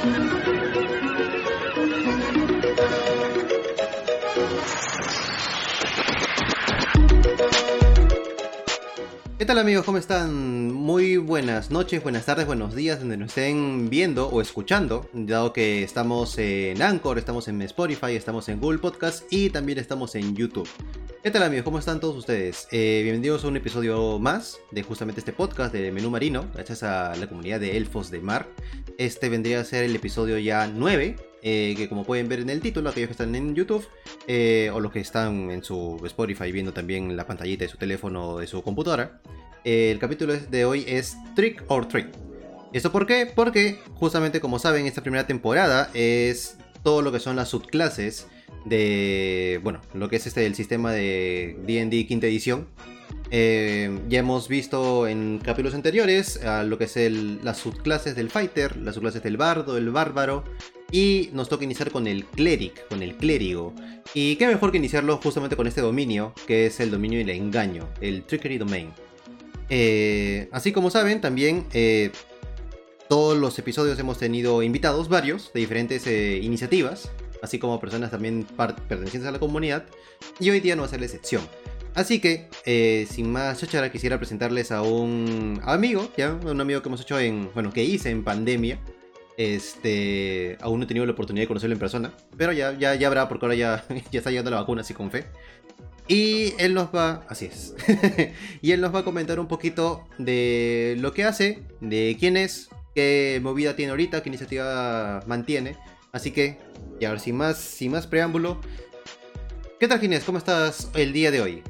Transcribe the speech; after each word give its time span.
¿Qué 0.00 0.06
tal 9.44 9.58
amigos? 9.58 9.84
¿Cómo 9.84 9.98
están? 9.98 10.72
Muy 10.72 11.18
buenas 11.18 11.70
noches, 11.70 12.02
buenas 12.02 12.24
tardes, 12.24 12.46
buenos 12.46 12.74
días, 12.74 13.00
donde 13.00 13.18
nos 13.18 13.28
estén 13.28 13.90
viendo 13.90 14.28
o 14.28 14.40
escuchando, 14.40 15.10
dado 15.12 15.52
que 15.52 15.82
estamos 15.82 16.38
en 16.38 16.80
Anchor, 16.80 17.18
estamos 17.18 17.48
en 17.48 17.60
Spotify, 17.62 18.16
estamos 18.16 18.48
en 18.48 18.58
Google 18.58 18.78
Podcast 18.78 19.30
y 19.30 19.50
también 19.50 19.78
estamos 19.78 20.14
en 20.14 20.34
YouTube. 20.34 20.68
¿Qué 21.22 21.30
tal 21.30 21.42
amigos? 21.42 21.64
¿Cómo 21.64 21.78
están 21.78 22.00
todos 22.00 22.16
ustedes? 22.16 22.66
Eh, 22.70 23.00
bienvenidos 23.02 23.44
a 23.44 23.48
un 23.48 23.56
episodio 23.58 24.18
más 24.18 24.58
de 24.70 24.82
justamente 24.82 25.20
este 25.20 25.34
podcast 25.34 25.70
de 25.70 25.92
Menú 25.92 26.08
Marino, 26.08 26.46
gracias 26.54 26.82
a 26.82 27.14
la 27.14 27.26
comunidad 27.26 27.60
de 27.60 27.76
Elfos 27.76 28.10
de 28.10 28.20
Mar. 28.20 28.48
Este 28.96 29.28
vendría 29.28 29.60
a 29.60 29.64
ser 29.64 29.84
el 29.84 29.94
episodio 29.94 30.38
ya 30.38 30.66
9, 30.66 31.16
eh, 31.42 31.74
que 31.76 31.90
como 31.90 32.04
pueden 32.04 32.26
ver 32.26 32.40
en 32.40 32.48
el 32.48 32.62
título, 32.62 32.88
aquellos 32.88 33.08
que 33.08 33.12
están 33.12 33.34
en 33.34 33.54
YouTube 33.54 33.86
eh, 34.28 34.70
o 34.72 34.80
los 34.80 34.92
que 34.92 35.00
están 35.00 35.50
en 35.50 35.62
su 35.62 36.00
Spotify 36.06 36.52
viendo 36.52 36.72
también 36.72 37.14
la 37.14 37.26
pantallita 37.26 37.66
de 37.66 37.70
su 37.70 37.76
teléfono 37.76 38.26
o 38.30 38.38
de 38.38 38.46
su 38.46 38.62
computadora, 38.62 39.20
el 39.62 39.98
capítulo 39.98 40.34
de 40.34 40.64
hoy 40.64 40.86
es 40.88 41.18
Trick 41.36 41.64
or 41.68 41.86
Treat. 41.86 42.16
¿Esto 42.72 42.90
por 42.90 43.04
qué? 43.04 43.26
Porque 43.26 43.78
justamente 43.92 44.40
como 44.40 44.58
saben, 44.58 44.86
esta 44.86 45.02
primera 45.02 45.26
temporada 45.26 45.90
es 45.92 46.56
todo 46.82 47.02
lo 47.02 47.12
que 47.12 47.20
son 47.20 47.36
las 47.36 47.50
subclases 47.50 48.26
de, 48.64 49.60
bueno, 49.62 49.80
lo 49.94 50.08
que 50.08 50.16
es 50.16 50.26
este 50.26 50.46
el 50.46 50.54
sistema 50.54 50.92
de 50.92 51.56
D&D 51.66 52.06
quinta 52.06 52.26
edición. 52.26 52.66
Eh, 53.32 54.00
ya 54.08 54.18
hemos 54.18 54.48
visto 54.48 55.06
en 55.06 55.38
capítulos 55.38 55.74
anteriores 55.74 56.40
lo 56.64 56.78
que 56.78 56.84
es 56.84 56.96
las 57.44 57.58
subclases 57.58 58.16
del 58.16 58.30
fighter, 58.30 58.76
las 58.76 58.96
subclases 58.96 59.22
del 59.22 59.36
bardo, 59.36 59.76
el 59.76 59.90
bárbaro, 59.90 60.44
y 60.90 61.30
nos 61.32 61.48
toca 61.48 61.64
iniciar 61.64 61.90
con 61.90 62.06
el 62.06 62.24
cleric, 62.24 62.88
con 62.88 63.02
el 63.02 63.16
clérigo. 63.16 63.72
Y 64.14 64.36
qué 64.36 64.46
mejor 64.48 64.72
que 64.72 64.78
iniciarlo 64.78 65.18
justamente 65.18 65.56
con 65.56 65.66
este 65.66 65.80
dominio, 65.80 66.34
que 66.46 66.66
es 66.66 66.80
el 66.80 66.90
dominio 66.90 67.18
del 67.20 67.30
engaño, 67.30 67.88
el 68.00 68.24
trickery 68.24 68.58
domain. 68.58 68.90
Eh, 69.68 70.48
así 70.50 70.72
como 70.72 70.90
saben, 70.90 71.20
también 71.20 71.66
eh, 71.72 72.10
todos 73.08 73.38
los 73.38 73.56
episodios 73.60 73.98
hemos 74.00 74.18
tenido 74.18 74.64
invitados, 74.64 75.08
varios, 75.08 75.52
de 75.52 75.60
diferentes 75.60 76.08
iniciativas, 76.08 77.12
así 77.42 77.58
como 77.58 77.80
personas 77.80 78.10
también 78.10 78.46
pertenecientes 78.88 79.26
a 79.26 79.32
la 79.32 79.38
comunidad, 79.38 79.84
y 80.38 80.50
hoy 80.50 80.60
día 80.60 80.76
no 80.76 80.82
va 80.82 80.86
a 80.86 80.90
ser 80.90 81.00
la 81.00 81.06
excepción. 81.06 81.42
Así 81.94 82.20
que, 82.20 82.48
sin 83.10 83.32
más 83.32 83.58
chachara, 83.58 83.90
quisiera 83.90 84.16
presentarles 84.18 84.70
a 84.70 84.82
un 84.82 85.60
amigo, 85.64 86.08
ya, 86.16 86.32
un 86.32 86.60
amigo 86.60 86.82
que 86.82 86.88
hemos 86.88 87.00
hecho 87.00 87.18
en, 87.18 87.50
bueno, 87.52 87.72
que 87.72 87.82
hice 87.82 88.10
en 88.10 88.22
pandemia, 88.22 88.78
este, 89.36 90.58
aún 90.60 90.78
no 90.78 90.84
he 90.84 90.86
tenido 90.86 91.06
la 91.06 91.12
oportunidad 91.12 91.44
de 91.44 91.48
conocerlo 91.48 91.74
en 91.74 91.80
persona, 91.80 92.12
pero 92.36 92.52
ya, 92.52 92.76
ya, 92.78 92.94
ya 92.94 93.06
habrá, 93.06 93.28
porque 93.28 93.46
ahora 93.46 93.54
ya, 93.54 93.84
ya 94.12 94.18
está 94.18 94.30
llegando 94.30 94.50
la 94.50 94.58
vacuna, 94.58 94.82
así 94.82 94.94
con 94.94 95.10
fe. 95.10 95.24
Y 96.06 96.54
él 96.58 96.74
nos 96.74 96.94
va, 96.94 97.24
así 97.28 97.46
es, 97.46 97.74
y 98.62 98.72
él 98.72 98.80
nos 98.80 98.94
va 98.94 99.00
a 99.00 99.04
comentar 99.04 99.40
un 99.40 99.46
poquito 99.46 100.04
de 100.18 100.96
lo 100.98 101.12
que 101.12 101.24
hace, 101.24 101.62
de 101.80 102.16
quién 102.18 102.36
es, 102.36 102.68
qué 102.94 103.40
movida 103.42 103.76
tiene 103.76 103.90
ahorita, 103.90 104.22
qué 104.22 104.28
iniciativa 104.28 105.22
mantiene. 105.26 105.76
Así 106.12 106.32
que, 106.32 106.58
y 106.98 107.04
ahora 107.04 107.20
sin 107.20 107.36
más, 107.36 107.58
sin 107.58 107.92
más 107.92 108.06
preámbulo, 108.06 108.60
¿qué 109.78 109.86
tal 109.86 110.00
Ginés? 110.00 110.24
¿Cómo 110.24 110.38
estás 110.38 110.90
el 110.94 111.12
día 111.12 111.30
de 111.30 111.40
hoy? 111.40 111.62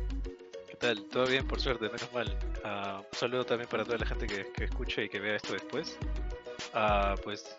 ¿Qué 0.68 0.76
tal? 0.76 1.04
Todo 1.04 1.26
bien, 1.26 1.46
por 1.46 1.60
suerte, 1.60 1.86
menos 1.86 2.12
mal. 2.12 2.38
Uh, 2.64 2.98
un 3.00 3.18
saludo 3.18 3.44
también 3.44 3.68
para 3.68 3.84
toda 3.84 3.98
la 3.98 4.06
gente 4.06 4.26
que, 4.26 4.46
que 4.52 4.64
escuche 4.64 5.04
y 5.04 5.08
que 5.08 5.20
vea 5.20 5.36
esto 5.36 5.52
después. 5.52 5.98
Uh, 6.74 7.20
pues 7.22 7.56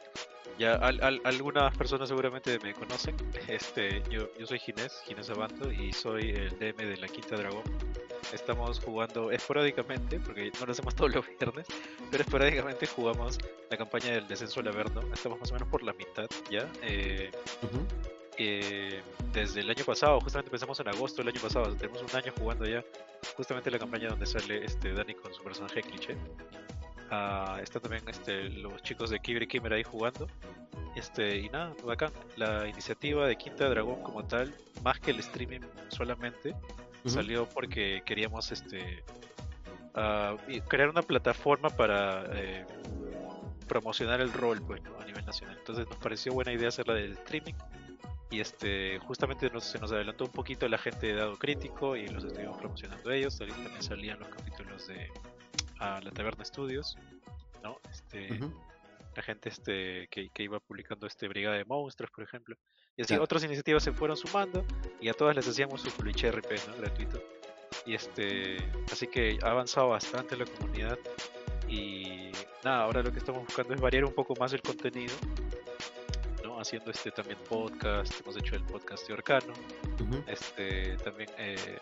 ya 0.58 0.76
algunas 1.24 1.76
personas 1.76 2.10
seguramente 2.10 2.60
me 2.60 2.74
conocen. 2.74 3.16
Este, 3.48 4.02
yo, 4.10 4.30
yo 4.40 4.46
soy 4.46 4.60
Ginés, 4.60 5.02
Ginés 5.06 5.30
Abanto, 5.30 5.72
y 5.72 5.92
soy 5.92 6.30
el 6.30 6.50
DM 6.60 6.78
de 6.78 6.98
la 6.98 7.08
Quinta 7.08 7.36
Dragón. 7.36 7.64
Estamos 8.34 8.80
jugando 8.80 9.32
esporádicamente, 9.32 10.20
porque 10.20 10.52
no 10.60 10.66
lo 10.66 10.72
hacemos 10.72 10.96
todos 10.96 11.14
los 11.14 11.26
viernes, 11.28 11.68
pero 12.10 12.24
esporádicamente 12.24 12.88
jugamos 12.88 13.38
la 13.70 13.78
campaña 13.78 14.12
del 14.12 14.28
descenso 14.28 14.60
al 14.60 14.68
Averno. 14.68 15.02
Estamos 15.14 15.40
más 15.40 15.52
o 15.52 15.54
menos 15.54 15.70
por 15.70 15.84
la 15.84 15.94
mitad 15.94 16.28
ya. 16.50 16.68
Eh, 16.82 17.32
eh, 18.38 19.02
desde 19.34 19.62
el 19.62 19.70
año 19.70 19.84
pasado, 19.86 20.20
justamente 20.20 20.50
empezamos 20.50 20.80
en 20.80 20.88
agosto 20.88 21.22
del 21.22 21.34
año 21.34 21.42
pasado, 21.42 21.76
tenemos 21.76 22.02
un 22.02 22.16
año 22.16 22.34
jugando 22.38 22.66
ya 22.66 22.84
justamente 23.36 23.70
la 23.70 23.80
campaña 23.80 24.10
donde 24.10 24.26
sale 24.26 24.64
este 24.66 24.94
Dani 24.94 25.14
con 25.14 25.34
su 25.34 25.44
personaje 25.44 25.82
cliché. 25.82 26.16
Uh, 27.12 27.60
está 27.62 27.80
también 27.80 28.08
este, 28.08 28.50
los 28.50 28.82
chicos 28.84 29.10
de 29.10 29.20
Kibri 29.20 29.46
Kimmer 29.48 29.74
ahí 29.74 29.84
jugando. 29.84 30.28
Este, 30.96 31.40
y 31.40 31.50
nada, 31.50 31.74
bacán. 31.84 32.12
La 32.38 32.68
iniciativa 32.68 33.28
de 33.28 33.36
Quinta 33.36 33.70
Dragón 33.70 34.02
como 34.02 34.24
tal, 34.24 34.54
más 34.84 35.00
que 35.00 35.12
el 35.12 35.20
streaming 35.20 35.62
solamente, 35.90 36.56
salió 37.06 37.48
porque 37.50 38.04
queríamos 38.06 38.52
este 38.52 39.04
uh, 39.96 40.38
crear 40.68 40.90
una 40.90 41.02
plataforma 41.02 41.70
para 41.70 42.26
eh, 42.34 42.66
promocionar 43.68 44.22
el 44.22 44.32
rol 44.34 44.62
pues, 44.62 44.82
a 45.00 45.06
nivel 45.06 45.26
nacional. 45.26 45.58
Entonces 45.58 45.88
nos 45.88 45.98
pareció 45.98 46.34
buena 46.34 46.54
idea 46.54 46.70
hacerla 46.70 46.94
del 46.94 47.14
streaming. 47.14 47.56
Y 48.30 48.40
este, 48.40 48.98
justamente 49.00 49.50
nos, 49.50 49.66
se 49.66 49.78
nos 49.80 49.92
adelantó 49.92 50.24
un 50.24 50.32
poquito 50.32 50.66
la 50.70 50.78
gente 50.78 51.08
de 51.08 51.16
Dado 51.16 51.38
Crítico 51.38 51.98
y 51.98 52.08
los 52.08 52.24
estuvimos 52.24 52.58
promocionando 52.58 53.12
ellos. 53.12 53.38
También 53.38 53.84
salían 53.84 54.20
los 54.20 54.30
capítulos 54.30 54.88
de 54.88 55.10
a 55.80 56.00
la 56.00 56.12
Taberna 56.12 56.46
Studios, 56.46 56.98
¿no? 57.64 57.78
Este, 57.90 58.40
La 59.16 59.24
gente 59.24 59.50
este, 59.50 60.08
que, 60.10 60.30
iba 60.44 60.60
publicando 60.60 61.06
este 61.06 61.28
Brigada 61.28 61.58
de 61.58 61.66
Monstruos, 61.66 62.12
por 62.12 62.24
ejemplo. 62.24 62.56
Y 62.96 63.04
así 63.04 63.16
otras 63.16 63.44
iniciativas 63.44 63.84
se 63.84 63.92
fueron 63.92 64.18
sumando 64.18 64.66
y 65.00 65.10
a 65.10 65.14
todas 65.14 65.36
les 65.36 65.48
hacíamos 65.48 65.82
su 65.82 65.90
Fluiche 65.90 66.32
RP, 66.32 66.52
¿no? 66.68 66.78
Gratuito. 66.78 67.22
Y 67.86 67.96
este, 67.96 68.58
así 68.92 69.08
que 69.08 69.38
ha 69.44 69.52
avanzado 69.52 69.90
bastante 69.90 70.38
la 70.38 70.46
comunidad 70.46 70.98
y 71.68 72.32
nada, 72.64 72.84
ahora 72.84 73.02
lo 73.02 73.12
que 73.12 73.20
estamos 73.20 73.44
buscando 73.46 73.74
es 73.74 73.82
variar 73.82 74.06
un 74.06 74.14
poco 74.14 74.34
más 74.40 74.54
el 74.54 74.62
contenido, 74.62 75.14
¿no? 76.44 76.60
Haciendo 76.60 76.92
este 76.92 77.12
también 77.12 77.40
podcast, 77.50 78.14
hemos 78.22 78.38
hecho 78.38 78.56
el 78.56 78.64
podcast 78.64 79.08
de 79.08 79.14
Orcano, 79.14 79.54
este 80.28 80.98
también, 80.98 81.30
eh, 81.38 81.80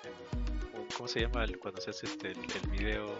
¿cómo 0.95 1.07
se 1.07 1.21
llama 1.21 1.45
cuando 1.59 1.81
se 1.81 1.89
hace 1.89 2.05
este, 2.05 2.31
el 2.31 2.69
video 2.69 3.17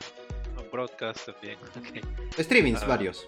broadcast 0.72 1.26
también. 1.26 1.58
Streamings, 2.40 2.84
ah, 2.84 2.88
varios. 2.88 3.28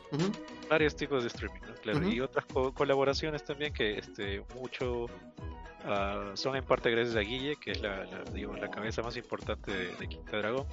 Varios 0.70 0.96
tipos 0.96 1.24
de 1.24 1.28
streaming, 1.28 1.60
claro. 1.82 2.08
Y 2.08 2.20
otras 2.20 2.46
colaboraciones 2.74 3.44
también 3.44 3.74
que 3.74 3.98
este 3.98 4.44
mucho 4.56 5.06
uh, 5.06 6.36
son 6.36 6.56
en 6.56 6.64
parte 6.64 6.90
gracias 6.92 7.16
a 7.16 7.22
Guille, 7.22 7.56
que 7.58 7.72
es 7.72 7.82
la, 7.82 8.06
digamos, 8.34 8.60
la 8.60 8.70
cabeza 8.70 9.02
más 9.02 9.18
importante 9.18 9.72
de, 9.72 10.08
Quinta 10.08 10.38
Dragón, 10.38 10.66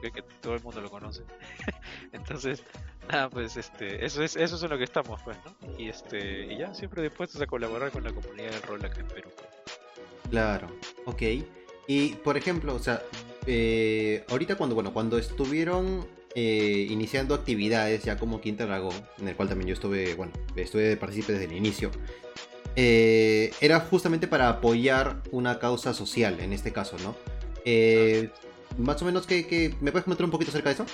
que, 0.00 0.22
todo 0.40 0.54
el 0.54 0.62
mundo 0.62 0.80
lo 0.80 0.90
conoce. 0.90 1.22
Entonces, 2.12 2.64
nada, 3.08 3.28
pues 3.30 3.56
este, 3.56 4.04
eso 4.04 4.22
es, 4.22 4.36
eso 4.36 4.56
es 4.56 4.62
en 4.62 4.70
lo 4.70 4.78
que 4.78 4.84
estamos, 4.84 5.20
pues, 5.22 5.36
¿no? 5.44 5.78
Y 5.78 5.88
este, 5.88 6.52
y 6.52 6.58
ya 6.58 6.74
siempre 6.74 7.02
dispuestos 7.02 7.40
a 7.40 7.46
colaborar 7.46 7.90
con 7.90 8.04
la 8.04 8.12
comunidad 8.12 8.50
del 8.50 8.62
rol 8.62 8.84
acá 8.84 9.00
en 9.00 9.08
Perú. 9.08 9.30
Claro, 10.30 10.68
ok. 11.06 11.22
Y 11.86 12.14
por 12.16 12.36
ejemplo, 12.36 12.74
o 12.74 12.78
sea, 12.78 13.02
eh, 13.46 14.24
ahorita 14.28 14.56
cuando, 14.56 14.74
bueno, 14.74 14.92
cuando 14.92 15.18
estuvieron 15.18 16.06
eh, 16.34 16.86
iniciando 16.90 17.34
actividades 17.34 18.02
ya 18.04 18.16
como 18.16 18.40
Quinta 18.40 18.66
Dragón, 18.66 18.94
en 19.18 19.28
el 19.28 19.36
cual 19.36 19.48
también 19.48 19.68
yo 19.68 19.74
estuve, 19.74 20.14
bueno, 20.14 20.32
estuve 20.56 20.82
de 20.82 20.96
partícipe 20.96 21.32
desde 21.32 21.46
el 21.46 21.52
inicio, 21.52 21.90
eh, 22.76 23.52
era 23.60 23.80
justamente 23.80 24.28
para 24.28 24.48
apoyar 24.48 25.22
una 25.30 25.58
causa 25.58 25.92
social, 25.92 26.40
en 26.40 26.52
este 26.52 26.72
caso, 26.72 26.96
¿no? 26.98 27.16
más 28.78 29.00
o 29.02 29.04
menos, 29.04 29.26
que, 29.26 29.74
¿me 29.80 29.92
puedes 29.92 30.04
comentar 30.04 30.24
un 30.24 30.30
poquito 30.30 30.50
acerca 30.50 30.70
de 30.70 30.74
eso? 30.74 30.86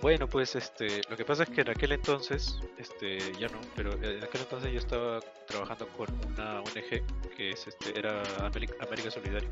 Bueno, 0.00 0.28
pues 0.28 0.54
este, 0.54 1.00
lo 1.08 1.16
que 1.16 1.24
pasa 1.24 1.42
es 1.42 1.48
que 1.48 1.62
en 1.62 1.70
aquel 1.70 1.92
entonces, 1.92 2.60
este, 2.78 3.18
ya 3.40 3.48
no, 3.48 3.60
pero 3.74 3.92
en 3.94 4.22
aquel 4.22 4.42
entonces 4.42 4.72
yo 4.72 4.78
estaba 4.78 5.20
trabajando 5.48 5.88
con 5.88 6.06
una 6.32 6.60
ONG 6.60 7.02
que 7.36 7.50
es, 7.50 7.66
este, 7.66 7.98
era 7.98 8.22
América 8.38 9.10
Solidaria 9.10 9.50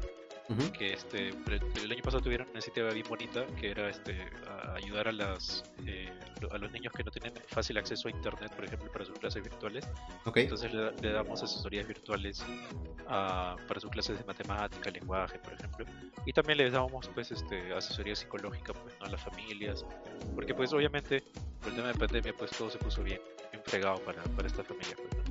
que 0.77 0.93
este 0.93 1.29
el 1.29 1.93
año 1.93 2.03
pasado 2.03 2.23
tuvieron 2.23 2.47
una 2.49 2.59
iniciativa 2.59 2.91
bien 2.91 3.07
bonita 3.09 3.47
que 3.59 3.71
era 3.71 3.89
este 3.89 4.31
ayudar 4.75 5.09
a 5.09 5.13
las 5.13 5.65
eh, 5.87 6.13
a 6.51 6.59
los 6.59 6.71
niños 6.71 6.93
que 6.93 7.03
no 7.03 7.11
tienen 7.11 7.33
fácil 7.47 7.79
acceso 7.79 8.09
a 8.09 8.11
internet 8.11 8.55
por 8.55 8.65
ejemplo 8.65 8.93
para 8.93 9.07
sus 9.07 9.19
clases 9.19 9.43
virtuales. 9.43 9.89
Entonces 10.35 10.73
le, 10.75 11.13
damos 11.13 11.43
asesorías 11.43 11.87
virtuales 11.87 12.45
para 13.07 13.81
sus 13.81 13.91
clases 13.91 14.19
de 14.19 14.25
matemática 14.25 14.91
lenguaje 14.91 15.39
por 15.39 15.55
ejemplo. 15.55 15.87
Y 16.27 16.33
también 16.33 16.59
les 16.59 16.73
damos 16.73 17.09
pues 17.15 17.33
este 17.33 17.73
asesoría 17.73 18.15
psicológica 18.15 18.75
pues 18.75 18.95
a 19.01 19.09
las 19.09 19.23
familias. 19.23 19.87
Porque 20.35 20.55
pues 20.55 20.73
obviamente 20.75 21.23
por 21.61 21.71
el 21.71 21.77
tema 21.77 21.89
de 21.89 21.95
pandemia 21.95 22.35
pues 22.37 22.51
todo 22.51 22.71
se 22.71 22.79
puso 22.79 23.03
bien, 23.03 23.21
enfregado 23.53 23.97
para, 24.05 24.23
para 24.23 24.47
esta 24.47 24.63
familia 24.63 24.97
pues, 24.97 25.25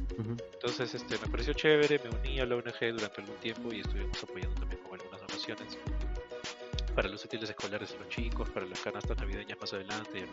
entonces 0.54 0.94
este 0.94 1.18
me 1.18 1.27
pareció 1.27 1.54
chévere 1.54 2.00
me 2.04 2.09
uní 2.18 2.39
a 2.39 2.45
la 2.45 2.56
ONG 2.56 2.94
durante 2.94 3.21
algún 3.21 3.36
tiempo 3.38 3.74
y 3.74 3.80
estuvimos 3.80 4.24
apoyando 4.24 4.59
también 4.59 4.81
con 4.83 5.00
para 6.95 7.10
los 7.10 7.25
útiles 7.25 7.50
escolares 7.50 7.92
de 7.92 8.00
los 8.00 8.10
chicos, 8.10 8.50
para 8.50 8.66
las 8.66 8.80
canastas 8.80 9.18
navideñas 9.18 9.57
más 9.60 9.74
adelante, 9.74 10.25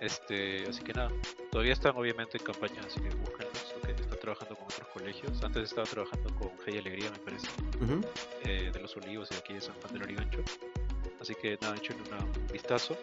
Este, 0.00 0.66
así 0.66 0.82
que 0.82 0.94
nada, 0.94 1.10
todavía 1.50 1.74
están 1.74 1.94
obviamente 1.96 2.38
en 2.38 2.44
campaña, 2.44 2.80
así 2.86 3.00
que 3.00 3.10
búsquenlos, 3.10 3.74
que 3.84 4.02
están 4.02 4.18
trabajando 4.18 4.56
con 4.56 4.64
otros 4.64 4.88
colegios. 4.88 5.42
Antes 5.42 5.64
estaba 5.64 5.86
trabajando 5.86 6.34
con 6.36 6.50
Hey 6.64 6.78
Alegría, 6.78 7.10
me 7.10 7.18
parece, 7.18 7.48
eh, 8.44 8.70
de 8.72 8.80
los 8.80 8.96
Olivos 8.96 9.28
y 9.30 9.34
aquí 9.34 9.54
de 9.54 9.60
San 9.60 9.74
Juan 9.80 9.92
del 9.92 10.02
Origancho. 10.04 10.42
Así 11.20 11.34
que 11.34 11.58
nada, 11.60 11.76
hecho 11.76 11.92
un 11.92 12.46
vistazo. 12.46 12.96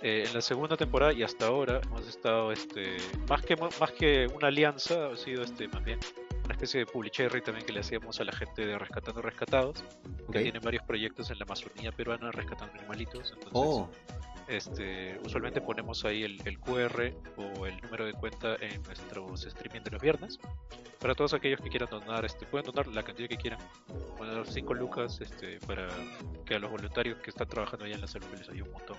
Eh, 0.00 0.24
en 0.26 0.34
la 0.34 0.40
segunda 0.40 0.76
temporada 0.76 1.12
y 1.12 1.22
hasta 1.22 1.46
ahora 1.46 1.80
hemos 1.84 2.08
estado, 2.08 2.50
este, 2.50 2.96
más 3.28 3.42
que 3.42 3.54
más 3.56 3.92
que 3.92 4.26
una 4.34 4.48
alianza, 4.48 5.08
ha 5.08 5.16
sido 5.16 5.44
este, 5.44 5.68
más 5.68 5.84
bien 5.84 6.00
una 6.44 6.54
especie 6.54 6.80
de 6.80 6.86
publicherry 6.86 7.40
también 7.40 7.66
que 7.66 7.72
le 7.72 7.80
hacíamos 7.80 8.20
a 8.20 8.24
la 8.24 8.32
gente 8.32 8.66
de 8.66 8.78
Rescatando 8.78 9.22
Rescatados, 9.22 9.84
que 10.32 10.40
tienen 10.40 10.62
varios 10.62 10.84
proyectos 10.84 11.30
en 11.30 11.38
la 11.38 11.44
Amazonía 11.44 11.92
peruana 11.92 12.32
rescatando 12.32 12.74
animalitos. 12.78 13.32
Entonces, 13.32 13.52
oh. 13.52 13.88
este, 14.48 15.20
usualmente 15.24 15.60
ponemos 15.60 16.04
ahí 16.04 16.24
el, 16.24 16.40
el, 16.44 16.58
QR 16.58 17.12
o 17.36 17.66
el 17.66 17.80
número 17.82 18.06
de 18.06 18.12
cuenta 18.14 18.56
en 18.56 18.82
nuestros 18.82 19.44
streaming 19.44 19.82
de 19.82 19.90
los 19.92 20.02
viernes. 20.02 20.38
Para 20.98 21.14
todos 21.14 21.34
aquellos 21.34 21.60
que 21.60 21.68
quieran 21.68 21.90
donar, 21.90 22.24
este, 22.24 22.46
pueden 22.46 22.66
donar 22.66 22.86
la 22.88 23.02
cantidad 23.02 23.28
que 23.28 23.36
quieran, 23.36 23.60
poner 24.16 24.46
5 24.46 24.74
lucas 24.74 25.20
este, 25.20 25.58
para 25.66 25.88
que 26.44 26.54
a 26.54 26.58
los 26.58 26.70
voluntarios 26.70 27.18
que 27.18 27.30
están 27.30 27.48
trabajando 27.48 27.84
allá 27.84 27.94
en 27.94 28.00
la 28.00 28.06
salud 28.06 28.26
les 28.36 28.48
ayude 28.48 28.68
un 28.68 28.72
montón. 28.72 28.96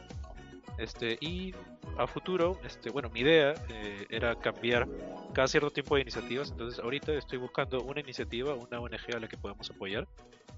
Este, 0.78 1.18
y 1.22 1.54
a 1.98 2.08
futuro, 2.08 2.60
este, 2.64 2.90
bueno, 2.90 3.10
mi 3.10 3.22
idea 3.22 3.54
eh, 3.70 4.06
era 4.10 4.36
cambiar 4.36 4.88
cada 5.34 5.48
cierto 5.48 5.70
tiempo 5.70 5.96
de 5.96 6.02
iniciativas. 6.02 6.52
Entonces, 6.52 6.80
ahorita 6.80 7.14
estoy 7.14 7.38
buscando 7.38 7.82
una 7.82 8.00
iniciativa, 8.00 8.54
una 8.56 8.80
ONG 8.80 9.16
a 9.16 9.20
la 9.20 9.28
que 9.28 9.38
podamos 9.38 9.70
apoyar. 9.70 10.08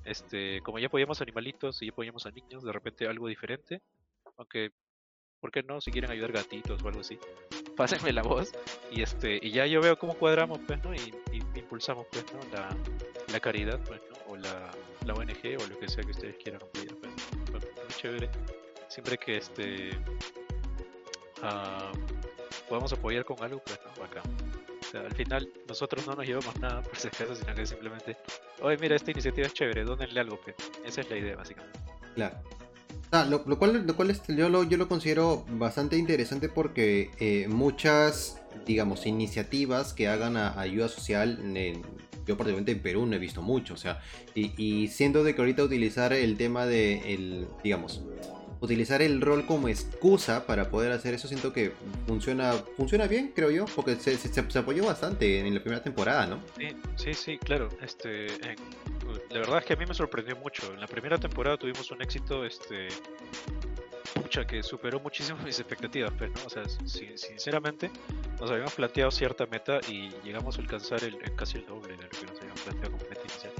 Este, 0.04 0.62
como 0.62 0.80
ya 0.80 0.88
apoyamos 0.88 1.22
animalitos 1.22 1.82
y 1.82 1.88
ya 1.88 1.92
apoyamos 1.92 2.26
a 2.26 2.32
niños, 2.32 2.64
de 2.64 2.72
repente 2.72 3.08
algo 3.08 3.28
diferente. 3.28 3.82
Aunque, 4.38 4.72
¿por 5.40 5.52
qué 5.52 5.64
no? 5.64 5.82
Si 5.82 5.92
quieren 5.92 6.12
ayudar 6.12 6.32
gatitos 6.32 6.82
o 6.82 6.88
algo 6.88 7.02
así, 7.02 7.20
pásenme 7.76 8.14
la 8.14 8.24
voz. 8.24 8.52
Y 8.92 9.02
este, 9.02 9.40
ya 9.50 9.66
yo 9.66 9.82
veo 9.82 9.98
cómo 9.98 10.14
cuadramos, 10.14 10.60
pues, 10.66 10.82
¿no? 10.84 10.94
Y, 10.94 11.14
impulsamos, 11.56 12.06
pues, 12.12 12.26
¿no? 12.34 12.40
La, 12.54 12.70
la 13.32 13.40
caridad, 13.40 13.80
pues. 13.86 14.02
O 14.28 14.38
la, 14.38 14.72
la 15.06 15.14
ONG 15.14 15.58
o 15.60 15.68
lo 15.68 15.80
que 15.80 15.88
sea 15.88 16.04
que 16.04 16.12
ustedes 16.12 16.36
quieran 16.38 16.62
apoyar, 16.64 16.96
pues. 16.96 17.14
muy 17.52 17.94
chévere 17.96 18.30
siempre 18.96 19.18
que 19.18 19.38
este 19.38 19.90
uh, 21.44 22.70
podamos 22.70 22.94
apoyar 22.94 23.26
con 23.26 23.44
algo, 23.44 23.62
pues 23.66 23.78
no, 23.98 24.04
acá. 24.06 24.22
O 24.80 24.90
sea, 24.90 25.02
al 25.02 25.14
final 25.14 25.50
nosotros 25.68 26.08
no 26.08 26.16
nos 26.16 26.26
llevamos 26.26 26.58
nada 26.62 26.82
por 26.82 26.96
ese 26.96 27.10
caso, 27.10 27.36
sino 27.36 27.54
que 27.54 27.66
simplemente, 27.66 28.16
oye, 28.62 28.78
mira, 28.78 28.96
esta 28.96 29.12
iniciativa 29.12 29.48
es 29.48 29.54
chévere, 29.54 29.84
dónenle 29.84 30.22
algo, 30.22 30.40
pues. 30.42 30.56
Esa 30.86 31.02
es 31.02 31.10
la 31.10 31.18
idea, 31.18 31.36
básicamente. 31.36 31.78
Claro. 32.16 32.38
Ah, 33.12 33.26
lo, 33.26 33.44
cual, 33.44 33.86
lo 33.86 33.96
cual 33.98 34.18
yo, 34.30 34.48
lo, 34.48 34.64
yo 34.64 34.78
lo 34.78 34.88
considero 34.88 35.46
bastante 35.50 35.98
interesante 35.98 36.48
porque 36.48 37.12
eh, 37.20 37.48
muchas, 37.50 38.42
digamos, 38.66 39.06
iniciativas 39.06 39.94
que 39.94 40.08
hagan 40.08 40.38
ayuda 40.38 40.88
social, 40.88 41.38
yo 42.26 42.38
particularmente 42.38 42.72
en 42.72 42.80
Perú 42.82 43.06
no 43.06 43.16
he 43.16 43.20
visto 43.20 43.42
mucho, 43.42 43.74
o 43.74 43.78
sea, 43.78 44.02
y, 44.34 44.54
y 44.58 44.88
siendo 44.88 45.24
de 45.26 45.36
que 45.36 45.42
ahorita 45.42 45.64
utilizar 45.64 46.14
el 46.14 46.38
tema 46.38 46.66
de, 46.66 47.14
el, 47.14 47.48
digamos, 47.64 48.02
utilizar 48.60 49.02
el 49.02 49.22
rol 49.22 49.46
como 49.46 49.68
excusa 49.68 50.46
para 50.46 50.70
poder 50.70 50.92
hacer 50.92 51.14
eso 51.14 51.28
siento 51.28 51.54
que 51.54 51.74
funciona 52.08 52.54
funciona 52.78 53.08
bien 53.08 53.32
creo 53.36 53.52
yo 53.52 53.66
porque 53.76 53.96
se, 53.96 54.18
se, 54.18 54.60
apoyó 54.60 54.86
bastante 54.86 55.40
en 55.40 55.54
la 55.54 55.60
primera 55.60 55.84
temporada 55.84 56.26
no 56.26 56.40
sí 56.58 56.76
sí 56.96 57.14
sí 57.14 57.38
claro 57.38 57.70
este 57.82 58.28
la 59.30 59.40
verdad 59.40 59.60
es 59.60 59.66
que 59.66 59.74
a 59.74 59.76
mí 59.76 59.86
me 59.86 59.94
sorprendió 59.94 60.36
mucho. 60.38 60.74
En 60.74 60.80
la 60.80 60.88
primera 60.88 61.18
temporada 61.18 61.58
tuvimos 61.58 61.90
un 61.92 62.02
éxito 62.02 62.46
este 62.46 62.88
que 64.50 64.62
superó 64.64 65.00
muchísimo 65.00 65.40
mis 65.46 65.60
expectativas 65.60 66.12
pero 66.20 66.34
pues, 66.34 66.44
no 66.44 66.62
o 66.62 66.68
sea 66.68 67.16
sinceramente 67.16 67.90
nos 68.38 68.52
habíamos 68.52 68.74
planteado 68.74 69.10
cierta 69.10 69.46
meta 69.46 69.80
y 69.88 70.10
llegamos 70.26 70.58
a 70.58 70.62
alcanzar 70.62 71.02
el, 71.06 71.18
casi 71.38 71.60
el 71.60 71.66
doble 71.66 71.96
de 71.96 72.04
lo 72.04 72.10
que 72.10 72.26
nos 72.26 72.38
habíamos 72.42 72.60
planteado 72.60 72.98
como 72.98 73.10
meta 73.10 73.22
inicial 73.22 73.54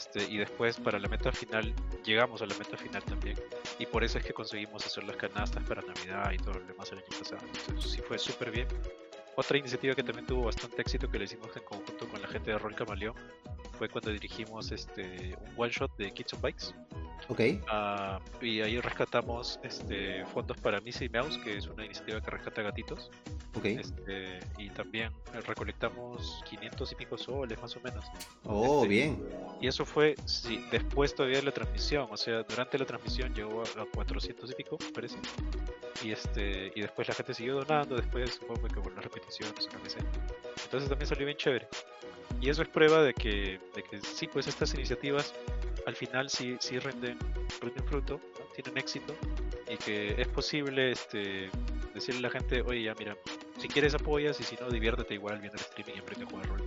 este, 0.00 0.24
y 0.24 0.38
después 0.38 0.78
para 0.80 0.98
la 0.98 1.08
meta 1.08 1.30
final, 1.30 1.74
llegamos 2.04 2.40
a 2.40 2.46
la 2.46 2.54
meta 2.56 2.74
final 2.78 3.02
también. 3.02 3.36
Y 3.78 3.84
por 3.84 4.02
eso 4.02 4.16
es 4.16 4.24
que 4.24 4.32
conseguimos 4.32 4.86
hacer 4.86 5.04
las 5.04 5.16
canastas 5.16 5.62
para 5.64 5.82
Navidad 5.82 6.32
y 6.32 6.38
todo 6.38 6.54
lo 6.54 6.64
demás 6.64 6.90
el 6.92 6.98
año 6.98 7.18
pasado. 7.18 7.42
Entonces 7.68 7.90
sí 7.92 8.00
fue 8.00 8.18
súper 8.18 8.50
bien. 8.50 8.66
Otra 9.36 9.58
iniciativa 9.58 9.94
que 9.94 10.02
también 10.02 10.26
tuvo 10.26 10.44
bastante 10.44 10.80
éxito 10.80 11.10
que 11.10 11.18
le 11.18 11.24
hicimos 11.26 11.54
en 11.54 11.62
conjunto 11.64 12.08
con 12.08 12.20
la 12.22 12.28
gente 12.28 12.50
de 12.50 12.58
Rol 12.58 12.74
Camaleón 12.74 13.14
fue 13.78 13.88
cuando 13.88 14.10
dirigimos 14.10 14.72
este 14.72 15.36
un 15.38 15.54
one 15.56 15.70
shot 15.70 15.94
de 15.98 16.10
Kids 16.12 16.32
on 16.34 16.40
Bikes. 16.40 16.66
Ok. 17.28 17.40
Uh, 17.40 18.44
y 18.44 18.62
ahí 18.62 18.80
rescatamos 18.80 19.60
este 19.62 20.24
fondos 20.26 20.56
para 20.58 20.80
Missy 20.80 21.10
Mouse, 21.10 21.38
que 21.44 21.58
es 21.58 21.66
una 21.66 21.84
iniciativa 21.84 22.20
que 22.22 22.30
rescata 22.30 22.62
gatitos. 22.62 23.10
Ok. 23.56 23.64
Este, 23.64 24.40
y 24.58 24.70
también 24.70 25.10
recolectamos 25.46 26.42
500 26.48 26.92
y 26.92 26.94
pico 26.94 27.18
soles 27.18 27.60
más 27.60 27.76
o 27.76 27.80
menos. 27.80 28.04
Oh, 28.44 28.82
este, 28.82 28.88
bien. 28.88 29.28
Y 29.60 29.66
eso 29.66 29.84
fue 29.84 30.14
sí, 30.24 30.64
después 30.70 31.14
todavía 31.14 31.38
de 31.38 31.44
la 31.44 31.52
transmisión, 31.52 32.08
o 32.10 32.16
sea, 32.16 32.42
durante 32.44 32.78
la 32.78 32.84
transmisión 32.84 33.34
llegó 33.34 33.62
a, 33.62 33.86
400 33.92 34.50
y 34.50 34.54
pico, 34.54 34.78
parece. 34.94 35.18
Y 36.02 36.12
este 36.12 36.72
y 36.74 36.80
después 36.80 37.08
la 37.08 37.14
gente 37.14 37.34
siguió 37.34 37.56
donando, 37.56 37.96
después 37.96 38.34
supongo 38.34 38.68
que 38.68 38.80
por 38.80 38.94
las 38.94 39.04
repeticiones 39.04 39.66
o 39.66 39.76
lo 39.76 39.82
que 39.82 39.90
sea. 39.90 40.04
Entonces 40.64 40.88
también 40.88 41.08
salió 41.08 41.26
bien 41.26 41.36
chévere. 41.36 41.68
Y 42.40 42.48
eso 42.48 42.62
es 42.62 42.68
prueba 42.68 43.02
de 43.02 43.12
que, 43.12 43.60
de 43.74 43.82
que 43.82 44.00
sí, 44.00 44.26
pues 44.26 44.46
estas 44.46 44.72
iniciativas 44.74 45.34
al 45.86 45.96
final 45.96 46.30
sí, 46.30 46.56
sí 46.60 46.78
rinden, 46.78 47.18
rinden 47.60 47.84
fruto, 47.86 48.20
tienen 48.54 48.78
éxito 48.78 49.14
y 49.68 49.76
que 49.76 50.20
es 50.20 50.28
posible 50.28 50.92
este, 50.92 51.50
decirle 51.94 52.20
a 52.20 52.22
la 52.22 52.30
gente, 52.30 52.62
oye, 52.62 52.84
ya 52.84 52.94
mira, 52.94 53.16
si 53.60 53.68
quieres 53.68 53.94
apoyas 53.94 54.40
y 54.40 54.44
si 54.44 54.56
no, 54.56 54.70
diviértete 54.70 55.14
igual 55.14 55.38
viendo 55.38 55.58
el 55.58 55.64
streaming 55.64 56.00
aprende 56.00 56.24
a 56.24 56.28
jugar 56.28 56.48
rol. 56.48 56.62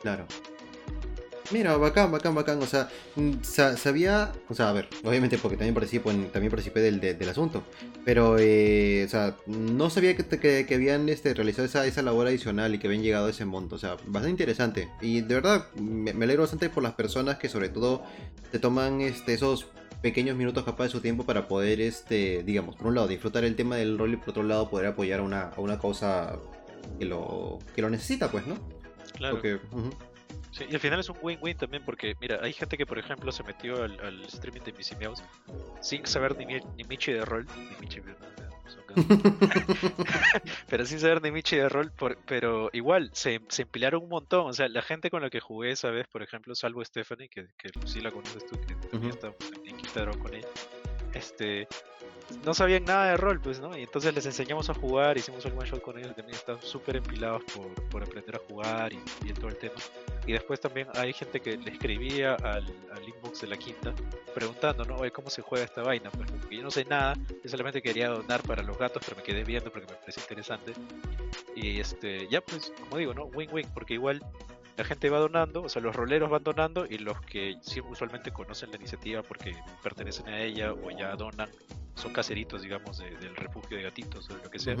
Claro. 0.00 0.26
Mira, 1.52 1.76
bacán, 1.76 2.10
bacán, 2.10 2.34
bacán. 2.34 2.62
O 2.62 2.66
sea, 2.66 2.88
mm, 3.14 3.42
sabía, 3.42 4.32
o 4.48 4.54
sea, 4.54 4.70
a 4.70 4.72
ver, 4.72 4.88
obviamente 5.04 5.36
porque 5.36 5.56
también 5.56 5.74
participé, 5.74 6.10
también 6.32 6.50
participé 6.50 6.80
del, 6.80 6.98
del 7.00 7.28
asunto, 7.28 7.62
pero, 8.04 8.36
eh, 8.38 9.04
o 9.04 9.08
sea, 9.08 9.36
no 9.46 9.90
sabía 9.90 10.16
que, 10.16 10.24
que, 10.66 10.74
habían 10.74 11.08
este, 11.08 11.34
realizado 11.34 11.66
esa, 11.66 11.86
esa 11.86 12.00
labor 12.02 12.26
adicional 12.26 12.74
y 12.74 12.78
que 12.78 12.86
habían 12.86 13.02
llegado 13.02 13.26
a 13.26 13.30
ese 13.30 13.44
monto. 13.44 13.76
O 13.76 13.78
sea, 13.78 13.96
bastante 14.06 14.30
interesante. 14.30 14.88
Y 15.02 15.20
de 15.20 15.34
verdad, 15.34 15.66
me, 15.74 16.10
alegro 16.10 16.42
bastante 16.42 16.70
por 16.70 16.82
las 16.82 16.94
personas 16.94 17.36
que 17.36 17.48
sobre 17.48 17.68
todo 17.68 18.02
te 18.50 18.58
toman 18.58 19.02
este, 19.02 19.34
esos 19.34 19.66
pequeños 20.02 20.36
minutos 20.36 20.64
capaz 20.64 20.84
de 20.84 20.90
su 20.90 21.00
tiempo 21.00 21.24
para 21.24 21.48
poder, 21.48 21.80
este, 21.80 22.42
digamos, 22.42 22.76
por 22.76 22.88
un 22.88 22.96
lado 22.96 23.08
disfrutar 23.08 23.44
el 23.44 23.56
tema 23.56 23.76
del 23.76 23.96
rol 23.96 24.12
y 24.12 24.16
por 24.16 24.30
otro 24.30 24.42
lado 24.42 24.68
poder 24.68 24.88
apoyar 24.88 25.20
a 25.20 25.22
una, 25.22 25.42
a 25.48 25.60
una 25.60 25.78
causa 25.78 26.38
que 26.98 27.04
lo, 27.04 27.60
que 27.74 27.82
lo 27.82 27.88
necesita, 27.88 28.30
pues, 28.30 28.46
¿no? 28.46 28.56
Claro. 29.16 29.40
Sí, 30.50 30.66
y 30.68 30.74
al 30.74 30.80
final 30.80 31.00
es 31.00 31.08
un 31.08 31.16
win-win 31.22 31.56
también 31.56 31.82
porque, 31.84 32.14
mira, 32.20 32.38
hay 32.42 32.52
gente 32.52 32.76
que, 32.76 32.84
por 32.84 32.98
ejemplo, 32.98 33.32
se 33.32 33.42
metió 33.42 33.82
al, 33.82 34.22
streaming 34.24 34.60
de 34.60 34.72
Missy 34.72 34.94
Meows 34.96 35.22
sin 35.80 36.04
saber 36.04 36.36
ni, 36.36 36.44
ni 36.44 36.84
Michi 36.84 37.12
de 37.12 37.24
rol, 37.24 37.46
ni 37.56 37.76
Michi, 37.80 38.00
pero 40.68 40.84
sin 40.84 41.00
saber 41.00 41.22
ni 41.22 41.30
Michi 41.30 41.56
de 41.56 41.68
rol, 41.68 41.92
pero 42.26 42.70
igual 42.72 43.10
se, 43.12 43.40
se, 43.48 43.62
empilaron 43.62 44.02
un 44.02 44.08
montón. 44.08 44.48
O 44.48 44.52
sea, 44.52 44.68
la 44.68 44.82
gente 44.82 45.10
con 45.10 45.22
la 45.22 45.30
que 45.30 45.40
jugué 45.40 45.72
esa 45.72 45.90
vez, 45.90 46.06
por 46.08 46.22
ejemplo, 46.22 46.54
salvo 46.54 46.84
Stephanie, 46.84 47.28
que, 47.28 47.46
que 47.56 47.70
sí 47.86 48.00
la 48.00 48.10
conoces 48.10 48.46
tú, 48.46 48.60
que 48.60 48.74
también 48.88 49.12
está 49.12 49.34
en 49.64 49.76
Quinta 49.76 50.10
con 50.18 50.34
ella, 50.34 50.48
este, 51.14 51.68
no 52.44 52.54
sabían 52.54 52.84
nada 52.84 53.10
de 53.10 53.16
rol, 53.16 53.40
pues, 53.40 53.60
¿no? 53.60 53.76
Y 53.76 53.82
entonces 53.82 54.14
les 54.14 54.26
enseñamos 54.26 54.70
a 54.70 54.74
jugar, 54.74 55.16
hicimos 55.16 55.44
un 55.44 55.52
one 55.58 55.68
shot 55.68 55.82
con 55.82 55.98
ellos, 55.98 56.14
también 56.14 56.36
están 56.36 56.60
súper 56.62 56.96
empilados 56.96 57.42
por, 57.54 57.72
por, 57.88 58.02
aprender 58.02 58.36
a 58.36 58.40
jugar 58.48 58.92
y, 58.92 59.32
todo 59.32 59.48
el 59.48 59.56
tema. 59.56 59.74
Y 60.26 60.32
después 60.32 60.60
también 60.60 60.88
hay 60.94 61.12
gente 61.12 61.40
que 61.40 61.56
le 61.56 61.70
escribía 61.70 62.34
al, 62.34 62.64
al 62.92 63.08
inbox 63.08 63.42
de 63.42 63.48
la 63.48 63.56
quinta 63.56 63.92
preguntando, 64.34 64.84
¿no? 64.84 64.96
Oye, 64.96 65.10
¿cómo 65.10 65.30
se 65.30 65.42
juega 65.42 65.64
esta 65.64 65.82
vaina? 65.82 66.10
Pues, 66.10 66.30
porque 66.30 66.56
yo 66.56 66.62
no 66.62 66.70
sé 66.70 66.84
nada, 66.84 67.14
yo 67.42 67.50
solamente 67.50 67.82
quería 67.82 68.08
donar 68.08 68.42
para 68.42 68.62
los 68.62 68.78
gatos, 68.78 69.02
pero 69.04 69.16
me 69.16 69.22
quedé 69.22 69.44
viendo 69.44 69.70
porque 69.70 69.86
me 69.86 69.98
pareció 69.98 70.22
interesante. 70.22 70.72
Y 71.54 71.80
este, 71.80 72.28
ya 72.28 72.40
pues, 72.40 72.72
como 72.80 72.96
digo, 72.98 73.14
¿no? 73.14 73.24
Win-win, 73.26 73.68
porque 73.74 73.94
igual 73.94 74.22
la 74.76 74.84
gente 74.84 75.10
va 75.10 75.18
donando, 75.18 75.62
o 75.62 75.68
sea, 75.68 75.82
los 75.82 75.94
roleros 75.94 76.30
van 76.30 76.42
donando 76.42 76.86
y 76.86 76.98
los 76.98 77.20
que 77.22 77.56
sí 77.60 77.80
usualmente 77.80 78.32
conocen 78.32 78.70
la 78.70 78.76
iniciativa 78.76 79.22
porque 79.22 79.54
pertenecen 79.82 80.28
a 80.28 80.40
ella 80.40 80.72
o 80.72 80.90
ya 80.90 81.14
donan, 81.14 81.50
son 81.94 82.12
caseritos, 82.12 82.62
digamos, 82.62 82.98
del 82.98 83.36
refugio 83.36 83.76
de 83.76 83.82
gatitos 83.84 84.30
o 84.30 84.36
lo 84.36 84.50
que 84.50 84.58
sea, 84.58 84.76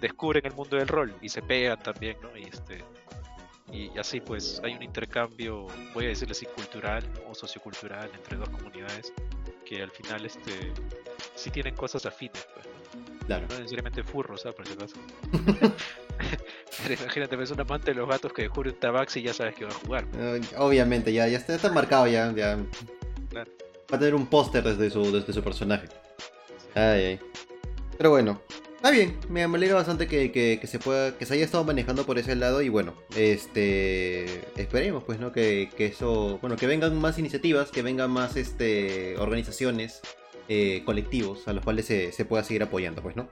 descubren 0.00 0.46
el 0.46 0.54
mundo 0.54 0.76
del 0.76 0.88
rol 0.88 1.14
y 1.20 1.28
se 1.28 1.42
pegan 1.42 1.82
también, 1.82 2.16
¿no? 2.22 2.36
Y 2.36 2.44
este 2.44 2.82
y 3.72 3.96
así 3.98 4.20
pues 4.20 4.60
hay 4.64 4.74
un 4.74 4.82
intercambio, 4.82 5.66
voy 5.94 6.06
a 6.06 6.08
decirle 6.08 6.32
así, 6.32 6.46
cultural 6.46 7.04
o 7.28 7.34
sociocultural 7.34 8.10
entre 8.12 8.36
dos 8.36 8.48
comunidades 8.48 9.12
que 9.64 9.82
al 9.82 9.90
final 9.90 10.26
este 10.26 10.72
sí 11.36 11.50
tienen 11.50 11.76
cosas 11.76 12.04
afines, 12.06 12.46
pues. 12.54 12.66
Claro. 13.26 13.46
No 13.48 13.54
necesariamente 13.54 14.02
furros, 14.02 14.40
¿sabes? 14.42 14.56
Por 14.56 14.66
si 14.66 14.72
acaso. 14.72 14.96
Pero 16.82 16.94
imagínate, 17.02 17.36
ves 17.36 17.50
un 17.50 17.60
amante 17.60 17.92
de 17.92 17.94
los 17.96 18.08
gatos 18.08 18.32
que 18.32 18.42
descubre 18.42 18.70
un 18.70 18.76
tabax 18.76 19.16
y 19.16 19.22
ya 19.22 19.34
sabes 19.34 19.54
que 19.54 19.64
va 19.64 19.70
a 19.70 19.74
jugar. 19.74 20.04
obviamente, 20.58 21.12
ya, 21.12 21.26
ya 21.28 21.38
está, 21.38 21.70
marcado 21.72 22.06
ya. 22.06 22.32
ya. 22.32 22.56
Va 23.34 23.96
a 23.96 23.98
tener 23.98 24.14
un 24.14 24.26
póster 24.26 24.62
desde 24.62 24.90
su, 24.90 25.12
desde 25.12 25.32
su 25.32 25.42
personaje. 25.42 25.88
Ay, 26.74 27.04
ay. 27.04 27.20
Pero 27.98 28.10
bueno, 28.10 28.40
Está 28.80 28.92
bien, 28.92 29.18
me 29.28 29.42
alegra 29.42 29.74
bastante 29.74 30.06
que, 30.06 30.32
que, 30.32 30.56
que, 30.58 30.66
se 30.66 30.78
pueda, 30.78 31.18
que 31.18 31.26
se 31.26 31.34
haya 31.34 31.44
estado 31.44 31.64
manejando 31.64 32.06
por 32.06 32.18
ese 32.18 32.34
lado 32.34 32.62
y 32.62 32.70
bueno, 32.70 32.94
este 33.14 34.40
esperemos 34.58 35.04
pues 35.04 35.20
no 35.20 35.32
que, 35.32 35.68
que 35.76 35.84
eso, 35.84 36.38
bueno, 36.40 36.56
que 36.56 36.66
vengan 36.66 36.98
más 36.98 37.18
iniciativas, 37.18 37.70
que 37.70 37.82
vengan 37.82 38.10
más 38.10 38.36
este 38.36 39.18
organizaciones, 39.18 40.00
eh, 40.48 40.82
colectivos 40.86 41.46
a 41.46 41.52
los 41.52 41.62
cuales 41.62 41.84
se, 41.84 42.10
se, 42.10 42.24
pueda 42.24 42.42
seguir 42.42 42.62
apoyando, 42.62 43.02
pues, 43.02 43.16
¿no? 43.16 43.28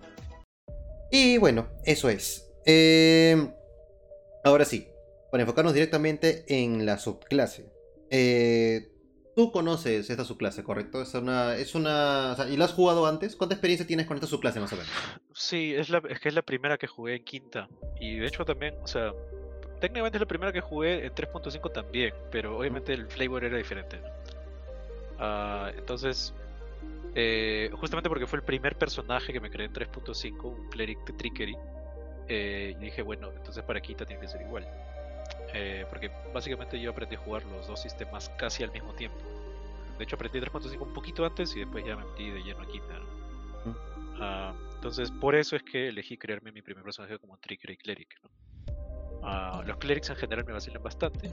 Y 1.10 1.38
bueno, 1.38 1.68
eso 1.84 2.10
es. 2.10 2.47
Eh, 2.70 3.48
ahora 4.44 4.64
sí, 4.64 4.86
para 5.32 5.42
enfocarnos 5.42 5.72
directamente 5.74 6.44
en 6.48 6.84
la 6.86 6.98
subclase. 6.98 7.72
Eh, 8.10 8.92
Tú 9.38 9.52
conoces 9.52 10.10
esta 10.10 10.24
subclase, 10.24 10.64
¿correcto? 10.64 11.00
Es 11.00 11.14
una, 11.14 11.54
es 11.54 11.76
una, 11.76 12.32
o 12.32 12.34
sea, 12.34 12.48
¿y 12.48 12.56
la 12.56 12.64
has 12.64 12.72
jugado 12.72 13.06
antes? 13.06 13.36
¿Cuánta 13.36 13.54
experiencia 13.54 13.86
tienes 13.86 14.06
con 14.06 14.16
esta 14.16 14.26
subclase 14.26 14.58
más 14.58 14.72
o 14.72 14.76
menos? 14.76 14.90
Sí, 15.32 15.76
es, 15.76 15.90
la, 15.90 16.02
es 16.10 16.18
que 16.18 16.28
es 16.28 16.34
la 16.34 16.42
primera 16.42 16.76
que 16.76 16.88
jugué 16.88 17.14
en 17.14 17.24
quinta. 17.24 17.68
Y 18.00 18.16
de 18.16 18.26
hecho 18.26 18.44
también, 18.44 18.74
o 18.82 18.88
sea, 18.88 19.12
técnicamente 19.80 20.16
es 20.16 20.22
la 20.22 20.26
primera 20.26 20.52
que 20.52 20.60
jugué 20.60 21.06
en 21.06 21.14
3.5 21.14 21.72
también, 21.72 22.14
pero 22.32 22.58
obviamente 22.58 22.92
el 22.92 23.06
flavor 23.06 23.44
era 23.44 23.56
diferente. 23.56 24.00
Uh, 25.20 25.68
entonces, 25.78 26.34
eh, 27.14 27.70
justamente 27.74 28.08
porque 28.08 28.26
fue 28.26 28.40
el 28.40 28.44
primer 28.44 28.76
personaje 28.76 29.32
que 29.32 29.38
me 29.38 29.50
creé 29.50 29.66
en 29.68 29.72
3.5, 29.72 30.42
un 30.46 30.68
cleric 30.68 30.98
de 31.06 31.12
Trickery, 31.12 31.56
eh, 32.28 32.74
y 32.78 32.84
dije, 32.84 33.02
bueno, 33.02 33.30
entonces 33.34 33.62
para 33.64 33.80
quinta 33.80 34.04
tiene 34.04 34.20
que 34.20 34.28
ser 34.28 34.42
igual. 34.42 34.66
Eh, 35.54 35.86
porque 35.88 36.10
básicamente 36.32 36.78
yo 36.78 36.90
aprendí 36.90 37.16
a 37.16 37.18
jugar 37.18 37.42
los 37.44 37.66
dos 37.66 37.80
sistemas 37.80 38.28
casi 38.36 38.62
al 38.62 38.70
mismo 38.70 38.92
tiempo. 38.94 39.18
De 39.96 40.04
hecho 40.04 40.16
aprendí 40.16 40.38
3.5 40.40 40.80
un 40.80 40.92
poquito 40.92 41.24
antes 41.24 41.56
y 41.56 41.60
después 41.60 41.84
ya 41.84 41.96
me 41.96 42.04
metí 42.04 42.30
de 42.30 42.40
lleno 42.40 42.60
aquí. 42.62 42.80
¿no? 42.80 43.70
Uh, 44.18 44.74
entonces 44.74 45.10
por 45.10 45.34
eso 45.34 45.56
es 45.56 45.62
que 45.62 45.88
elegí 45.88 46.16
crearme 46.18 46.52
mi 46.52 46.60
primer 46.60 46.84
personaje 46.84 47.18
como 47.18 47.38
Tricker 47.38 47.70
y 47.70 47.76
Cleric. 47.76 48.20
¿no? 48.22 48.30
Uh, 49.20 49.62
los 49.66 49.76
Clerics 49.78 50.10
en 50.10 50.16
general 50.16 50.44
me 50.44 50.52
vacilan 50.52 50.82
bastante, 50.82 51.30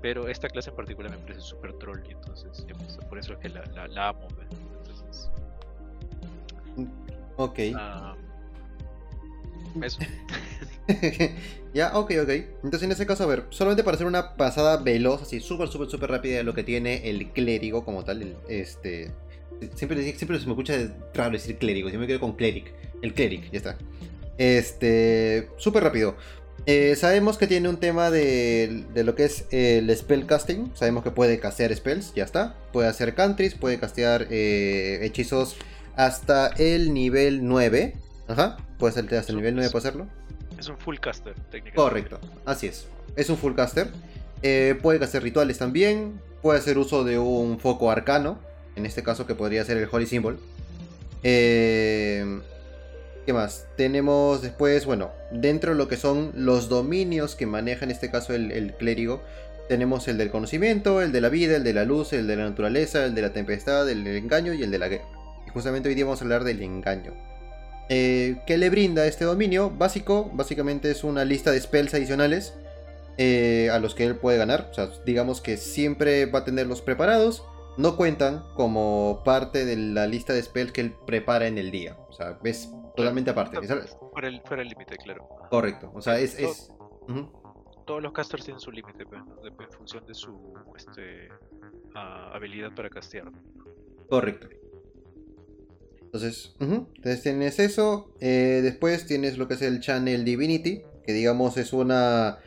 pero 0.00 0.26
esta 0.26 0.48
clase 0.48 0.70
en 0.70 0.76
particular 0.76 1.10
me 1.10 1.18
parece 1.18 1.40
súper 1.40 1.74
troll 1.74 2.00
y 2.08 2.12
entonces 2.12 2.64
pues, 2.66 2.96
por 3.08 3.18
eso 3.18 3.34
es 3.34 3.38
que 3.40 3.50
la, 3.50 3.64
la, 3.66 3.86
la 3.88 4.08
amo. 4.08 4.26
Entonces, 4.80 5.30
ok. 7.36 7.58
Uh, 7.74 8.29
ya, 11.74 11.96
ok, 11.96 12.12
ok. 12.22 12.30
Entonces 12.64 12.82
en 12.82 12.92
ese 12.92 13.06
caso, 13.06 13.24
a 13.24 13.26
ver, 13.26 13.44
solamente 13.50 13.84
para 13.84 13.94
hacer 13.94 14.06
una 14.06 14.36
pasada 14.36 14.76
veloz, 14.78 15.22
así 15.22 15.40
súper, 15.40 15.68
súper, 15.68 15.88
súper 15.88 16.10
rápida 16.10 16.38
de 16.38 16.44
lo 16.44 16.54
que 16.54 16.64
tiene 16.64 17.08
el 17.08 17.30
clérigo 17.30 17.84
como 17.84 18.04
tal, 18.04 18.36
este... 18.48 19.10
Siempre, 19.74 20.02
siempre 20.14 20.38
se 20.38 20.46
me 20.46 20.52
escucha 20.52 20.74
raro 21.12 21.32
decir 21.32 21.58
clérigo, 21.58 21.90
yo 21.90 21.98
me 21.98 22.06
quedo 22.06 22.20
con 22.20 22.34
cleric. 22.34 22.72
El 23.02 23.12
cleric, 23.12 23.50
ya 23.50 23.58
está. 23.58 23.76
Este... 24.38 25.50
Súper 25.58 25.84
rápido. 25.84 26.16
Eh, 26.66 26.94
sabemos 26.96 27.38
que 27.38 27.46
tiene 27.46 27.68
un 27.68 27.78
tema 27.78 28.10
de, 28.10 28.84
de, 28.92 29.04
lo 29.04 29.14
que 29.14 29.24
es 29.24 29.46
el 29.50 29.94
spellcasting. 29.94 30.72
Sabemos 30.74 31.04
que 31.04 31.10
puede 31.10 31.38
castear 31.40 31.74
spells, 31.74 32.14
ya 32.14 32.24
está. 32.24 32.54
Puede 32.72 32.88
hacer 32.88 33.14
countries, 33.14 33.54
puede 33.54 33.78
castear 33.78 34.26
eh, 34.30 35.00
hechizos 35.02 35.56
hasta 35.96 36.48
el 36.58 36.92
nivel 36.92 37.46
9. 37.46 37.94
Ajá, 38.30 38.58
puede 38.78 38.94
ser 38.94 39.12
hasta 39.16 39.32
el 39.32 39.38
nivel 39.38 39.56
9 39.56 39.70
para 39.70 39.80
hacerlo. 39.80 40.06
Es 40.56 40.68
un 40.68 40.78
full 40.78 40.98
caster, 40.98 41.34
técnicamente. 41.50 41.74
Correcto, 41.74 42.20
así 42.44 42.68
es. 42.68 42.86
Es 43.16 43.28
un 43.28 43.36
full 43.36 43.54
caster. 43.54 43.88
Eh, 44.42 44.78
puede 44.80 45.04
hacer 45.04 45.24
rituales 45.24 45.58
también. 45.58 46.20
Puede 46.40 46.60
hacer 46.60 46.78
uso 46.78 47.02
de 47.02 47.18
un 47.18 47.58
foco 47.58 47.90
arcano. 47.90 48.38
En 48.76 48.86
este 48.86 49.02
caso, 49.02 49.26
que 49.26 49.34
podría 49.34 49.64
ser 49.64 49.78
el 49.78 49.88
Holy 49.90 50.06
Symbol. 50.06 50.38
Eh, 51.24 52.40
¿Qué 53.26 53.32
más? 53.32 53.66
Tenemos 53.76 54.42
después, 54.42 54.86
bueno, 54.86 55.10
dentro 55.32 55.72
de 55.72 55.76
lo 55.76 55.88
que 55.88 55.96
son 55.96 56.30
los 56.36 56.68
dominios 56.68 57.34
que 57.34 57.46
maneja 57.46 57.84
en 57.84 57.90
este 57.90 58.12
caso 58.12 58.32
el, 58.32 58.52
el 58.52 58.74
clérigo. 58.74 59.20
Tenemos 59.68 60.06
el 60.06 60.18
del 60.18 60.30
conocimiento, 60.30 61.02
el 61.02 61.10
de 61.10 61.20
la 61.20 61.30
vida, 61.30 61.56
el 61.56 61.64
de 61.64 61.74
la 61.74 61.84
luz, 61.84 62.12
el 62.12 62.28
de 62.28 62.36
la 62.36 62.44
naturaleza, 62.44 63.04
el 63.04 63.14
de 63.16 63.22
la 63.22 63.32
tempestad, 63.32 63.90
el 63.90 64.04
del 64.04 64.16
engaño 64.16 64.52
y 64.54 64.62
el 64.62 64.70
de 64.70 64.78
la 64.78 64.88
guerra. 64.88 65.04
Y 65.48 65.50
justamente 65.50 65.88
hoy 65.88 65.96
día 65.96 66.04
vamos 66.04 66.20
a 66.20 66.24
hablar 66.24 66.44
del 66.44 66.62
engaño. 66.62 67.29
Eh, 67.92 68.40
¿Qué 68.46 68.56
le 68.56 68.70
brinda 68.70 69.04
este 69.04 69.24
dominio? 69.24 69.68
Básico, 69.68 70.30
básicamente 70.32 70.92
es 70.92 71.02
una 71.02 71.24
lista 71.24 71.50
de 71.50 71.60
spells 71.60 71.92
adicionales 71.92 72.54
eh, 73.18 73.68
a 73.72 73.80
los 73.80 73.96
que 73.96 74.04
él 74.04 74.14
puede 74.14 74.38
ganar. 74.38 74.68
O 74.70 74.74
sea, 74.74 74.90
digamos 75.04 75.40
que 75.40 75.56
siempre 75.56 76.26
va 76.26 76.38
a 76.38 76.44
tenerlos 76.44 76.82
preparados. 76.82 77.44
No 77.76 77.96
cuentan 77.96 78.44
como 78.54 79.22
parte 79.24 79.64
de 79.64 79.76
la 79.76 80.06
lista 80.06 80.32
de 80.32 80.40
spells 80.40 80.70
que 80.70 80.82
él 80.82 80.94
prepara 81.04 81.48
en 81.48 81.58
el 81.58 81.72
día. 81.72 81.96
O 82.08 82.12
sea, 82.12 82.38
es 82.44 82.70
totalmente 82.96 83.32
aparte. 83.32 83.58
Fuera 84.12 84.28
el 84.28 84.40
fuera 84.42 84.62
el 84.62 84.68
límite, 84.68 84.96
claro. 84.96 85.28
Correcto. 85.50 85.90
O 85.92 86.00
sea, 86.00 86.20
es. 86.20 86.38
es... 86.38 86.70
Uh 87.08 87.12
-huh. 87.12 87.84
Todos 87.86 88.02
los 88.02 88.12
casters 88.12 88.44
tienen 88.44 88.60
su 88.60 88.70
límite, 88.70 89.02
en 89.02 89.72
función 89.72 90.06
de 90.06 90.14
su 90.14 90.54
este, 90.76 91.28
uh, 91.96 92.34
habilidad 92.34 92.72
para 92.72 92.88
castear. 92.88 93.32
Correcto. 94.08 94.48
Entonces, 96.12 96.54
uh 96.58 96.64
-huh. 96.64 96.86
Entonces 96.96 97.22
tienes 97.22 97.60
eso. 97.60 98.12
Eh, 98.20 98.60
después 98.64 99.06
tienes 99.06 99.38
lo 99.38 99.46
que 99.46 99.54
es 99.54 99.62
el 99.62 99.80
Channel 99.80 100.24
Divinity. 100.24 100.82
Que 101.06 101.12
digamos 101.12 101.56
es 101.56 101.72
una. 101.72 102.38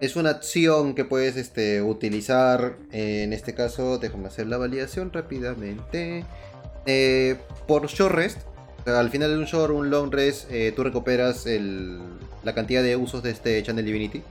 Es 0.00 0.16
una 0.16 0.30
acción 0.30 0.94
que 0.94 1.04
puedes 1.04 1.36
este, 1.36 1.82
utilizar. 1.82 2.78
Eh, 2.90 3.22
en 3.24 3.34
este 3.34 3.54
caso, 3.54 3.98
déjame 3.98 4.28
hacer 4.28 4.46
la 4.46 4.56
validación 4.56 5.12
rápidamente. 5.12 6.24
Eh, 6.86 7.36
por 7.68 7.86
short 7.86 8.14
rest. 8.14 8.38
O 8.80 8.84
sea, 8.84 8.98
al 8.98 9.10
final 9.10 9.30
de 9.30 9.36
un 9.36 9.44
short, 9.44 9.74
un 9.74 9.90
long 9.90 10.10
rest, 10.10 10.50
eh, 10.50 10.72
tú 10.74 10.82
recuperas 10.82 11.44
el, 11.44 12.00
la 12.44 12.54
cantidad 12.54 12.82
de 12.82 12.96
usos 12.96 13.22
de 13.22 13.30
este 13.30 13.62
Channel 13.62 13.84
Divinity. 13.84 14.22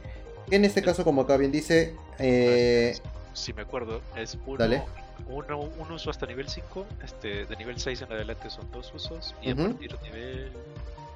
En 0.49 0.65
este 0.65 0.81
caso, 0.81 1.03
como 1.03 1.21
acá 1.21 1.37
bien 1.37 1.51
dice. 1.51 1.93
Si 3.35 3.53
me 3.53 3.61
acuerdo, 3.61 4.01
es 4.17 4.39
uno, 4.47 4.57
Dale 4.57 4.81
uno, 5.27 5.59
un 5.59 5.91
uso 5.91 6.09
hasta 6.09 6.25
nivel 6.25 6.49
5, 6.49 6.85
este, 7.03 7.45
de 7.45 7.55
nivel 7.55 7.79
6 7.79 8.01
en 8.01 8.11
adelante 8.11 8.49
son 8.49 8.69
dos 8.71 8.93
usos, 8.93 9.35
y 9.41 9.51
uh 9.51 9.55
-huh. 9.55 9.65
a 9.65 9.67
partir 9.69 9.97
de 9.97 10.03
nivel. 10.03 10.51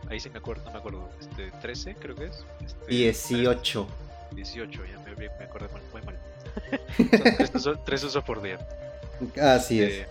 Ahí 0.10 0.20
sí 0.20 0.30
me 0.30 0.40
acuerdo, 0.40 0.64
no 0.66 0.72
me 0.72 0.80
acuerdo, 0.80 1.10
este, 1.20 1.52
13 1.62 1.96
creo 1.96 2.16
que 2.16 2.26
es. 2.26 2.46
Este, 2.64 2.86
18. 2.88 3.88
18, 4.32 4.86
ya 4.86 5.00
me, 5.00 5.16
me 5.16 5.46
acordé 5.46 5.68
mal, 5.70 5.82
muy 5.92 6.02
mal. 6.02 6.18
son 6.98 7.38
tres, 7.38 7.52
usos, 7.56 7.86
tres, 7.86 8.04
usos, 8.04 8.24
por 8.24 8.42
día. 8.42 8.60
Así 9.42 9.82
este, 9.82 10.02
es. 10.02 10.08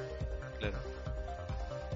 Claro. 0.59 0.79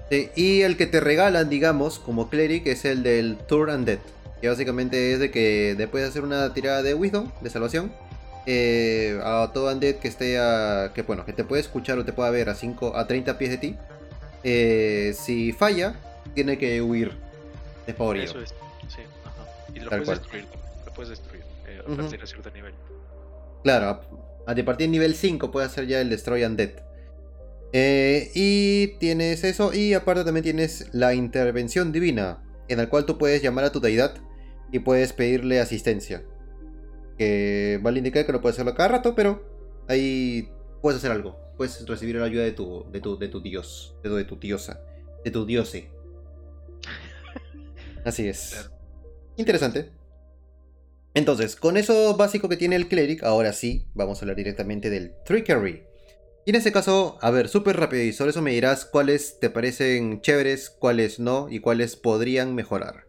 Sí, 0.09 0.29
y 0.35 0.61
el 0.61 0.77
que 0.77 0.87
te 0.87 0.99
regalan, 0.99 1.49
digamos, 1.49 1.99
como 1.99 2.29
cleric, 2.29 2.67
es 2.67 2.85
el 2.85 3.03
del 3.03 3.37
Tour 3.47 3.71
and 3.71 3.85
Death. 3.85 4.01
Que 4.41 4.49
básicamente 4.49 5.13
es 5.13 5.19
de 5.19 5.31
que 5.31 5.75
después 5.75 6.03
de 6.03 6.09
hacer 6.09 6.23
una 6.23 6.53
tirada 6.53 6.83
de 6.83 6.93
Wisdom, 6.93 7.31
de 7.41 7.49
salvación, 7.49 7.91
eh, 8.49 9.19
a 9.23 9.51
todo 9.53 9.71
undead 9.71 9.95
que 9.95 10.07
esté 10.07 10.39
a, 10.39 10.91
que 10.95 11.01
bueno 11.01 11.25
que 11.25 11.33
te 11.33 11.43
puede 11.43 11.61
escuchar 11.61 11.99
o 11.99 12.05
te 12.05 12.13
pueda 12.13 12.29
ver 12.29 12.47
a 12.49 12.55
5 12.55 12.95
a 12.95 13.05
30 13.05 13.37
pies 13.37 13.51
de 13.51 13.57
ti 13.57 13.75
eh, 14.43 15.13
si 15.15 15.51
falla 15.51 15.99
tiene 16.33 16.57
que 16.57 16.81
huir 16.81 17.11
despavorido 17.85 18.23
eso 18.25 18.39
es 18.39 18.49
sí 18.87 19.01
ajá. 19.25 19.45
y 19.75 19.79
lo 19.81 19.89
Tal 19.89 20.03
puedes, 20.03 20.21
destruir, 20.21 20.45
lo 20.85 20.93
puedes 20.93 21.09
destruir 21.09 21.43
eh, 21.67 21.79
a 21.81 21.83
partir 21.83 22.05
uh 22.05 22.07
-huh. 22.07 22.21
de 22.21 22.27
cierto 22.27 22.51
nivel. 22.51 22.73
Claro 23.63 24.01
a, 24.45 24.51
a 24.51 24.55
partir 24.65 24.87
de 24.87 24.87
nivel 24.87 25.13
5 25.13 25.51
puede 25.51 25.65
hacer 25.65 25.85
ya 25.85 25.99
el 25.99 26.09
destroy 26.09 26.45
undead. 26.45 26.71
Eh, 27.73 28.31
y 28.33 28.95
tienes 28.99 29.43
eso 29.43 29.73
y 29.73 29.93
aparte 29.93 30.23
también 30.23 30.45
tienes 30.45 30.87
la 30.93 31.13
intervención 31.13 31.91
divina 31.91 32.41
en 32.69 32.79
el 32.79 32.87
cual 32.87 33.05
tú 33.05 33.17
puedes 33.17 33.41
llamar 33.41 33.65
a 33.65 33.73
tu 33.73 33.81
deidad 33.81 34.15
y 34.71 34.79
puedes 34.79 35.11
pedirle 35.11 35.59
asistencia 35.59 36.23
que 37.17 37.79
vale 37.81 37.99
indicar 37.99 38.25
que 38.25 38.31
no 38.31 38.41
puedes 38.41 38.55
hacerlo 38.55 38.75
cada 38.75 38.89
rato, 38.89 39.15
pero 39.15 39.43
ahí 39.87 40.49
puedes 40.81 40.99
hacer 40.99 41.11
algo. 41.11 41.39
Puedes 41.57 41.85
recibir 41.87 42.15
la 42.15 42.25
ayuda 42.25 42.43
de 42.43 42.51
tu, 42.51 42.85
de 42.91 43.01
tu, 43.01 43.17
de 43.17 43.27
tu 43.27 43.41
dios, 43.41 43.95
de 44.03 44.09
tu, 44.09 44.15
de 44.15 44.25
tu 44.25 44.35
diosa, 44.37 44.81
de 45.23 45.31
tu 45.31 45.45
diose. 45.45 45.89
Así 48.05 48.27
es. 48.27 48.69
Interesante. 49.37 49.91
Entonces, 51.13 51.55
con 51.55 51.77
eso 51.77 52.15
básico 52.15 52.47
que 52.47 52.57
tiene 52.57 52.75
el 52.75 52.87
cleric, 52.87 53.23
ahora 53.23 53.51
sí, 53.51 53.87
vamos 53.95 54.19
a 54.19 54.21
hablar 54.21 54.37
directamente 54.37 54.91
del 54.91 55.13
trickery. 55.25 55.83
Y 56.45 56.51
en 56.51 56.55
ese 56.55 56.71
caso, 56.71 57.17
a 57.21 57.31
ver, 57.31 57.49
súper 57.49 57.75
rápido 57.75 58.03
y 58.03 58.13
sobre 58.13 58.29
eso 58.29 58.41
me 58.41 58.51
dirás 58.51 58.85
cuáles 58.85 59.39
te 59.39 59.49
parecen 59.49 60.21
chéveres, 60.21 60.69
cuáles 60.69 61.19
no 61.19 61.47
y 61.49 61.59
cuáles 61.59 61.95
podrían 61.95 62.55
mejorar. 62.55 63.07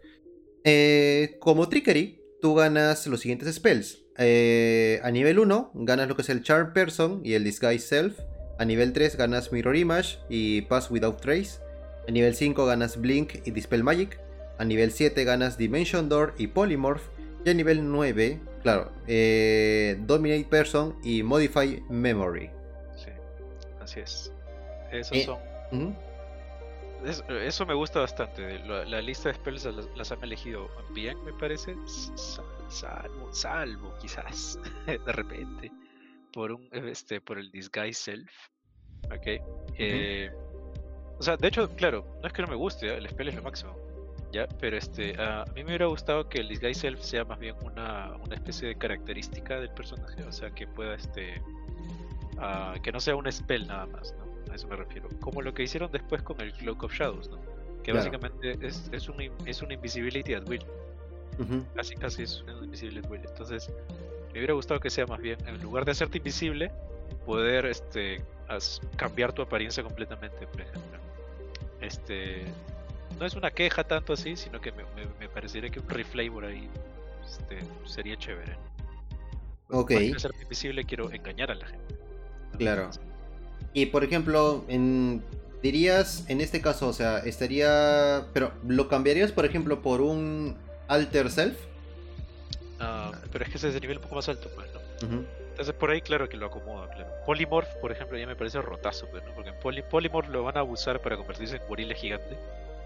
Eh, 0.64 1.36
como 1.38 1.68
trickery, 1.68 2.20
tú 2.40 2.54
ganas 2.54 3.06
los 3.06 3.20
siguientes 3.20 3.54
spells. 3.54 4.02
Eh, 4.16 5.00
a 5.04 5.10
nivel 5.10 5.38
1 5.38 5.70
ganas 5.74 6.08
lo 6.08 6.16
que 6.16 6.22
es 6.22 6.28
el 6.28 6.42
Charm 6.42 6.72
Person 6.72 7.20
y 7.24 7.34
el 7.34 7.44
Disguise 7.44 7.86
Self. 7.86 8.18
A 8.58 8.64
nivel 8.64 8.92
3 8.92 9.16
ganas 9.16 9.52
Mirror 9.52 9.76
Image 9.76 10.18
y 10.28 10.62
Pass 10.62 10.90
Without 10.90 11.20
Trace. 11.20 11.60
A 12.08 12.10
nivel 12.10 12.34
5 12.34 12.66
ganas 12.66 13.00
Blink 13.00 13.46
y 13.46 13.50
Dispel 13.50 13.84
Magic. 13.84 14.18
A 14.58 14.64
nivel 14.64 14.90
7 14.90 15.24
ganas 15.24 15.56
Dimension 15.56 16.08
Door 16.08 16.34
y 16.38 16.48
Polymorph. 16.48 17.02
Y 17.44 17.50
a 17.50 17.54
nivel 17.54 17.88
9, 17.90 18.40
claro, 18.62 18.90
eh, 19.06 19.96
Dominate 20.00 20.44
Person 20.50 20.96
y 21.04 21.22
Modify 21.22 21.82
Memory. 21.88 22.50
Sí, 22.96 23.10
así 23.80 24.00
es. 24.00 24.32
Esos 24.90 25.16
eh, 25.16 25.24
son. 25.24 25.38
Uh 25.70 25.76
-huh. 25.76 26.07
Eso 27.04 27.66
me 27.66 27.74
gusta 27.74 28.00
bastante. 28.00 28.58
La, 28.60 29.00
lista 29.00 29.28
de 29.28 29.34
spells 29.34 29.68
las, 29.96 30.12
han 30.12 30.22
elegido 30.22 30.68
bien, 30.90 31.22
me 31.24 31.32
parece. 31.32 31.76
Salvo, 32.68 33.32
salvo 33.32 33.94
quizás, 34.00 34.58
de 34.86 35.12
repente, 35.12 35.70
por 36.32 36.52
un 36.52 36.68
este 36.72 37.20
por 37.20 37.38
el 37.38 37.50
Disguise 37.50 37.94
Self. 37.94 38.32
Ok. 39.06 39.42
Eh, 39.78 40.30
o 41.18 41.22
sea, 41.22 41.36
de 41.36 41.48
hecho, 41.48 41.68
claro, 41.76 42.04
no 42.20 42.26
es 42.26 42.32
que 42.32 42.42
no 42.42 42.48
me 42.48 42.56
guste, 42.56 42.88
¿eh? 42.88 42.96
el 42.96 43.08
spell 43.08 43.28
es 43.28 43.34
lo 43.34 43.42
máximo. 43.42 43.76
Ya, 44.30 44.46
pero 44.60 44.76
este, 44.76 45.20
a 45.20 45.44
mí 45.54 45.64
me 45.64 45.70
hubiera 45.70 45.86
gustado 45.86 46.28
que 46.28 46.38
el 46.38 46.48
Disguise 46.48 46.80
Self 46.80 47.00
sea 47.00 47.24
más 47.24 47.38
bien 47.38 47.56
una, 47.62 48.14
una 48.16 48.34
especie 48.34 48.68
de 48.68 48.76
característica 48.76 49.58
del 49.58 49.70
personaje, 49.70 50.22
o 50.22 50.32
sea, 50.32 50.50
que 50.50 50.66
pueda 50.66 50.94
este. 50.94 51.42
que 52.82 52.92
no 52.92 53.00
sea 53.00 53.16
un 53.16 53.30
spell 53.32 53.66
nada 53.66 53.86
más, 53.86 54.14
¿no? 54.18 54.27
A 54.50 54.54
eso 54.54 54.68
me 54.68 54.76
refiero. 54.76 55.08
Como 55.20 55.42
lo 55.42 55.54
que 55.54 55.62
hicieron 55.62 55.90
después 55.90 56.22
con 56.22 56.40
el 56.40 56.52
Cloak 56.52 56.84
of 56.84 56.92
Shadows, 56.92 57.28
¿no? 57.30 57.38
Que 57.82 57.92
básicamente 57.92 58.58
es, 58.60 58.88
es, 58.92 59.08
un, 59.08 59.16
es 59.46 59.62
una 59.62 59.74
invisibility 59.74 60.34
at 60.34 60.48
will. 60.48 60.64
Casi, 61.74 61.94
casi 61.94 62.24
es 62.24 62.42
una 62.42 62.64
invisibility 62.64 63.06
at 63.06 63.10
will. 63.10 63.22
Entonces, 63.26 63.70
me 64.32 64.40
hubiera 64.40 64.54
gustado 64.54 64.80
que 64.80 64.90
sea 64.90 65.06
más 65.06 65.20
bien, 65.20 65.38
en 65.46 65.60
lugar 65.62 65.84
de 65.84 65.92
hacerte 65.92 66.18
invisible, 66.18 66.70
poder 67.24 67.66
este, 67.66 68.22
cambiar 68.96 69.32
tu 69.32 69.42
apariencia 69.42 69.82
completamente, 69.82 70.46
por 70.46 70.60
ejemplo. 70.60 70.98
Este, 71.80 72.44
no 73.18 73.26
es 73.26 73.34
una 73.34 73.50
queja 73.50 73.84
tanto 73.84 74.12
así, 74.12 74.36
sino 74.36 74.60
que 74.60 74.72
me, 74.72 74.84
me, 75.18 75.28
parecería 75.28 75.70
que 75.70 75.80
un 75.80 75.88
reflavor 75.88 76.44
ahí 76.44 76.68
este, 77.24 77.58
sería 77.84 78.16
chévere. 78.16 78.56
Ok. 79.70 79.92
Para 79.92 80.18
ser 80.18 80.30
invisible 80.42 80.84
quiero 80.84 81.10
engañar 81.10 81.50
a 81.50 81.54
la 81.54 81.66
gente. 81.66 81.94
Claro. 82.56 82.90
Y 83.72 83.86
por 83.86 84.04
ejemplo, 84.04 84.64
en, 84.68 85.22
dirías, 85.62 86.24
en 86.28 86.40
este 86.40 86.60
caso, 86.60 86.88
o 86.88 86.92
sea, 86.92 87.18
estaría... 87.18 88.26
Pero, 88.32 88.52
¿lo 88.66 88.88
cambiarías, 88.88 89.32
por 89.32 89.44
ejemplo, 89.44 89.82
por 89.82 90.00
un 90.00 90.56
Alter 90.88 91.30
Self? 91.30 91.58
Ah, 92.80 93.12
pero 93.32 93.44
es 93.44 93.50
que 93.50 93.58
ese 93.58 93.68
es 93.68 93.74
el 93.74 93.80
nivel 93.80 93.98
un 93.98 94.02
poco 94.04 94.16
más 94.16 94.28
alto, 94.28 94.48
pues, 94.54 94.68
¿no? 94.72 94.78
Entonces 95.50 95.74
por 95.74 95.90
ahí 95.90 96.00
claro 96.00 96.28
que 96.28 96.36
lo 96.36 96.46
acomoda, 96.46 96.88
claro. 96.90 97.10
Polymorph, 97.26 97.68
por 97.80 97.90
ejemplo, 97.90 98.16
ya 98.16 98.28
me 98.28 98.36
parece 98.36 98.62
rotazo, 98.62 99.08
pues, 99.10 99.24
¿no? 99.24 99.34
Porque 99.34 99.50
en 99.50 99.88
Polymorph 99.88 100.28
lo 100.28 100.44
van 100.44 100.56
a 100.56 100.60
abusar 100.60 101.02
para 101.02 101.16
convertirse 101.16 101.56
en 101.56 101.62
gorila 101.66 101.94
gigante. 101.94 102.38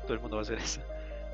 Todo 0.05 0.15
el 0.15 0.21
mundo 0.21 0.37
va 0.37 0.43
a 0.43 0.45
hacer 0.45 0.59
eso. 0.59 0.81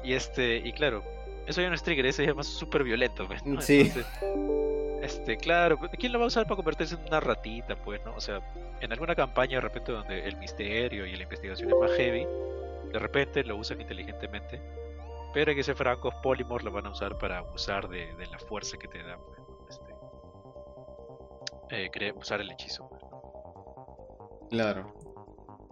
Y 0.03 0.15
este, 0.15 0.57
y 0.57 0.73
claro, 0.73 1.05
eso 1.47 1.61
ya 1.61 1.69
no 1.69 1.77
es 1.77 1.83
trigger, 1.83 2.07
ese 2.07 2.25
ya 2.25 2.31
es 2.31 2.37
más 2.37 2.49
súper 2.49 2.83
violento, 2.83 3.27
pues, 3.27 3.45
¿no? 3.47 3.61
Sí. 3.61 3.93
Este, 5.03 5.37
claro, 5.37 5.79
¿quién 5.99 6.13
lo 6.13 6.19
va 6.19 6.25
a 6.25 6.29
usar 6.29 6.45
para 6.45 6.57
convertirse 6.57 6.97
en 6.97 7.03
una 7.07 7.21
ratita, 7.21 7.77
pues, 7.77 8.05
no? 8.05 8.15
O 8.15 8.21
sea, 8.21 8.41
en 8.81 8.93
alguna 8.93 9.15
campaña 9.15 9.57
de 9.57 9.61
repente 9.61 9.93
donde 9.93 10.27
el 10.27 10.37
misterio 10.37 11.07
y 11.07 11.15
la 11.15 11.23
investigación 11.23 11.71
es 11.71 11.77
más 11.77 11.93
heavy, 11.93 12.27
de 12.93 12.99
repente 12.99 13.45
lo 13.45 13.57
usan 13.57 13.81
inteligentemente, 13.81 14.61
pero 15.33 15.51
hay 15.51 15.57
que 15.57 15.63
ser 15.63 15.77
francos, 15.77 16.15
Polymorph 16.23 16.65
lo 16.65 16.73
van 16.73 16.87
a 16.87 16.91
usar 16.91 17.17
para 17.19 17.39
abusar 17.39 17.89
de, 17.89 18.09
la 18.31 18.39
fuerza 18.39 18.77
que 18.77 18.89
te 18.89 19.03
da, 19.03 19.19
pues, 19.19 19.81
este, 21.71 22.07
eh, 22.07 22.13
usar 22.17 22.41
el 22.41 22.51
hechizo. 22.51 22.89
Pues, 22.89 23.03
claro. 24.51 24.95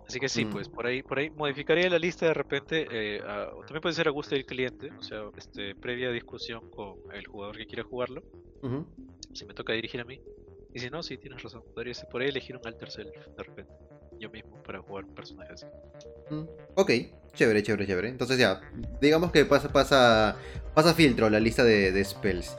Así 0.06 0.20
que 0.20 0.28
sí, 0.28 0.44
mm. 0.44 0.52
pues 0.52 0.68
por 0.68 0.86
ahí, 0.86 1.02
por 1.02 1.18
ahí 1.18 1.30
modificaría 1.30 1.90
la 1.90 1.98
lista 1.98 2.26
de 2.26 2.34
repente. 2.34 2.86
Eh, 2.92 3.20
también 3.26 3.80
puede 3.82 3.94
ser 3.96 4.06
a 4.06 4.12
gusto 4.12 4.36
del 4.36 4.46
cliente, 4.46 4.92
o 4.92 5.02
sea, 5.02 5.22
este, 5.36 5.74
previa 5.74 6.12
discusión 6.12 6.70
con 6.70 6.94
el 7.12 7.26
jugador 7.26 7.56
que 7.56 7.66
quiere 7.66 7.82
jugarlo 7.82 8.22
si 9.36 9.44
me 9.44 9.54
toca 9.54 9.72
dirigir 9.72 10.00
a 10.00 10.04
mí. 10.04 10.20
Y 10.74 10.80
si 10.80 10.90
no, 10.90 11.02
sí, 11.02 11.16
tienes 11.16 11.42
razón. 11.42 11.62
Podría 11.74 11.94
ahí 11.94 12.28
elegir 12.28 12.56
un 12.56 12.66
alter 12.66 12.90
self 12.90 13.10
de 13.36 13.42
repente. 13.42 13.72
Yo 14.18 14.30
mismo 14.30 14.62
para 14.62 14.80
jugar 14.80 15.04
un 15.04 15.14
personaje 15.14 15.52
así. 15.52 15.66
Mm, 16.30 16.44
ok, 16.74 16.90
chévere, 17.34 17.62
chévere, 17.62 17.86
chévere. 17.86 18.08
Entonces 18.08 18.38
ya, 18.38 18.60
digamos 19.00 19.30
que 19.30 19.44
pasa, 19.44 19.70
pasa, 19.70 20.36
pasa 20.74 20.94
filtro 20.94 21.28
la 21.30 21.40
lista 21.40 21.64
de, 21.64 22.04
spells. 22.04 22.56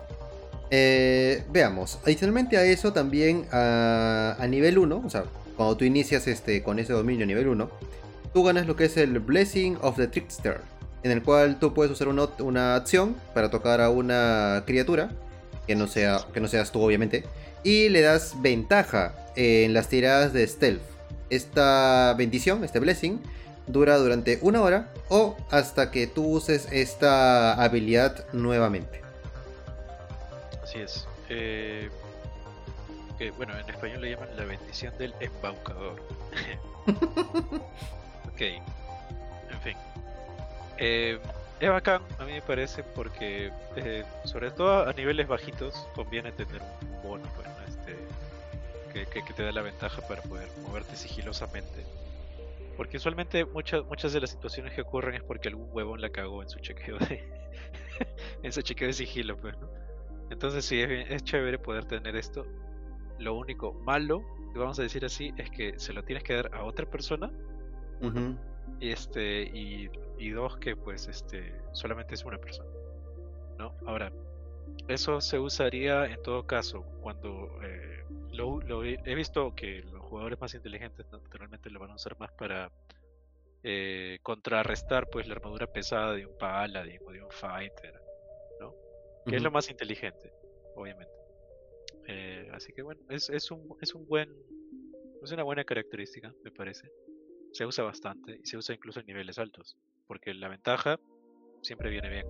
Eh, 0.69 1.43
veamos, 1.49 1.99
adicionalmente 2.03 2.57
a 2.57 2.63
eso 2.63 2.91
también 2.91 3.47
a, 3.51 4.45
nivel 4.49 4.77
1, 4.77 5.03
o 5.05 5.09
sea, 5.09 5.23
cuando 5.55 5.77
tú 5.77 5.85
inicias 5.85 6.27
este, 6.27 6.61
con 6.61 6.77
ese 6.77 6.93
dominio 6.93 7.23
a 7.23 7.27
nivel 7.27 7.47
1, 7.47 7.69
tú 8.33 8.43
ganas 8.43 8.67
lo 8.67 8.75
que 8.75 8.85
es 8.85 8.97
el 8.97 9.19
Blessing 9.19 9.77
of 9.81 9.95
the 9.95 10.07
Trickster, 10.07 10.59
en 11.03 11.11
el 11.11 11.23
cual 11.23 11.57
tú 11.57 11.73
puedes 11.73 11.91
usar 11.91 12.09
una, 12.09 12.27
una 12.39 12.75
acción 12.75 13.15
para 13.33 13.49
tocar 13.49 13.79
a 13.79 13.89
una 13.89 14.63
criatura 14.65 15.11
que 15.67 15.75
no, 15.75 15.87
sea, 15.87 16.25
que 16.33 16.39
no 16.39 16.47
seas 16.47 16.71
tú 16.71 16.81
obviamente, 16.81 17.25
y 17.63 17.89
le 17.89 18.01
das 18.01 18.41
ventaja 18.41 19.13
en 19.35 19.73
las 19.73 19.89
tiradas 19.89 20.33
de 20.33 20.47
stealth. 20.47 20.81
Esta 21.29 22.15
bendición, 22.17 22.63
este 22.63 22.79
blessing, 22.79 23.21
dura 23.67 23.97
durante 23.97 24.39
una 24.41 24.61
hora 24.61 24.89
o 25.09 25.35
hasta 25.51 25.91
que 25.91 26.07
tú 26.07 26.25
uses 26.25 26.67
esta 26.71 27.53
habilidad 27.61 28.25
nuevamente. 28.33 29.01
Así 30.63 30.79
es. 30.79 31.07
Eh, 31.29 31.89
bueno, 33.35 33.57
en 33.57 33.69
español 33.69 34.01
le 34.01 34.11
llaman 34.11 34.29
la 34.37 34.45
bendición 34.45 34.93
del 34.97 35.13
embaucador. 35.19 36.01
ok. 36.87 38.41
En 38.41 39.61
fin. 39.63 39.77
Eh, 40.77 41.19
es 41.59 41.69
bacán, 41.69 42.01
a 42.19 42.25
mí 42.25 42.33
me 42.33 42.41
parece, 42.41 42.83
porque 42.83 43.51
eh, 43.75 44.03
sobre 44.25 44.51
todo 44.51 44.87
a 44.87 44.93
niveles 44.93 45.27
bajitos 45.27 45.87
conviene 45.95 46.31
tener 46.31 46.61
un 46.61 47.01
bono 47.01 47.23
pues, 47.35 47.47
este, 47.67 47.95
que, 49.05 49.33
te 49.33 49.43
da 49.43 49.51
la 49.51 49.61
ventaja 49.61 50.01
para 50.07 50.21
poder 50.21 50.49
moverte 50.61 50.95
sigilosamente. 50.95 51.85
Porque 52.75 52.97
usualmente 52.97 53.43
muchas 53.45 53.83
muchas 53.85 54.13
de 54.13 54.21
las 54.21 54.29
situaciones 54.29 54.73
que 54.73 54.81
ocurren 54.81 55.15
es 55.15 55.23
porque 55.23 55.47
algún 55.47 55.67
huevón 55.71 55.99
la 55.99 56.09
cagó 56.09 56.43
en 56.43 56.49
su 56.49 56.59
chequeo 56.59 56.99
de 56.99 57.23
en 58.43 58.53
su 58.53 58.61
chequeo 58.61 58.87
de 58.87 58.93
sigilo, 58.93 59.35
pues, 59.37 59.55
Entonces 60.29 60.63
sí, 60.63 60.81
es, 60.81 61.23
chévere 61.23 61.57
poder 61.57 61.85
tener 61.85 62.15
esto. 62.15 62.45
Lo 63.17 63.33
único 63.33 63.73
malo, 63.73 64.23
vamos 64.53 64.77
a 64.77 64.83
decir 64.83 65.03
así, 65.05 65.33
es 65.37 65.49
que 65.49 65.79
se 65.79 65.91
lo 65.91 66.03
tienes 66.03 66.23
que 66.23 66.33
dar 66.35 66.53
a 66.53 66.63
otra 66.63 66.85
persona. 66.85 67.31
y 67.99 68.09
este 68.81 69.43
y 69.43 69.89
y 70.17 70.31
dos 70.31 70.57
que 70.57 70.75
pues 70.75 71.07
este 71.07 71.53
solamente 71.73 72.15
es 72.15 72.25
una 72.25 72.37
persona. 72.37 72.69
¿no? 73.57 73.73
Ahora, 73.85 74.11
eso 74.87 75.21
se 75.21 75.39
usaría 75.39 76.05
en 76.05 76.21
todo 76.21 76.45
caso 76.45 76.81
cuando 77.01 77.59
eh, 77.63 78.03
lo, 78.31 78.83
he 78.83 79.15
visto 79.15 79.53
que 79.55 79.81
los 79.83 80.01
jugadores 80.03 80.39
más 80.39 80.53
inteligentes 80.53 81.05
naturalmente 81.11 81.69
lo 81.69 81.79
van 81.79 81.91
a 81.91 81.95
usar 81.95 82.17
más 82.19 82.31
para 82.33 82.71
eh, 83.63 84.19
contrarrestar 84.21 85.09
pues 85.09 85.27
la 85.27 85.35
armadura 85.35 85.67
pesada 85.67 86.13
de 86.13 86.25
un 86.25 86.37
paladin 86.37 86.99
o 87.05 87.11
de 87.11 87.23
un 87.23 87.31
fighter, 87.31 87.99
¿no? 88.59 88.73
Que 89.25 89.37
es 89.37 89.41
lo 89.41 89.51
más 89.51 89.69
inteligente, 89.69 90.31
obviamente. 90.75 91.13
Eh, 92.07 92.49
así 92.53 92.71
que 92.71 92.81
bueno, 92.81 93.01
es, 93.09 93.29
es, 93.29 93.51
un, 93.51 93.75
es 93.81 93.93
un 93.93 94.07
buen 94.07 94.33
es 95.21 95.31
una 95.31 95.43
buena 95.43 95.63
característica, 95.63 96.33
me 96.43 96.51
parece. 96.51 96.89
Se 97.51 97.65
usa 97.65 97.83
bastante 97.83 98.39
y 98.43 98.45
se 98.45 98.57
usa 98.57 98.75
incluso 98.75 98.99
en 98.99 99.07
niveles 99.07 99.37
altos 99.39 99.77
porque 100.07 100.33
la 100.33 100.47
ventaja 100.47 100.99
siempre 101.61 101.89
viene 101.89 102.09
bien. 102.09 102.25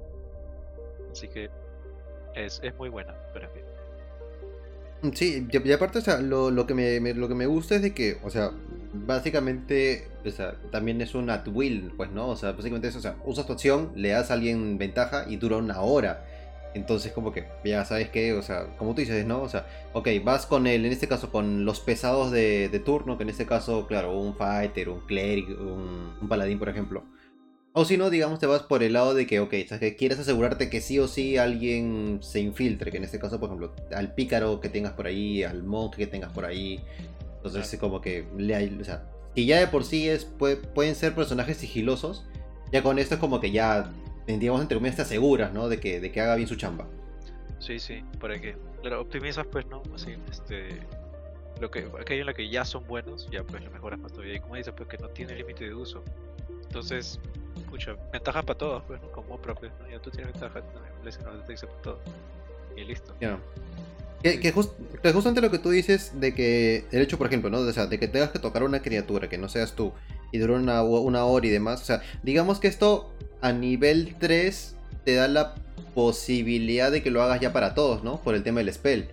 Así 1.12 1.28
que 1.28 1.50
es, 2.36 2.62
muy 2.78 2.90
buena 2.90 3.14
para 3.34 3.48
mí. 3.50 3.62
Mm, 5.04 5.14
sí, 5.14 5.48
y 5.52 5.72
aparte, 5.72 6.00
o 6.00 6.02
sea, 6.02 6.20
lo, 6.20 6.66
que 6.66 6.74
me, 6.74 7.14
lo 7.14 7.28
que 7.28 7.36
me 7.36 7.46
gusta 7.46 7.76
es 7.76 7.82
de 7.82 7.94
que, 7.94 8.18
o 8.24 8.30
sea, 8.30 8.52
básicamente, 8.94 10.08
o 10.26 10.30
sea, 10.32 10.56
también 10.72 11.02
es 11.02 11.14
un 11.16 11.30
at 11.30 11.48
will, 11.48 11.94
pues, 11.96 12.12
¿no? 12.12 12.30
O 12.30 12.36
sea, 12.36 12.52
básicamente 12.54 12.88
es, 12.88 12.96
o 12.96 13.02
sea, 13.02 13.18
usas 13.26 13.46
tu 13.46 13.54
acción, 13.54 13.92
le 13.96 14.10
das 14.10 14.32
a 14.32 14.34
alguien 14.34 14.78
ventaja 14.78 15.26
y 15.30 15.38
dura 15.38 15.58
una 15.58 15.82
hora. 15.82 16.26
Entonces, 16.78 17.12
como 17.12 17.32
que, 17.32 17.48
ya 17.66 17.84
sabes 17.86 18.10
que, 18.10 18.34
o 18.34 18.42
sea, 18.42 18.68
como 18.78 18.94
tú 18.96 19.02
dices, 19.02 19.26
¿no? 19.26 19.42
O 19.42 19.50
sea, 19.50 19.68
ok, 19.94 20.08
vas 20.24 20.46
con 20.46 20.68
él, 20.68 20.86
en 20.86 20.92
este 20.92 21.08
caso, 21.08 21.32
con 21.32 21.66
los 21.66 21.80
pesados 21.82 22.32
de, 22.32 22.82
turno, 22.86 23.18
que 23.18 23.24
en 23.24 23.30
este 23.30 23.46
caso, 23.46 23.88
claro, 23.88 24.18
un 24.18 24.36
fighter, 24.36 24.90
un 24.90 25.02
cleric, 25.02 25.50
un, 25.50 26.14
un 26.22 26.28
paladín, 26.30 26.60
por 26.60 26.70
ejemplo 26.70 27.04
o 27.80 27.86
si 27.86 27.96
no, 27.96 28.10
digamos, 28.10 28.40
te 28.40 28.48
vas 28.48 28.64
por 28.64 28.82
el 28.82 28.94
lado 28.94 29.14
de 29.14 29.28
que, 29.28 29.40
ok, 29.40 29.52
que 29.52 29.96
quieres 29.96 30.18
asegurarte 30.18 30.68
que 30.68 30.82
sí 30.82 30.98
o 30.98 31.08
sí 31.08 31.38
alguien 31.38 32.18
se 32.24 32.40
infiltre, 32.40 32.90
que 32.90 32.98
en 32.98 33.04
este 33.04 33.20
caso, 33.20 33.40
por 33.40 33.50
ejemplo, 33.50 33.76
al 33.96 34.16
pícaro 34.16 34.60
que 34.60 34.68
tengas 34.68 34.94
por 34.94 35.06
ahí, 35.06 35.44
al 35.44 35.62
monje 35.62 35.98
que 35.98 36.08
tengas 36.08 36.32
por 36.32 36.44
ahí. 36.44 36.84
Entonces, 37.36 37.72
es 37.72 37.80
como 37.80 38.02
que 38.02 38.26
le 38.36 38.56
hay, 38.56 38.76
o 38.82 38.84
sea, 38.84 39.08
si 39.36 39.46
ya 39.46 39.60
de 39.60 39.68
por 39.68 39.84
sí 39.84 40.10
es, 40.10 40.26
pueden 40.26 40.96
ser 40.96 41.14
personajes 41.14 41.58
sigilosos, 41.58 42.26
ya 42.72 42.82
con 42.82 42.98
esto 42.98 43.14
es 43.14 43.20
como 43.20 43.40
que 43.40 43.52
ya, 43.52 43.92
digamos, 44.28 44.62
entre 44.62 44.78
comillas, 44.78 44.98
te 44.98 45.02
aseguras, 45.04 45.54
¿no? 45.54 45.70
De 45.70 45.80
que, 45.80 46.00
de 46.00 46.12
que 46.12 46.22
haga 46.22 46.36
bien 46.36 46.48
su 46.48 46.56
chamba. 46.56 46.88
Sí, 47.60 47.80
sí, 47.80 48.04
para 48.20 48.40
que, 48.40 48.56
claro, 48.82 49.02
optimizas, 49.02 49.48
pues, 49.48 49.66
¿no? 49.68 49.82
Así, 49.96 50.16
este, 50.30 50.80
lo 51.60 51.72
que, 51.72 51.88
aquello 52.00 52.22
en 52.22 52.28
lo 52.28 52.34
que 52.34 52.50
ya 52.50 52.66
son 52.66 52.86
buenos, 52.88 53.28
ya 53.32 53.44
pues 53.44 53.64
lo 53.64 53.72
mejoras 53.72 54.00
más 54.00 54.12
todavía. 54.12 54.36
Y 54.36 54.40
como 54.40 54.56
dices, 54.56 54.74
pues 54.76 54.90
que 54.90 54.98
no 54.98 55.10
tiene 55.10 55.36
límite 55.36 55.66
de 55.66 55.74
uso. 55.74 56.04
Entonces, 56.64 57.20
escucha, 57.58 57.96
ventaja 58.12 58.44
para 58.44 58.58
todos, 58.58 58.84
pues, 58.84 59.02
¿no? 59.02 59.12
Como 59.12 59.38
propio, 59.38 59.72
¿no? 59.80 59.90
Ya 59.90 60.00
tú 60.00 60.12
tienes 60.12 60.32
ventaja, 60.34 60.62
también 60.62 61.40
no 61.40 61.46
te 61.46 61.52
dice 61.52 61.68
para 61.68 61.82
todo. 61.82 62.00
Y 62.76 62.84
listo. 62.84 63.16
Ya. 63.20 63.40
Que, 64.22 64.40
que, 64.40 64.52
justamente 64.52 65.42
lo 65.42 65.52
que 65.52 65.60
tú 65.60 65.70
dices 65.70 66.20
de 66.20 66.34
que 66.34 66.86
el 66.92 67.02
hecho, 67.02 67.18
por 67.18 67.28
ejemplo, 67.28 67.50
¿no? 67.50 67.60
O 67.60 67.72
sea, 67.72 67.86
de 67.86 68.00
que 68.00 68.08
tengas 68.08 68.32
que 68.32 68.40
tocar 68.40 68.64
una 68.64 68.82
criatura 68.82 69.30
que 69.30 69.38
no 69.38 69.48
seas 69.48 69.74
tú 69.74 69.94
y 70.32 70.40
dura 70.40 70.56
una, 70.56 70.82
una 70.84 71.26
hora 71.26 71.46
y 71.46 71.50
demás. 71.50 71.82
O 71.82 71.86
sea, 71.86 72.02
digamos 72.24 72.60
que 72.60 72.68
esto 72.68 73.12
a 73.42 73.52
nivel 73.52 74.16
3 74.20 74.76
te 75.04 75.16
da 75.16 75.28
la 75.28 75.56
posibilidad 75.94 76.92
de 76.92 77.02
que 77.02 77.12
lo 77.12 77.22
hagas 77.24 77.40
ya 77.40 77.54
para 77.54 77.74
todos, 77.74 78.04
¿no? 78.04 78.22
Por 78.22 78.36
el 78.36 78.44
tema 78.44 78.60
del 78.60 78.74
spell. 78.74 79.10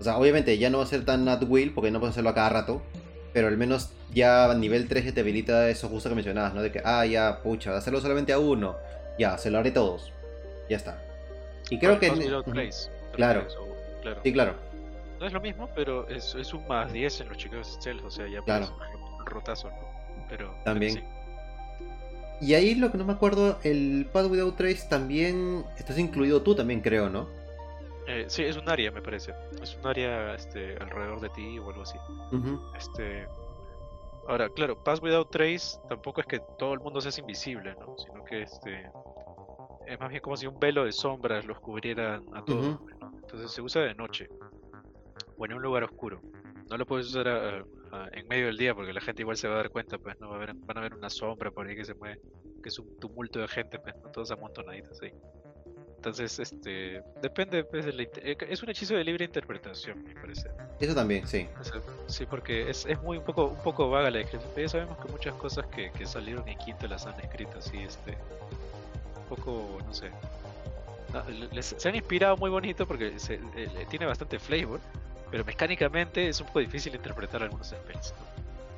O 0.00 0.04
sea, 0.04 0.18
obviamente 0.18 0.58
ya 0.58 0.70
no 0.70 0.78
va 0.78 0.84
a 0.84 0.86
ser 0.86 1.04
tan 1.04 1.28
at 1.28 1.42
will 1.46 1.72
porque 1.72 1.90
no 1.90 2.00
puedes 2.00 2.14
hacerlo 2.14 2.30
a 2.30 2.34
cada 2.34 2.50
rato. 2.50 2.82
Pero 3.32 3.48
al 3.48 3.56
menos 3.56 3.90
ya 4.12 4.50
a 4.50 4.54
nivel 4.54 4.88
3 4.88 5.12
te 5.12 5.20
habilita 5.20 5.68
eso 5.68 5.88
justo 5.88 6.08
que 6.08 6.14
mencionabas, 6.14 6.54
¿no? 6.54 6.62
De 6.62 6.72
que, 6.72 6.80
ah, 6.84 7.04
ya, 7.04 7.40
pucha, 7.42 7.76
hacerlo 7.76 8.00
solamente 8.00 8.32
a 8.32 8.38
uno. 8.38 8.76
Ya, 9.18 9.36
se 9.38 9.50
lo 9.50 9.58
haré 9.58 9.70
todos. 9.70 10.12
Ya 10.68 10.76
está. 10.76 11.02
Y 11.70 11.78
creo 11.78 11.98
que... 11.98 12.10
Claro. 13.12 13.46
claro. 14.02 14.20
Sí, 14.22 14.32
claro. 14.32 14.54
No 15.18 15.26
es 15.26 15.32
lo 15.32 15.40
mismo, 15.40 15.68
pero 15.74 16.08
es, 16.08 16.34
es 16.34 16.54
un 16.54 16.66
más 16.68 16.92
10 16.92 17.22
en 17.22 17.28
los 17.28 17.36
chicos 17.36 17.78
stealth, 17.80 18.04
o 18.04 18.10
sea, 18.10 18.28
ya 18.28 18.40
claro. 18.42 18.68
un 19.18 19.26
rotazo, 19.26 19.68
¿no? 19.68 20.26
Pero... 20.28 20.54
También. 20.64 21.04
Y 22.40 22.54
ahí 22.54 22.74
lo 22.74 22.90
que 22.92 22.98
no 22.98 23.04
me 23.04 23.12
acuerdo, 23.12 23.58
el 23.64 24.06
Path 24.12 24.30
Without 24.30 24.56
Trace 24.56 24.88
también 24.88 25.64
estás 25.76 25.98
incluido 25.98 26.42
tú 26.42 26.54
también, 26.54 26.80
creo, 26.80 27.08
¿no? 27.08 27.26
Eh, 28.06 28.24
sí, 28.28 28.42
es 28.42 28.56
un 28.56 28.68
área, 28.68 28.90
me 28.90 29.02
parece. 29.02 29.34
Es 29.62 29.76
un 29.76 29.86
área 29.86 30.34
este, 30.34 30.76
alrededor 30.76 31.20
de 31.20 31.28
ti 31.30 31.58
o 31.58 31.68
algo 31.68 31.82
así. 31.82 31.98
Este. 32.76 33.26
Ahora, 34.26 34.48
claro, 34.48 34.82
Pass 34.82 35.02
Without 35.02 35.30
Trace 35.30 35.78
tampoco 35.88 36.20
es 36.20 36.26
que 36.26 36.40
todo 36.58 36.74
el 36.74 36.80
mundo 36.80 37.00
sea 37.00 37.12
invisible, 37.18 37.74
¿no? 37.78 37.96
Sino 37.98 38.24
que 38.24 38.42
este. 38.42 38.90
Es 39.86 39.98
más 40.00 40.08
bien 40.10 40.22
como 40.22 40.36
si 40.36 40.46
un 40.46 40.58
velo 40.58 40.84
de 40.84 40.92
sombras 40.92 41.44
los 41.44 41.60
cubriera 41.60 42.20
a 42.32 42.44
todos. 42.44 42.78
Entonces 43.22 43.50
se 43.50 43.60
usa 43.60 43.82
de 43.82 43.94
noche. 43.94 44.28
O 45.36 45.44
en 45.44 45.52
un 45.52 45.62
lugar 45.62 45.84
oscuro. 45.84 46.20
No 46.70 46.76
lo 46.76 46.86
puedes 46.86 47.08
usar 47.08 47.64
en 48.12 48.28
medio 48.28 48.46
del 48.46 48.56
día 48.56 48.74
porque 48.74 48.92
la 48.92 49.00
gente 49.00 49.22
igual 49.22 49.36
se 49.36 49.48
va 49.48 49.54
a 49.54 49.56
dar 49.58 49.70
cuenta, 49.70 49.98
pues 49.98 50.18
no 50.20 50.30
va 50.30 50.36
a 50.36 50.38
ver, 50.38 50.54
van 50.54 50.78
a 50.78 50.80
ver 50.80 50.94
una 50.94 51.10
sombra 51.10 51.50
por 51.50 51.66
ahí 51.66 51.76
que 51.76 51.84
se 51.84 51.94
mueve, 51.94 52.20
que 52.62 52.68
es 52.68 52.78
un 52.78 52.98
tumulto 52.98 53.38
de 53.38 53.48
gente, 53.48 53.78
pues 53.78 53.94
¿no? 54.02 54.10
todos 54.10 54.30
amontonaditos 54.30 55.00
ahí. 55.02 55.12
Entonces, 55.98 56.38
este, 56.38 57.02
depende, 57.20 57.64
pues, 57.64 57.84
eh, 57.88 58.36
es 58.48 58.62
un 58.62 58.70
hechizo 58.70 58.94
de 58.94 59.02
libre 59.02 59.24
interpretación, 59.24 60.04
me 60.04 60.14
parece. 60.14 60.48
Eso 60.78 60.94
también, 60.94 61.26
sí. 61.26 61.48
sí, 62.06 62.24
porque 62.24 62.70
es, 62.70 62.86
es, 62.86 63.02
muy 63.02 63.18
un 63.18 63.24
poco, 63.24 63.46
un 63.46 63.62
poco 63.64 63.90
vaga 63.90 64.08
la 64.08 64.18
descripción. 64.18 64.52
Ya 64.56 64.68
sabemos 64.68 64.96
que 64.98 65.10
muchas 65.10 65.34
cosas 65.34 65.66
que, 65.66 65.90
que 65.90 66.06
salieron 66.06 66.48
en 66.48 66.56
quinto 66.58 66.86
las 66.86 67.04
han 67.04 67.18
escrito 67.18 67.58
así, 67.58 67.78
este, 67.78 68.16
un 69.16 69.36
poco, 69.36 69.78
no 69.84 69.92
sé. 69.92 70.12
se 71.62 71.88
han 71.88 71.96
inspirado 71.96 72.36
muy 72.36 72.50
bonito 72.50 72.86
porque 72.86 73.18
se, 73.18 73.40
eh, 73.56 73.86
tiene 73.90 74.06
bastante 74.06 74.38
flavor, 74.38 74.78
pero 75.30 75.44
mecánicamente 75.44 76.28
es 76.28 76.40
un 76.40 76.46
poco 76.46 76.60
difícil 76.60 76.94
interpretar 76.94 77.42
algunos 77.42 77.68
spells. 77.68 78.14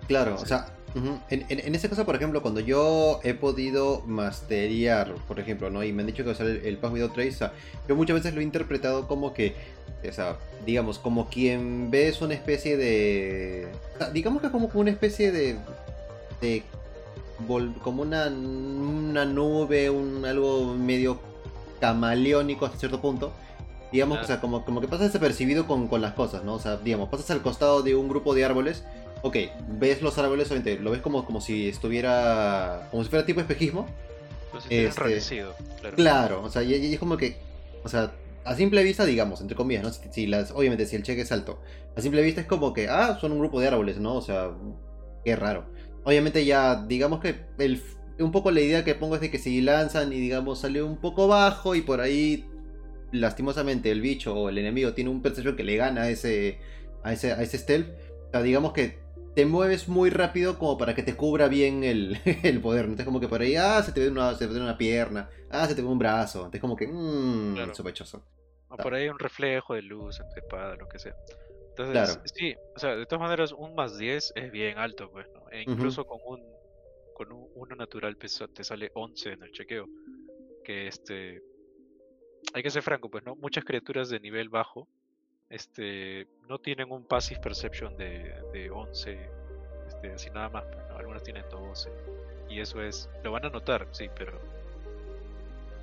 Claro, 0.09 0.35
o 0.35 0.45
sea, 0.45 0.67
en, 0.95 1.47
en, 1.49 1.75
ese 1.75 1.89
caso, 1.89 2.05
por 2.05 2.17
ejemplo, 2.17 2.43
cuando 2.43 2.59
yo 2.59 3.21
he 3.23 3.33
podido 3.35 4.03
masteriar, 4.07 5.15
por 5.29 5.39
ejemplo, 5.39 5.71
¿no? 5.71 5.85
Y 5.85 5.93
me 5.93 6.03
han 6.03 6.09
dicho 6.09 6.25
que 6.25 6.31
usar 6.31 6.47
el, 6.47 6.67
el 6.67 6.79
Pass 6.79 6.93
Without 6.93 7.15
Trace, 7.15 7.51
yo 7.89 7.95
muchas 7.95 8.17
veces 8.17 8.35
lo 8.35 8.41
he 8.41 8.45
interpretado 8.45 9.07
como 9.07 9.33
que, 9.33 9.55
o 10.09 10.13
sea, 10.13 10.37
digamos, 10.67 10.99
como 10.99 11.29
quien 11.29 11.91
ves 11.91 12.21
una 12.23 12.35
especie 12.35 12.77
de... 12.77 13.69
digamos 14.13 14.43
que 14.43 14.51
como 14.51 14.69
una 14.75 14.91
especie 14.91 15.31
de... 15.31 15.59
de 16.41 16.65
como 17.83 18.03
una, 18.03 18.27
una 18.27 19.25
nube, 19.25 19.89
un 19.91 20.25
algo 20.27 20.75
medio 20.75 21.21
camaleónico 21.81 22.67
hasta 22.67 22.79
cierto 22.79 23.01
punto. 23.01 23.33
Digamos, 23.93 24.21
o 24.21 24.25
sea, 24.25 24.41
como, 24.41 24.65
como 24.65 24.81
que 24.81 24.89
pasas 24.89 25.09
desapercibido 25.09 25.67
con, 25.67 25.89
con 25.89 26.01
las 26.01 26.15
cosas, 26.15 26.45
¿no? 26.45 26.55
O 26.55 26.59
sea, 26.61 26.77
digamos, 26.77 27.09
pasas 27.09 27.31
al 27.31 27.43
costado 27.43 27.83
de 27.83 27.97
un 27.97 28.09
grupo 28.09 28.35
de 28.35 28.45
árboles 28.45 28.85
ok, 29.23 29.37
ves 29.79 30.03
los 30.03 30.19
árboles, 30.19 30.49
obviamente, 30.49 30.83
lo 30.83 30.91
ves 30.91 31.01
como, 31.01 31.25
como 31.25 31.41
si 31.41 31.69
estuviera, 31.69 32.89
como 32.91 33.03
si 33.03 33.11
fuera 33.11 33.27
tipo 33.27 33.41
espejismo. 33.41 33.87
Pues 34.51 34.65
este, 34.69 35.29
claro. 35.81 35.97
Claro, 35.97 36.43
o 36.43 36.51
sea, 36.51 36.63
y, 36.63 36.93
es 36.93 36.99
como 36.99 37.17
que, 37.17 37.37
o 37.85 37.89
sea, 37.89 38.13
a 38.45 38.55
simple 38.55 38.83
vista, 38.83 39.05
digamos, 39.05 39.41
entre 39.41 39.57
comillas, 39.57 39.85
¿no? 39.85 39.93
Si, 39.93 40.27
las, 40.27 40.51
obviamente, 40.51 40.87
si 40.87 40.97
el 40.97 41.03
cheque 41.03 41.23
es 41.23 41.33
alto, 41.33 41.61
a 41.97 42.01
simple 42.01 42.23
vista 42.23 42.41
es 42.41 42.47
como 42.47 42.73
que, 42.73 42.89
ah, 42.89 43.19
son 43.21 43.33
un 43.33 43.39
grupo 43.39 43.61
de 43.61 43.69
árboles, 43.69 43.99
¿no? 43.99 44.15
O 44.17 44.23
sea, 44.23 44.51
qué 45.25 45.37
raro. 45.37 45.67
Obviamente 46.05 46.45
ya, 46.45 46.85
digamos 46.87 47.21
que 47.21 47.37
el, 47.59 47.83
un 48.19 48.33
poco 48.33 48.51
la 48.51 48.61
idea 48.61 48.85
que 48.85 48.95
pongo 48.95 49.15
es 49.15 49.21
de 49.21 49.31
que 49.31 49.39
si 49.39 49.61
lanzan 49.61 50.13
y 50.13 50.17
digamos 50.17 50.61
sale 50.61 50.83
un 50.83 50.97
poco 50.97 51.29
bajo 51.29 51.75
y 51.75 51.83
por 51.83 52.01
ahí 52.01 52.50
lastimosamente 53.13 53.91
el 53.91 54.01
bicho 54.01 54.35
o 54.35 54.49
el 54.49 54.59
enemigo 54.59 54.93
tiene 54.93 55.11
un 55.11 55.23
perception 55.23 55.57
que 55.57 55.65
le 55.65 55.77
gana 55.77 56.03
a 56.03 56.11
ese, 56.11 56.59
a 57.03 57.13
ese, 57.13 57.33
a 57.33 57.43
ese 57.43 57.59
stealth, 57.59 57.89
o 58.29 58.31
sea, 58.31 58.43
digamos 58.43 58.73
que 58.73 58.99
te 59.35 59.47
mueves 59.47 59.89
muy 59.89 60.11
rápido 60.11 60.59
como 60.59 60.77
para 60.77 60.95
que 60.95 61.03
te 61.03 61.17
cubra 61.17 61.49
bien 61.49 61.85
el, 61.85 62.19
el 62.43 62.61
poder. 62.61 62.85
Entonces 62.85 63.07
como 63.07 63.21
que 63.21 63.29
por 63.29 63.41
ahí, 63.41 63.57
ah, 63.57 63.83
se 63.83 63.93
te 63.93 64.01
ve 64.01 64.09
una, 64.09 64.35
se 64.35 64.47
te 64.47 64.53
ve 64.53 64.61
una 64.61 64.77
pierna, 64.77 65.31
ah, 65.51 65.67
se 65.67 65.75
te 65.75 65.83
ve 65.83 65.89
un 65.89 65.99
brazo. 65.99 66.39
Entonces 66.41 66.61
como 66.61 66.77
que, 66.77 66.87
mmm, 66.87 67.73
sospechoso. 67.73 68.23
O 68.69 68.77
por 68.77 68.95
ahí 68.95 69.09
un 69.09 69.19
reflejo 69.19 69.75
de 69.75 69.83
luz 69.83 70.21
espada, 70.37 70.77
lo 70.77 70.89
que 70.89 70.99
sea. 70.99 71.15
Entonces, 71.71 72.21
sí, 72.35 72.55
o 72.77 72.79
sea, 72.79 72.95
de 72.95 73.07
todas 73.07 73.23
maneras, 73.23 73.53
un 73.53 73.75
más 73.75 73.97
10 73.97 74.33
es 74.35 74.53
bien 74.53 74.79
alto, 74.79 75.11
pues, 75.11 75.27
¿no? 75.33 75.49
E 75.51 75.63
incluso 75.63 76.05
con 76.05 76.19
un 76.25 76.41
con 77.15 77.33
un, 77.33 77.49
uno 77.55 77.77
natural 77.77 78.17
te 78.17 78.29
sale 78.29 78.91
11 78.95 79.33
en 79.33 79.43
el 79.43 79.53
chequeo. 79.53 79.89
Que 80.65 80.89
este. 80.89 81.43
Hay 82.55 82.63
que 82.63 82.71
ser 82.71 82.83
franco, 82.83 83.09
pues, 83.09 83.25
¿no? 83.25 83.37
Muchas 83.37 83.65
criaturas 83.65 84.09
de 84.09 84.21
nivel 84.21 84.49
bajo 84.49 84.89
este, 85.51 86.29
no 86.49 86.59
tienen 86.59 86.91
un 86.91 87.05
passive 87.05 87.41
perception 87.41 87.97
de, 87.97 88.41
de 88.53 88.71
11, 88.71 89.31
este, 89.89 90.13
así 90.13 90.31
nada 90.31 90.49
más, 90.49 90.65
pero 90.65 90.97
algunas 90.97 91.23
tienen 91.23 91.45
12. 91.51 91.91
Y 92.49 92.61
eso 92.61 92.83
es, 92.83 93.11
lo 93.25 93.33
van 93.33 93.45
a 93.45 93.51
notar, 93.51 93.87
sí, 93.91 94.09
pero 94.17 94.41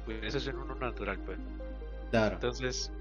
pues, 0.06 0.24
eso 0.24 0.38
es 0.38 0.48
en 0.48 0.58
uno 0.58 0.74
natural, 0.76 1.20
pues. 1.20 1.38
Claro. 2.12 2.36
Entonces, 2.36 2.92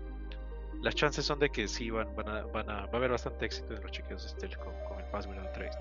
las 0.82 0.94
chances 0.96 1.24
son 1.24 1.38
de 1.38 1.50
que 1.50 1.68
sí 1.68 1.90
van, 1.90 2.14
van, 2.16 2.28
a, 2.28 2.42
van 2.46 2.68
a, 2.68 2.86
va 2.86 2.92
a 2.92 2.96
haber 2.96 3.12
bastante 3.12 3.46
éxito 3.46 3.74
en 3.74 3.82
los 3.82 3.92
chequeos 3.92 4.22
stealth 4.28 4.56
con, 4.56 4.74
con 4.88 4.98
el 4.98 5.04
Pass 5.06 5.26
Without 5.26 5.52
Trace. 5.52 5.78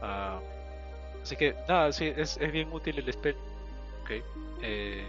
Ah, 0.00 0.40
así 1.22 1.36
que, 1.36 1.54
nada, 1.68 1.92
sí, 1.92 2.06
es, 2.16 2.38
es 2.38 2.52
bien 2.52 2.72
útil 2.72 2.98
el 2.98 3.12
spell. 3.12 3.36
Ok. 4.02 4.10
Eh, 4.62 5.04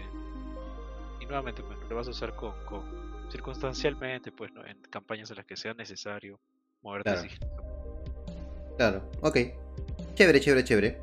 y 1.22 1.26
nuevamente, 1.26 1.62
pues, 1.62 1.78
lo 1.88 1.96
vas 1.96 2.08
a 2.08 2.10
usar 2.10 2.34
con, 2.34 2.52
con 2.64 2.82
circunstancialmente, 3.30 4.32
pues, 4.32 4.52
¿no? 4.52 4.66
en 4.66 4.76
campañas 4.90 5.30
en 5.30 5.36
las 5.36 5.46
que 5.46 5.56
sea 5.56 5.72
necesario 5.74 6.40
moverte 6.82 7.10
claro. 7.10 7.28
Claro, 8.76 9.10
ok. 9.20 9.38
Chévere, 10.14 10.40
chévere, 10.40 10.64
chévere. 10.64 10.98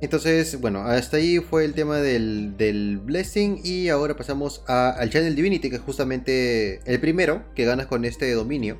Entonces, 0.00 0.60
bueno, 0.60 0.80
hasta 0.80 1.18
ahí 1.18 1.38
fue 1.38 1.64
el 1.64 1.72
tema 1.72 1.98
del, 1.98 2.56
del 2.56 2.98
Blessing 2.98 3.60
y 3.62 3.88
ahora 3.88 4.16
pasamos 4.16 4.64
a, 4.66 4.90
al 4.90 5.10
Channel 5.10 5.36
Divinity, 5.36 5.70
que 5.70 5.76
es 5.76 5.82
justamente 5.82 6.80
el 6.84 7.00
primero 7.00 7.44
que 7.54 7.64
ganas 7.64 7.86
con 7.86 8.04
este 8.04 8.32
dominio, 8.32 8.78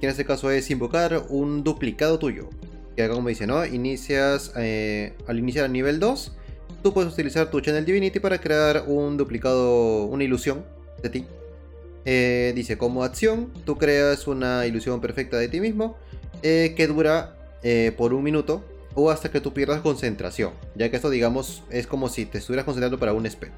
que 0.00 0.06
en 0.06 0.10
este 0.10 0.24
caso 0.24 0.50
es 0.50 0.70
invocar 0.70 1.24
un 1.28 1.64
duplicado 1.64 2.18
tuyo. 2.18 2.48
Que 2.94 3.02
acá 3.02 3.14
como 3.14 3.28
dice, 3.28 3.48
¿no? 3.48 3.66
Inicias, 3.66 4.52
eh, 4.56 5.14
al 5.26 5.38
iniciar 5.40 5.64
a 5.64 5.68
nivel 5.68 5.98
2, 5.98 6.36
tú 6.84 6.92
puedes 6.92 7.10
utilizar 7.10 7.50
tu 7.50 7.62
Channel 7.62 7.86
Divinity 7.86 8.20
para 8.20 8.42
crear 8.42 8.84
un 8.86 9.16
duplicado, 9.16 10.04
una 10.04 10.22
ilusión 10.22 10.66
de 11.02 11.08
ti. 11.08 11.26
Eh, 12.04 12.52
dice, 12.54 12.76
como 12.76 13.04
acción, 13.04 13.50
tú 13.64 13.78
creas 13.78 14.28
una 14.28 14.66
ilusión 14.66 15.00
perfecta 15.00 15.38
de 15.38 15.48
ti 15.48 15.60
mismo 15.60 15.96
eh, 16.42 16.74
que 16.76 16.86
dura 16.86 17.38
eh, 17.62 17.94
por 17.96 18.12
un 18.12 18.22
minuto 18.22 18.62
o 18.94 19.10
hasta 19.10 19.30
que 19.30 19.40
tú 19.40 19.54
pierdas 19.54 19.80
concentración, 19.80 20.52
ya 20.74 20.90
que 20.90 20.96
esto 20.96 21.08
digamos 21.08 21.62
es 21.70 21.86
como 21.86 22.10
si 22.10 22.26
te 22.26 22.36
estuvieras 22.36 22.66
concentrando 22.66 22.98
para 22.98 23.14
un 23.14 23.28
spell. 23.30 23.50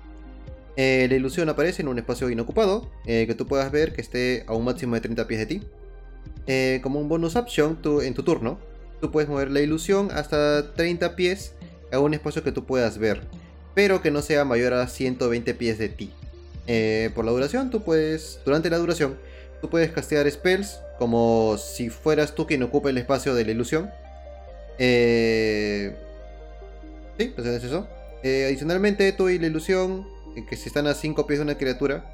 la 0.76 1.16
ilusión 1.16 1.48
aparece 1.48 1.82
en 1.82 1.88
un 1.88 1.98
espacio 1.98 2.30
inocupado 2.30 2.88
que 3.04 3.34
tú 3.36 3.48
puedas 3.48 3.72
ver 3.72 3.92
que 3.92 4.02
esté 4.02 4.44
a 4.46 4.54
un 4.54 4.64
máximo 4.64 4.94
de 4.94 5.00
30 5.00 5.26
pies 5.26 5.40
de 5.40 5.46
ti. 5.46 6.80
como 6.80 7.00
un 7.00 7.08
bonus 7.08 7.34
option, 7.34 7.74
tú, 7.82 8.02
en 8.02 8.14
tu 8.14 8.22
turno, 8.22 8.60
tú 9.00 9.10
puedes 9.10 9.28
mover 9.28 9.50
la 9.50 9.60
ilusión 9.60 10.10
hasta 10.12 10.74
30 10.74 11.16
pies 11.16 11.55
a 11.92 11.99
un 11.99 12.14
espacio 12.14 12.42
que 12.42 12.53
tú 12.53 12.64
puedas 12.64 12.99
ver, 12.99 13.22
pero 13.75 14.03
que 14.03 14.11
no 14.11 14.22
sea 14.22 14.44
mayor 14.44 14.75
a 14.75 14.88
120 14.88 15.55
pies 15.55 15.79
de 15.79 15.88
ti. 15.88 16.12
Eh, 16.66 17.11
por 17.14 17.25
la 17.25 17.31
duración, 17.31 17.70
tú 17.70 17.83
puedes, 17.83 18.40
durante 18.44 18.70
la 18.70 18.79
duración, 18.79 19.18
tú 19.61 19.70
puedes 19.70 19.90
castear 19.92 20.31
spells 20.31 20.81
como 20.99 21.57
si 21.59 21.90
fueras 21.90 22.35
tú 22.35 22.46
quien 22.46 22.62
ocupa 22.62 22.90
el 22.90 22.99
espacio 22.99 23.35
de 23.35 23.44
la 23.44 23.51
ilusión. 23.53 23.90
Eh, 24.79 25.94
sí, 27.18 27.33
pues 27.35 27.46
es 27.46 27.64
eso. 27.64 27.87
Eh, 28.22 28.46
adicionalmente, 28.46 29.12
tú 29.12 29.29
y 29.29 29.38
la 29.38 29.46
ilusión, 29.46 30.07
que 30.49 30.57
si 30.57 30.68
están 30.68 30.87
a 30.87 30.94
5 30.94 31.27
pies 31.27 31.38
de 31.38 31.44
una 31.44 31.59
criatura, 31.59 32.12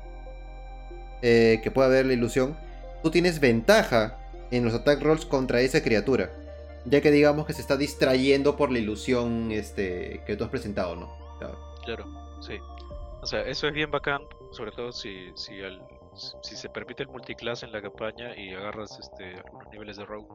que 1.23 1.71
pueda 1.73 1.87
ver 1.87 2.05
la 2.05 2.15
ilusión, 2.15 2.57
tú 3.01 3.13
tienes 3.13 3.39
ventaja 3.39 4.19
en 4.51 4.65
los 4.65 4.75
attack 4.75 5.01
rolls 5.01 5.25
contra 5.25 5.61
esa 5.61 5.81
criatura. 5.81 6.31
Ya 6.85 7.01
que 7.01 7.11
digamos 7.11 7.47
que 7.47 7.53
se 7.53 7.61
está 7.61 7.77
distrayendo 7.77 8.57
por 8.57 8.73
la 8.73 8.79
ilusión 8.79 9.53
este, 9.53 10.23
que 10.27 10.37
tú 10.37 10.45
has 10.45 10.51
presentado, 10.51 10.97
¿no? 10.97 11.13
Claro, 11.85 12.07
sí. 12.41 12.55
O 13.21 13.27
sea, 13.27 13.43
eso 13.43 13.69
es 13.69 13.75
bien 13.75 13.91
bacán, 13.91 14.23
sobre 14.53 14.73
todo 14.73 14.93
si, 14.93 15.31
si, 15.35 15.55
si 16.43 16.57
se 16.57 16.69
permite 16.69 17.05
el 17.05 17.09
multiclass 17.09 17.63
en 17.63 17.73
la 17.73 17.81
campaña 17.81 18.37
y 18.37 18.53
agarras 18.53 18.99
este, 18.99 19.35
algunos 19.45 19.71
niveles 19.71 19.97
de 19.97 20.05
rogue. 20.05 20.29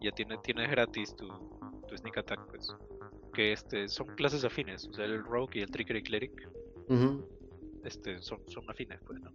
Ya 0.00 0.12
tiene, 0.12 0.36
tienes 0.38 0.70
gratis 0.70 1.14
tu, 1.16 1.26
tu 1.86 1.96
sneak 1.96 2.18
attack, 2.18 2.40
pues. 2.48 2.74
porque 3.22 3.52
este 3.52 3.88
son 3.88 4.06
clases 4.16 4.44
afines, 4.44 4.86
o 4.88 4.92
sea, 4.92 5.04
el 5.04 5.22
Rogue 5.24 5.58
y 5.58 5.62
el 5.62 5.70
Trickery 5.70 6.02
Cleric 6.02 6.48
este, 7.84 8.20
son, 8.20 8.40
son 8.48 8.68
afines, 8.68 9.00
pues, 9.06 9.20
¿no? 9.20 9.30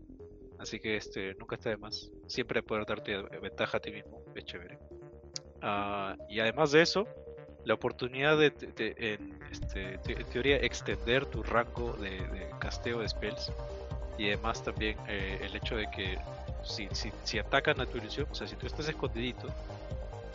Así 0.59 0.79
que 0.79 0.95
este 0.95 1.33
nunca 1.35 1.55
está 1.55 1.69
de 1.71 1.77
más. 1.77 2.11
Siempre 2.27 2.61
poder 2.61 2.85
darte 2.85 3.17
ventaja 3.39 3.77
a 3.77 3.79
ti 3.79 3.91
mismo, 3.91 4.23
es 4.35 4.45
chévere. 4.45 4.77
Ah, 5.61 6.15
y 6.29 6.39
además 6.39 6.71
de 6.71 6.81
eso, 6.81 7.07
la 7.65 7.73
oportunidad 7.75 8.37
de, 8.37 8.53
en, 8.77 9.39
este, 9.51 9.97
teoría 10.31 10.57
extender 10.57 11.25
tu 11.25 11.43
rango 11.43 11.93
de, 11.93 12.49
casteo 12.59 12.99
de 12.99 13.09
spells 13.09 13.51
y 14.17 14.27
además 14.27 14.63
también 14.63 14.97
eh, 15.07 15.39
el 15.41 15.55
hecho 15.55 15.75
de 15.75 15.89
que 15.91 16.17
si, 16.63 16.87
si, 16.91 17.11
si, 17.23 17.39
atacan 17.39 17.79
a 17.81 17.85
tu 17.85 17.97
ilusión, 17.97 18.27
o 18.29 18.35
sea, 18.35 18.47
si 18.47 18.55
tú 18.55 18.67
estás 18.67 18.87
escondidito, 18.87 19.47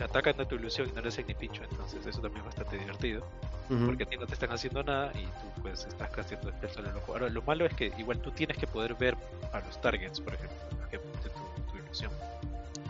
atacan 0.03 0.39
a 0.39 0.45
tu 0.45 0.55
ilusión 0.55 0.89
y 0.89 0.91
no 0.91 1.01
les 1.01 1.17
ni 1.25 1.33
pincho, 1.33 1.63
entonces 1.69 2.05
eso 2.05 2.21
también 2.21 2.41
es 2.41 2.45
bastante 2.45 2.77
divertido. 2.77 3.25
Porque 3.85 4.03
a 4.03 4.05
ti 4.05 4.15
no 4.15 4.25
te 4.25 4.33
están 4.33 4.51
haciendo 4.51 4.81
nada 4.81 5.11
y 5.13 5.23
tú 5.23 5.61
pues 5.61 5.85
estás 5.85 6.09
casteando 6.11 6.51
spells 6.51 6.77
en 6.77 6.85
el 6.85 6.95
ojo. 6.95 7.11
Ahora, 7.11 7.27
lo 7.27 7.41
malo 7.41 7.65
es 7.65 7.73
que 7.73 7.91
igual 7.97 8.17
tú 8.21 8.31
tienes 8.31 8.57
que 8.57 8.65
poder 8.65 8.95
ver 8.95 9.17
a 9.51 9.59
los 9.59 9.81
targets, 9.81 10.21
por 10.21 10.35
ejemplo, 10.35 10.57
que 10.89 10.97
tu, 10.97 11.69
tu 11.69 11.77
ilusión. 11.77 12.09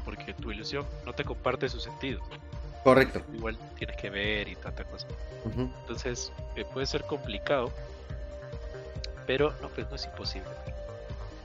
Porque 0.07 0.33
tu 0.33 0.53
ilusión 0.53 0.85
no 1.05 1.11
te 1.11 1.25
comparte 1.25 1.67
su 1.67 1.81
sentido. 1.81 2.21
Correcto. 2.81 3.21
Igual 3.33 3.57
tienes 3.77 3.97
que 3.97 4.09
ver 4.09 4.47
y 4.47 4.55
tanta 4.55 4.85
cosa. 4.85 5.05
Entonces 5.43 6.31
eh, 6.55 6.63
puede 6.63 6.85
ser 6.85 7.03
complicado, 7.03 7.73
pero 9.25 9.53
no, 9.61 9.67
pues 9.67 9.89
no 9.89 9.97
es 9.97 10.05
imposible. 10.05 10.49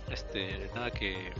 Este, 0.09 0.71
nada 0.77 0.93
que 0.93 1.33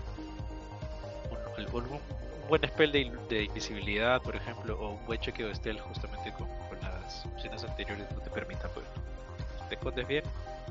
un, 1.73 2.01
buen 2.49 2.67
spell 2.67 2.91
de, 2.91 3.45
invisibilidad, 3.45 4.21
por 4.21 4.35
ejemplo, 4.35 4.77
o 4.81 4.95
un 4.95 5.07
buen 5.07 5.21
chequeo 5.21 5.47
de 5.47 5.55
stealth 5.55 5.81
justamente 5.83 6.33
con, 6.33 6.49
las 6.81 7.25
opciones 7.27 7.63
anteriores 7.63 8.05
no 8.13 8.21
te 8.21 8.31
permita, 8.31 8.69
pues, 8.71 8.85
te 9.69 9.77
escondes 9.77 10.09
bien, 10.09 10.25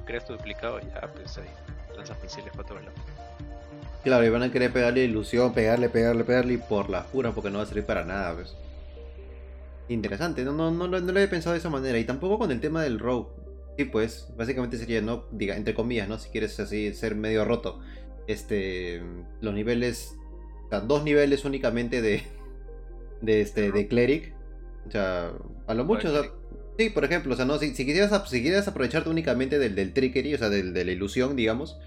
creas 0.03 0.25
tu 0.25 0.33
duplicado 0.33 0.81
y 0.81 0.87
ya, 0.87 1.07
pues 1.13 1.37
ahí 1.37 1.47
lanzas 1.95 2.21
misiles 2.21 2.51
para 2.51 2.67
todos 2.67 2.83
lados. 2.83 2.99
Claro, 4.03 4.25
y 4.25 4.29
van 4.29 4.43
a 4.43 4.51
querer 4.51 4.73
pegarle 4.73 5.03
ilusión, 5.03 5.53
pegarle, 5.53 5.89
pegarle, 5.89 6.23
pegarle 6.23 6.57
por 6.57 6.89
la 6.89 7.05
pura 7.05 7.33
porque 7.33 7.51
no 7.51 7.59
va 7.59 7.63
a 7.63 7.67
servir 7.67 7.85
para 7.85 8.03
nada, 8.03 8.33
pues. 8.33 8.55
Interesante, 9.89 10.43
no, 10.43 10.53
no, 10.53 10.71
no, 10.71 10.87
no, 10.87 10.99
lo 10.99 11.11
había 11.11 11.29
pensado 11.29 11.53
de 11.53 11.59
esa 11.59 11.69
manera. 11.69 11.99
Y 11.99 12.05
tampoco 12.05 12.39
con 12.39 12.51
el 12.51 12.61
tema 12.61 12.81
del 12.81 12.97
rogue. 12.97 13.29
Sí, 13.77 13.85
pues, 13.85 14.27
básicamente 14.37 14.77
sería, 14.77 15.01
¿no? 15.01 15.25
Diga, 15.31 15.55
entre 15.55 15.73
comillas, 15.73 16.07
¿no? 16.07 16.17
Si 16.17 16.29
quieres 16.29 16.59
así 16.59 16.93
ser 16.93 17.15
medio 17.15 17.45
roto. 17.45 17.79
Este. 18.27 19.01
Los 19.41 19.53
niveles. 19.53 20.15
Dos 20.87 21.03
niveles 21.03 21.45
únicamente 21.45 22.01
de. 22.01 22.23
De 23.21 23.41
este. 23.41 23.71
De 23.71 23.87
cleric. 23.87 24.33
O 24.87 24.91
sea, 24.91 25.31
a 25.67 25.73
lo 25.73 25.85
mucho. 25.85 26.11
O 26.11 26.23
sí, 26.77 26.89
por 26.89 27.03
ejemplo, 27.03 27.33
o 27.33 27.37
sea, 27.37 27.45
no, 27.45 27.57
si, 27.59 27.75
si 27.75 27.85
quisieras, 27.85 28.29
si 28.29 28.37
quisieras 28.37 28.67
aprovecharte 28.67 29.09
únicamente 29.09 29.59
del, 29.59 29.75
del 29.75 29.93
trickery, 29.93 30.33
o 30.33 30.37
sea, 30.37 30.49
del, 30.49 30.73
de 30.73 30.85
la 30.85 30.91
ilusión, 30.91 31.35
digamos, 31.35 31.77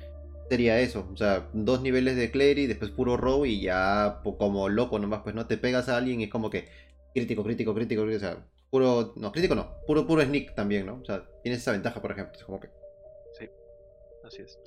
sería 0.49 0.81
eso. 0.81 1.09
O 1.13 1.17
sea, 1.17 1.49
dos 1.53 1.83
niveles 1.83 2.17
de 2.17 2.31
cleric, 2.31 2.69
después 2.69 2.91
puro 2.91 3.17
rogue 3.17 3.49
y 3.49 3.63
ya 3.63 4.21
como 4.23 4.69
loco 4.69 4.99
nomás, 4.99 5.23
pues 5.23 5.35
no 5.35 5.47
te 5.47 5.57
pegas 5.57 5.89
a 5.89 5.97
alguien 5.97 6.21
y 6.21 6.25
es 6.25 6.31
como 6.31 6.51
que 6.51 6.69
Crítico, 7.15 7.45
crítico, 7.45 7.73
crítico, 7.73 8.03
o 8.03 8.19
sea, 8.19 8.45
puro, 8.71 9.13
no, 9.15 9.31
crítico 9.31 9.55
no, 9.55 9.77
puro, 9.87 10.05
puro 10.05 10.21
sneak 10.21 10.57
también, 10.57 10.85
¿no? 10.85 10.99
O 11.01 11.05
sea, 11.05 11.25
tienes 11.45 11.61
esa 11.61 11.71
ventaja, 11.71 12.03
por 12.03 12.11
ejemplo, 12.11 12.37
es 12.37 12.45
como 12.45 12.59
que... 12.59 12.69
Sí, 13.39 13.49
así 14.25 14.43
es. 14.43 14.59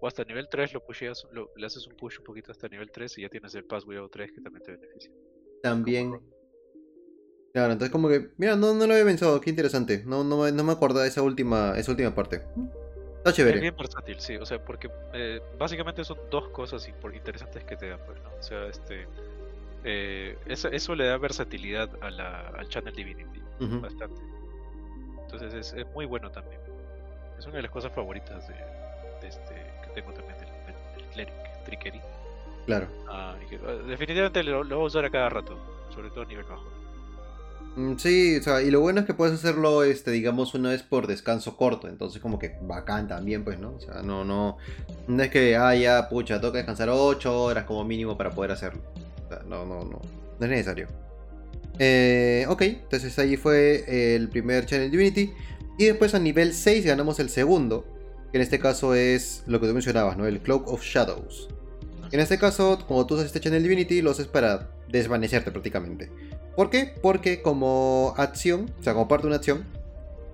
O 0.00 0.06
hasta 0.06 0.22
nivel 0.22 0.48
3 0.48 0.72
lo 0.72 0.86
pusheas, 0.86 1.26
lo, 1.32 1.50
le 1.56 1.66
haces 1.66 1.84
un 1.88 1.96
push 1.96 2.18
un 2.20 2.24
poquito 2.24 2.52
hasta 2.52 2.68
nivel 2.68 2.92
3 2.92 3.18
y 3.18 3.22
ya 3.22 3.28
tienes 3.28 3.56
el 3.56 3.64
Pass 3.64 3.84
o 3.84 4.08
3 4.08 4.30
que 4.30 4.40
también 4.40 4.62
te 4.62 4.70
beneficia. 4.70 5.10
También. 5.64 6.20
Claro, 7.52 7.72
entonces 7.72 7.90
como 7.90 8.08
que, 8.08 8.30
mira, 8.36 8.54
no, 8.54 8.72
no 8.72 8.86
lo 8.86 8.92
había 8.92 9.04
pensado, 9.04 9.40
qué 9.40 9.50
interesante. 9.50 10.04
No, 10.06 10.22
no, 10.22 10.48
no 10.48 10.64
me 10.64 10.72
acordaba 10.72 11.02
de 11.02 11.08
esa 11.08 11.22
última, 11.22 11.76
esa 11.76 11.90
última 11.90 12.14
parte. 12.14 12.42
Está 13.26 13.36
chévere. 13.38 13.56
Es 13.56 13.62
bien 13.62 13.76
versátil, 13.76 14.20
sí, 14.20 14.36
o 14.36 14.46
sea, 14.46 14.64
porque 14.64 14.88
eh, 15.12 15.42
básicamente 15.58 16.04
son 16.04 16.16
dos 16.30 16.48
cosas 16.50 16.88
interesantes 16.88 17.64
que 17.64 17.76
te 17.76 17.88
dan, 17.88 17.98
pues, 18.06 18.22
¿no? 18.22 18.30
O 18.38 18.42
sea, 18.42 18.66
este 18.66 19.08
eh, 19.82 20.38
eso, 20.46 20.68
eso, 20.68 20.94
le 20.94 21.06
da 21.06 21.18
versatilidad 21.18 21.90
a 22.00 22.10
la, 22.10 22.48
al 22.48 22.68
Channel 22.68 22.94
Divinity 22.94 23.40
bastante. 23.58 24.20
Entonces 25.22 25.54
es, 25.54 25.72
es, 25.72 25.86
muy 25.92 26.06
bueno 26.06 26.30
también. 26.30 26.60
Es 27.36 27.46
una 27.46 27.56
de 27.56 27.62
las 27.62 27.70
cosas 27.72 27.92
favoritas 27.92 28.46
de, 28.46 28.54
de 28.54 29.28
este 29.28 29.54
que 29.82 29.88
tengo 29.94 30.12
también 30.12 30.38
del, 30.38 30.48
del, 30.96 31.04
Cleric, 31.12 31.64
Trickery. 31.64 32.00
Claro. 32.66 32.86
Ah, 33.08 33.34
ah, 33.36 33.72
definitivamente 33.88 34.44
lo, 34.44 34.62
lo, 34.62 34.76
voy 34.76 34.84
a 34.84 34.86
usar 34.86 35.04
a 35.04 35.10
cada 35.10 35.30
rato, 35.30 35.58
sobre 35.92 36.10
todo 36.10 36.22
a 36.22 36.26
nivel 36.26 36.44
bajo. 36.44 36.64
Mm, 37.76 37.96
sí, 37.98 38.38
o 38.38 38.42
sea, 38.42 38.62
y 38.62 38.70
lo 38.70 38.80
bueno 38.80 39.00
es 39.00 39.06
que 39.06 39.14
puedes 39.14 39.34
hacerlo, 39.34 39.84
este, 39.84 40.10
digamos, 40.10 40.54
una 40.54 40.70
vez 40.70 40.82
por 40.82 41.06
descanso 41.06 41.56
corto, 41.56 41.88
entonces 41.88 42.20
como 42.22 42.38
que 42.38 42.56
bacán 42.62 43.06
también, 43.06 43.44
pues, 43.44 43.58
¿no? 43.58 43.74
O 43.76 43.80
sea, 43.80 44.02
no, 44.02 44.24
no, 44.24 44.56
no 45.06 45.22
es 45.22 45.30
que, 45.30 45.56
ah, 45.56 45.74
ya, 45.74 46.08
pucha, 46.08 46.40
toca 46.40 46.58
descansar 46.58 46.88
8 46.88 47.42
horas 47.42 47.64
como 47.64 47.84
mínimo 47.84 48.16
para 48.16 48.30
poder 48.30 48.52
hacerlo 48.52 48.82
no, 49.46 49.64
no, 49.64 49.84
no. 49.84 50.00
No 50.38 50.44
es 50.44 50.50
necesario. 50.50 50.88
Eh, 51.78 52.46
ok, 52.48 52.62
entonces 52.62 53.18
ahí 53.18 53.36
fue 53.36 54.14
el 54.14 54.28
primer 54.28 54.66
Channel 54.66 54.90
Divinity. 54.90 55.32
Y 55.78 55.86
después 55.86 56.14
a 56.14 56.18
nivel 56.18 56.54
6 56.54 56.84
ganamos 56.84 57.18
el 57.20 57.28
segundo. 57.28 57.86
Que 58.30 58.38
en 58.38 58.42
este 58.42 58.58
caso 58.58 58.94
es 58.94 59.42
lo 59.46 59.60
que 59.60 59.66
tú 59.66 59.72
mencionabas, 59.72 60.16
¿no? 60.16 60.26
El 60.26 60.40
Cloak 60.40 60.68
of 60.68 60.82
Shadows. 60.82 61.48
En 62.12 62.20
este 62.20 62.38
caso, 62.38 62.84
cuando 62.86 63.06
tú 63.06 63.14
haces 63.14 63.26
este 63.26 63.40
Channel 63.40 63.62
Divinity, 63.62 64.02
lo 64.02 64.10
haces 64.12 64.26
para 64.26 64.70
desvanecerte 64.88 65.50
prácticamente. 65.50 66.10
¿Por 66.54 66.70
qué? 66.70 66.94
Porque 67.02 67.42
como 67.42 68.14
acción, 68.16 68.70
o 68.78 68.82
sea, 68.82 68.94
como 68.94 69.08
parte 69.08 69.22
de 69.22 69.28
una 69.28 69.36
acción, 69.36 69.64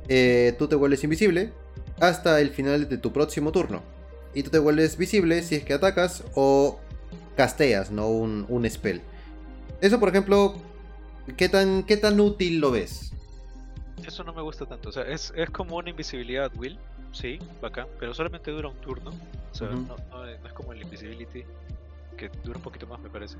eh, 0.09 0.55
tú 0.59 0.69
te 0.69 0.77
vuelves 0.77 1.03
invisible 1.05 1.53
hasta 2.01 2.41
el 2.41 2.51
final 2.51 2.88
de 2.88 2.99
tu 2.99 3.12
próximo 3.12 3.53
turno. 3.53 3.83
Y 4.35 4.43
tú 4.43 4.51
te 4.51 4.59
vuelves 4.59 4.97
visible 4.97 5.43
si 5.43 5.57
es 5.57 5.65
que 5.65 5.75
atacas 5.75 6.25
o 6.35 6.79
casteas, 7.37 7.91
no 7.91 8.09
un, 8.09 8.47
un 8.49 8.69
spell. 8.69 9.03
Eso, 9.81 9.99
por 9.99 10.09
ejemplo, 10.09 10.55
¿qué 11.37 11.49
tan, 11.49 11.83
¿qué 11.83 11.97
tan 11.97 12.21
útil 12.21 12.61
lo 12.61 12.71
ves? 12.71 13.12
Eso 14.07 14.25
no 14.25 14.33
me 14.33 14.43
gusta 14.43 14.67
tanto. 14.67 14.88
O 14.88 14.93
sea, 14.93 15.05
es, 15.05 15.33
es 15.37 15.51
como 15.51 15.77
una 15.77 15.91
invisibilidad 15.91 16.51
Will, 16.57 16.79
sí, 17.12 17.38
bacán, 17.61 17.87
pero 17.99 18.15
solamente 18.15 18.51
dura 18.51 18.69
un 18.69 18.77
turno. 18.77 19.11
O 19.53 19.55
sea, 19.55 19.69
no, 19.69 19.97
no, 20.11 20.27
es 20.27 20.53
como 20.55 20.73
el 20.73 20.83
Invisibility, 20.83 21.45
que 22.17 22.31
dura 22.43 22.57
un 22.57 22.62
poquito 22.62 22.87
más, 22.87 22.99
me 23.01 23.11
parece. 23.11 23.37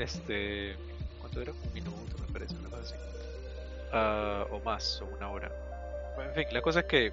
Este. 0.00 0.76
¿Cuánto 1.20 1.40
dura? 1.40 1.52
Un 1.52 1.72
minuto, 1.74 2.16
me 2.26 2.32
parece, 2.32 2.54
una 2.54 2.70
cosa 2.70 2.82
así. 2.82 2.94
Ah, 3.92 4.46
o 4.50 4.58
más, 4.60 5.02
o 5.02 5.06
una 5.06 5.28
hora. 5.28 5.52
en 6.18 6.34
fin, 6.34 6.46
la 6.52 6.62
cosa 6.62 6.80
es 6.80 6.86
que 6.86 7.12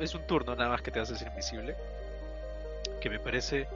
es 0.00 0.14
un 0.14 0.26
turno 0.26 0.56
nada 0.56 0.70
más 0.70 0.80
que 0.80 0.90
te 0.90 0.98
haces 0.98 1.20
invisible. 1.20 1.76
Que 3.02 3.10
me 3.10 3.18
parece 3.18 3.68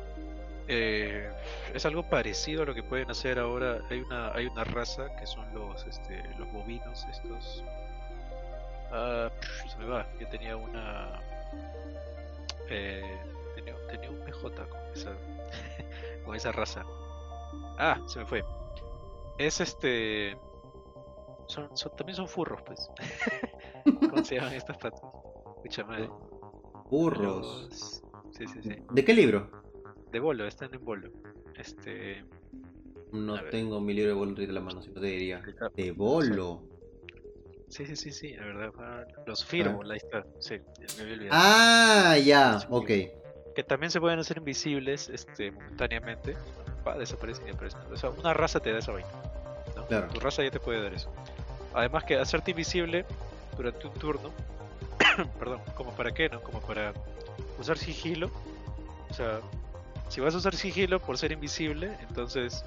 eh, 0.68 1.30
es 1.74 1.84
algo 1.84 2.08
parecido 2.08 2.62
a 2.62 2.66
lo 2.66 2.74
que 2.74 2.82
pueden 2.82 3.10
hacer 3.10 3.38
ahora. 3.38 3.80
Hay 3.90 4.00
una, 4.00 4.32
hay 4.32 4.46
una 4.46 4.64
raza 4.64 5.14
que 5.16 5.26
son 5.26 5.44
los, 5.52 5.84
este, 5.86 6.22
los 6.38 6.50
bovinos, 6.50 7.04
estos. 7.10 7.62
Ah, 8.90 9.30
se 9.70 9.76
me 9.76 9.84
va. 9.84 10.06
Yo 10.18 10.26
tenía 10.28 10.56
una. 10.56 11.20
Eh, 12.70 13.18
tenía, 13.54 13.74
tenía, 13.90 14.10
un 14.10 14.20
PJ 14.24 14.66
con 14.66 14.80
esa, 14.94 15.12
con 16.24 16.34
esa 16.34 16.52
raza. 16.52 16.84
Ah, 17.78 18.00
se 18.06 18.20
me 18.20 18.26
fue. 18.26 18.44
Es 19.38 19.60
este. 19.60 20.36
Son, 21.46 21.76
son, 21.76 21.94
también 21.96 22.16
son 22.16 22.28
furros, 22.28 22.62
pues. 22.62 22.88
¿Cómo 23.84 24.24
se 24.24 24.36
llaman 24.36 24.54
estas 24.54 24.78
patas? 24.78 25.02
Madre. 25.86 26.10
Furros. 26.88 28.02
Sí, 28.32 28.46
sí, 28.46 28.62
sí. 28.62 28.76
¿De 28.90 29.04
qué 29.04 29.14
libro? 29.14 29.64
de 30.14 30.20
bolo, 30.20 30.46
están 30.46 30.72
en 30.72 30.84
bolo. 30.84 31.10
Este. 31.56 32.24
No 33.12 33.42
tengo 33.50 33.80
mi 33.80 33.94
libro 33.94 34.10
de 34.10 34.14
bolo 34.14 34.34
de 34.34 34.46
la 34.46 34.60
mano, 34.60 34.80
si 34.80 34.90
no 34.90 35.00
te 35.00 35.08
diría. 35.08 35.42
De 35.74 35.90
bolo. 35.90 36.62
Sí, 37.68 37.84
sí, 37.84 37.96
sí, 37.96 38.12
sí, 38.12 38.32
la 38.34 38.44
verdad. 38.44 39.08
Los 39.26 39.44
firmo, 39.44 39.82
ah. 39.82 39.88
ahí 39.90 39.96
está. 39.96 40.24
Sí, 40.38 40.54
me 40.96 41.02
había 41.02 41.14
olvidado. 41.14 41.40
Ah, 41.42 42.16
ya, 42.18 42.60
ok. 42.70 42.86
Que 42.86 43.64
también 43.66 43.90
se 43.90 44.00
pueden 44.00 44.20
hacer 44.20 44.38
invisibles 44.38 45.08
este, 45.08 45.50
momentáneamente. 45.50 46.36
Va, 46.86 46.96
desaparecen 46.96 47.46
y 47.48 47.50
aparecen. 47.50 47.80
O 47.92 47.96
sea, 47.96 48.10
una 48.10 48.34
raza 48.34 48.60
te 48.60 48.72
da 48.72 48.78
esa 48.78 48.92
vaina. 48.92 49.08
Claro. 49.88 50.08
Tu 50.08 50.20
raza 50.20 50.42
ya 50.42 50.50
te 50.50 50.60
puede 50.60 50.82
dar 50.82 50.94
eso. 50.94 51.10
Además 51.74 52.04
que 52.04 52.16
hacerte 52.16 52.52
invisible 52.52 53.04
durante 53.56 53.86
un 53.86 53.94
turno. 53.94 54.30
perdón, 55.38 55.60
como 55.74 55.92
para 55.92 56.12
qué, 56.12 56.28
¿no? 56.28 56.40
Como 56.40 56.60
para 56.60 56.92
usar 57.58 57.78
sigilo. 57.78 58.30
O 59.10 59.14
sea, 59.14 59.40
si 60.08 60.20
vas 60.20 60.34
a 60.34 60.38
usar 60.38 60.54
sigilo 60.54 61.00
por 61.00 61.18
ser 61.18 61.32
invisible, 61.32 61.96
entonces 62.08 62.64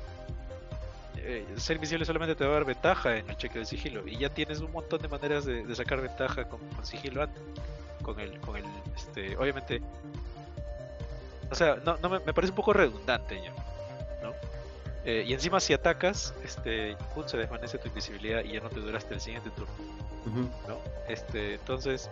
eh, 1.30 1.46
ser 1.58 1.76
invisible 1.76 2.06
solamente 2.06 2.36
te 2.36 2.46
va 2.46 2.52
a 2.52 2.54
dar 2.54 2.66
ventaja 2.66 3.18
en 3.18 3.30
el 3.30 3.36
cheque 3.36 3.60
de 3.60 3.66
sigilo. 3.66 4.08
Y 4.08 4.18
ya 4.18 4.30
tienes 4.30 4.62
un 4.62 4.72
montón 4.72 5.02
de 5.02 5.10
maneras 5.10 5.44
de, 5.44 5.76
sacar 5.76 6.00
ventaja 6.02 6.46
con, 6.48 6.60
sigilo 6.84 7.24
antes. 7.24 7.42
Con 8.02 8.20
el, 8.20 8.40
con 8.40 8.56
el, 8.56 8.64
este, 8.96 9.36
obviamente. 9.36 9.82
O 11.52 11.56
sea, 11.56 11.76
no, 11.84 11.98
no 11.98 12.10
me, 12.10 12.20
parece 12.20 12.52
un 12.52 12.56
poco 12.56 12.72
redundante 12.72 13.42
ya. 13.42 13.54
Eh, 15.08 15.24
y 15.26 15.32
encima 15.32 15.62
si 15.62 15.72
atacas, 15.72 16.34
este, 16.44 16.98
se 17.28 17.38
desvanece 17.38 17.78
tu 17.78 17.88
invisibilidad 17.88 18.44
y 18.44 18.52
ya 18.52 18.60
no 18.60 18.70
te 18.70 18.82
duraste 18.82 19.14
el 19.14 19.22
siguiente 19.22 19.50
turno. 19.52 19.74
¿no? 20.68 20.80
Este, 21.08 21.54
entonces, 21.54 22.10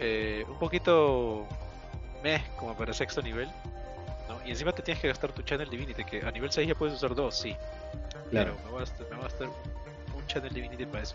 eh, 0.00 0.44
un 0.48 0.58
poquito 0.58 1.46
meh 2.24 2.42
como 2.58 2.76
para 2.76 2.92
sexto 2.92 3.22
nivel, 3.22 3.48
¿no? 4.28 4.44
Y 4.44 4.50
encima 4.50 4.72
te 4.72 4.82
tienes 4.82 5.00
que 5.00 5.06
gastar 5.06 5.30
tu 5.30 5.42
Channel 5.42 5.70
Divinity, 5.70 6.04
que 6.04 6.26
a 6.26 6.32
nivel 6.32 6.50
6 6.50 6.66
ya 6.66 6.74
puedes 6.74 6.96
usar 6.96 7.14
dos, 7.14 7.36
sí. 7.36 7.54
Claro. 8.30 8.56
Pero 8.56 8.66
me 8.66 8.72
va 8.72 8.78
a 8.78 8.80
gastar, 8.80 9.06
me 9.08 9.16
va 9.16 9.20
a 9.20 9.28
gastar 9.28 9.48
un 10.16 10.26
Channel 10.26 10.52
Divinity 10.52 10.86
para 10.86 11.04
eso. 11.04 11.14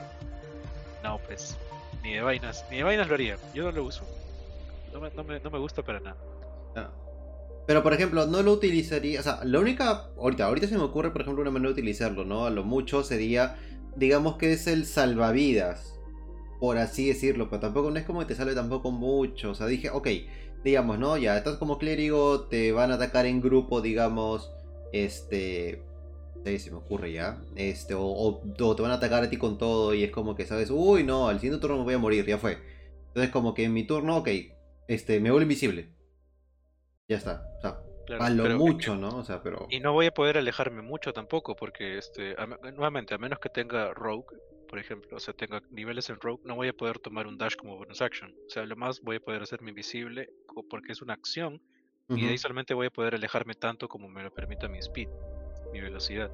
No, 1.04 1.18
pues, 1.18 1.58
ni 2.02 2.14
de 2.14 2.22
vainas, 2.22 2.64
ni 2.72 2.78
de 2.78 2.84
vainas 2.84 3.10
lo 3.10 3.16
haría, 3.16 3.38
yo 3.54 3.66
no 3.66 3.74
lo 3.74 3.84
uso. 3.84 4.06
No 4.94 5.02
me, 5.02 5.12
no 5.12 5.26
me, 5.26 5.38
no 5.42 5.50
me 5.50 5.60
gusta 5.60 5.82
para 5.82 6.00
nada. 6.00 6.16
Pero 7.72 7.84
por 7.84 7.94
ejemplo, 7.94 8.28
no 8.28 8.44
lo 8.44 8.52
utilizaría, 8.52 9.22
o 9.22 9.24
sea, 9.24 9.40
la 9.46 9.58
única, 9.58 10.10
ahorita, 10.18 10.44
ahorita 10.44 10.68
se 10.68 10.76
me 10.76 10.84
ocurre 10.84 11.12
por 11.12 11.22
ejemplo 11.22 11.42
una 11.42 11.52
manera 11.52 11.70
de 11.70 11.80
utilizarlo, 11.80 12.26
¿no? 12.26 12.46
A 12.46 12.50
lo 12.50 12.66
mucho 12.66 13.02
sería, 13.02 13.56
digamos 13.96 14.36
que 14.36 14.52
es 14.52 14.68
el 14.68 14.86
salvavidas, 14.86 15.98
por 16.60 16.78
así 16.78 17.08
decirlo, 17.08 17.50
pero 17.50 17.62
tampoco 17.62 17.90
no 17.90 17.98
es 17.98 18.04
como 18.04 18.20
que 18.20 18.26
te 18.26 18.36
salve 18.36 18.56
tampoco 18.56 18.92
mucho, 18.92 19.52
o 19.52 19.56
sea, 19.56 19.68
dije, 19.68 19.90
ok, 19.90 20.06
digamos, 20.66 21.00
¿no? 21.00 21.16
Ya 21.16 21.38
estás 21.38 21.56
como 21.56 21.78
clérigo, 21.78 22.42
te 22.42 22.74
van 22.74 22.92
a 22.92 22.96
atacar 22.96 23.26
en 23.26 23.40
grupo, 23.40 23.80
digamos, 23.80 24.52
este, 24.92 25.82
sé, 26.44 26.60
se 26.60 26.72
me 26.72 26.78
ocurre 26.78 27.14
ya, 27.14 27.42
este, 27.56 27.94
o, 27.98 28.42
te 28.44 28.82
van 28.82 28.92
a 28.92 28.96
atacar 28.96 29.24
a 29.24 29.30
ti 29.30 29.38
con 29.38 29.58
todo 29.58 29.94
y 29.94 30.04
es 30.04 30.12
como 30.12 30.36
que 30.36 30.46
sabes, 30.46 30.72
uy, 30.72 31.06
no, 31.06 31.30
al 31.30 31.40
siguiente 31.40 31.62
turno 31.62 31.78
me 31.78 31.86
voy 31.86 31.94
a 31.94 32.00
morir, 32.00 32.26
ya 32.26 32.38
fue. 32.38 32.58
Entonces 33.08 33.32
como 33.32 33.54
que 33.54 33.64
en 33.64 33.72
mi 33.72 33.88
turno, 33.88 34.18
ok, 34.18 34.28
este, 34.90 35.22
me 35.22 35.32
vuelvo 35.32 35.44
invisible. 35.44 36.01
Ya 37.12 37.18
está. 37.18 37.44
O 37.58 37.62
sea, 38.08 38.26
a 38.26 38.30
lo 38.30 38.58
mucho, 38.58 38.96
¿no? 38.96 39.18
O 39.18 39.24
sea, 39.26 39.44
pero... 39.44 39.68
Y 39.70 39.82
no 39.82 39.92
voy 39.92 40.06
a 40.06 40.14
poder 40.14 40.38
alejarme 40.38 40.82
mucho 40.82 41.12
tampoco, 41.12 41.58
porque, 41.58 41.98
este, 41.98 42.38
nuevamente, 42.74 43.14
a 43.14 43.18
menos 43.18 43.38
que 43.40 43.50
tenga 43.50 43.94
Rogue, 43.94 44.38
por 44.70 44.80
ejemplo, 44.80 45.18
o 45.18 45.20
sea, 45.20 45.34
tenga 45.34 45.62
niveles 45.72 46.10
en 46.10 46.22
Rogue, 46.22 46.42
no 46.46 46.56
voy 46.56 46.70
a 46.70 46.74
poder 46.74 47.00
tomar 47.00 47.28
un 47.28 47.38
dash 47.38 47.58
como 47.58 47.76
bonus 47.76 48.02
action. 48.02 48.34
O 48.48 48.50
sea, 48.50 48.66
lo 48.66 48.78
más 48.78 49.02
voy 49.02 49.18
a 49.18 49.20
poder 49.20 49.42
hacerme 49.42 49.72
invisible 49.72 50.30
porque 50.70 50.94
es 50.94 51.02
una 51.02 51.14
acción, 51.14 51.62
y 52.08 52.24
de 52.24 52.30
ahí 52.30 52.38
solamente 52.38 52.74
voy 52.74 52.88
a 52.88 52.92
poder 52.92 53.16
alejarme 53.16 53.56
tanto 53.56 53.90
como 53.90 54.08
me 54.08 54.24
lo 54.24 54.34
permita 54.34 54.70
mi 54.70 54.78
speed, 54.78 55.10
mi 55.74 55.82
velocidad. 55.82 56.32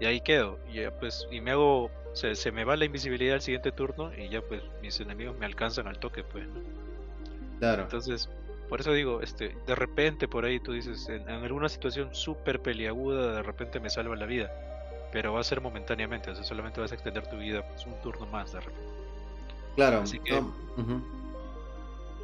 Y 0.00 0.06
ahí 0.06 0.22
quedo, 0.22 0.58
y 0.70 0.80
ya 0.80 0.98
pues, 0.98 1.28
y 1.30 1.42
me 1.42 1.50
hago, 1.50 1.90
se, 2.14 2.34
se 2.34 2.50
me 2.50 2.64
va 2.64 2.76
la 2.76 2.86
invisibilidad 2.86 3.34
al 3.34 3.42
siguiente 3.42 3.72
turno, 3.72 4.10
y 4.16 4.30
ya 4.30 4.40
pues 4.40 4.62
mis 4.80 4.98
enemigos 5.00 5.36
me 5.36 5.44
alcanzan 5.44 5.86
al 5.86 5.98
toque, 5.98 6.24
pues, 6.24 6.48
¿no? 6.48 6.62
Claro. 7.58 7.82
Entonces, 7.82 8.30
por 8.68 8.80
eso 8.80 8.92
digo, 8.92 9.22
este, 9.22 9.54
de 9.66 9.74
repente 9.74 10.28
por 10.28 10.44
ahí 10.44 10.60
tú 10.60 10.72
dices, 10.72 11.08
en, 11.08 11.28
alguna 11.28 11.68
situación 11.68 12.14
súper 12.14 12.60
peliaguda, 12.60 13.34
de 13.36 13.42
repente 13.42 13.80
me 13.80 13.90
salva 13.90 14.16
la 14.16 14.26
vida. 14.26 14.52
Pero 15.10 15.32
va 15.32 15.40
a 15.40 15.44
ser 15.44 15.62
momentáneamente, 15.62 16.30
o 16.30 16.34
sea, 16.34 16.44
solamente 16.44 16.80
vas 16.80 16.92
a 16.92 16.94
extender 16.94 17.26
tu 17.28 17.38
vida 17.38 17.66
pues, 17.66 17.86
un 17.86 17.98
turno 18.02 18.26
más 18.26 18.52
de 18.52 18.60
repente. 18.60 18.92
Claro. 19.74 20.00
Así 20.00 20.18
que... 20.20 20.42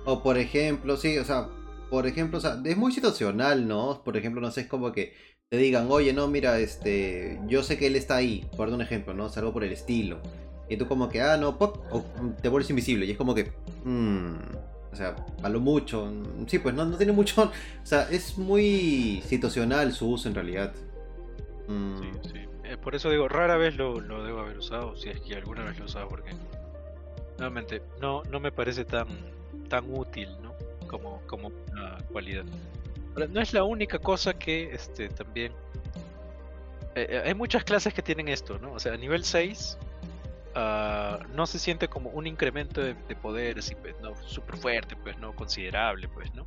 O 0.07 0.23
por 0.23 0.37
ejemplo, 0.37 0.99
sí, 0.99 1.17
o 1.17 1.25
sea, 1.25 1.49
por 1.89 2.07
ejemplo, 2.07 2.37
o 2.37 2.41
sea, 2.41 2.61
es 2.63 2.77
muy 2.77 2.93
situacional, 2.93 3.67
¿no? 3.67 4.03
Por 4.05 4.19
ejemplo, 4.19 4.43
no 4.43 4.51
sé, 4.51 4.63
es 4.63 4.67
como 4.67 4.93
que 4.93 5.15
te 5.49 5.57
digan, 5.57 5.87
oye, 5.91 6.13
no, 6.13 6.29
mira, 6.29 6.59
este, 6.59 7.41
yo 7.47 7.63
sé 7.63 7.79
que 7.79 7.87
él 7.87 7.97
está 7.97 8.17
ahí, 8.17 8.47
por 8.57 8.69
un 8.69 8.83
ejemplo, 8.83 9.15
¿no? 9.15 9.31
Salvo 9.31 9.53
por 9.53 9.65
el 9.65 9.73
estilo. 9.73 10.21
Y 10.69 10.77
tú 10.77 10.87
como 10.89 11.09
que, 11.09 11.23
ah, 11.23 11.37
no, 11.37 11.57
pop, 11.57 11.79
o 11.91 12.05
te 12.43 12.49
vuelves 12.49 12.71
invisible. 12.71 13.07
Y 13.07 13.13
es 13.13 13.17
como 13.17 13.35
que, 13.35 13.53
mmm, 13.85 14.35
o 14.95 14.97
sea, 14.97 15.17
a 15.43 15.49
mucho. 15.51 16.11
Sí, 16.47 16.61
pues 16.61 16.75
no, 16.75 16.85
no 16.85 16.97
tiene 16.97 17.13
mucho. 17.13 17.53
O 17.85 17.87
sea, 17.87 18.09
es 18.11 18.39
muy 18.39 19.23
situacional 19.27 19.93
su 19.93 20.09
uso 20.09 20.29
en 20.29 20.35
realidad. 20.35 20.73
Mm. 21.69 21.99
Sí, 21.99 22.11
sí. 22.33 22.39
Eh, 22.65 22.79
por 22.79 22.95
eso 22.95 23.11
digo, 23.11 23.29
rara 23.29 23.57
vez 23.59 23.77
lo, 23.77 24.01
lo, 24.01 24.25
debo 24.25 24.41
haber 24.41 24.57
usado, 24.57 24.97
si 24.97 25.11
es 25.11 25.21
que 25.21 25.35
alguna 25.35 25.65
vez 25.65 25.77
lo 25.77 25.85
he 25.85 25.87
usado, 25.87 26.09
porque 26.09 26.31
nuevamente 27.37 27.83
no, 28.01 28.23
no 28.31 28.41
me 28.41 28.51
parece 28.51 28.87
tan, 28.87 29.07
tan 29.69 29.85
útil, 29.93 30.31
¿no? 30.43 30.55
Como, 30.87 31.21
como 31.27 31.53
una 31.73 31.99
cualidad. 32.11 32.45
No 33.17 33.41
es 33.41 33.53
la 33.53 33.65
única 33.65 33.99
cosa 33.99 34.33
que 34.33 34.73
este 34.73 35.09
también. 35.11 35.53
Eh, 36.95 37.07
eh, 37.11 37.23
hay 37.27 37.35
muchas 37.35 37.65
clases 37.65 37.93
que 37.93 38.01
tienen 38.01 38.29
esto, 38.29 38.59
¿no? 38.59 38.73
O 38.73 38.81
sea, 38.81 38.95
a 38.95 38.97
nivel 38.97 39.25
6 39.25 39.77
Ah, 40.57 41.19
no 41.35 41.47
se 41.47 41.59
siente 41.59 41.89
como 41.89 42.11
un 42.11 42.29
incremento 42.29 42.81
de, 42.81 42.95
poder 43.21 43.59
así, 43.59 43.75
pues, 43.75 43.97
no 44.01 44.15
súper 44.25 44.57
fuerte, 44.57 44.95
pues, 44.95 45.19
no 45.19 45.35
considerable, 45.35 46.09
pues, 46.09 46.33
¿no? 46.35 46.47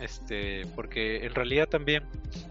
Este, 0.00 0.66
porque 0.74 1.24
en 1.24 1.32
realidad 1.32 1.68
también 1.68 2.02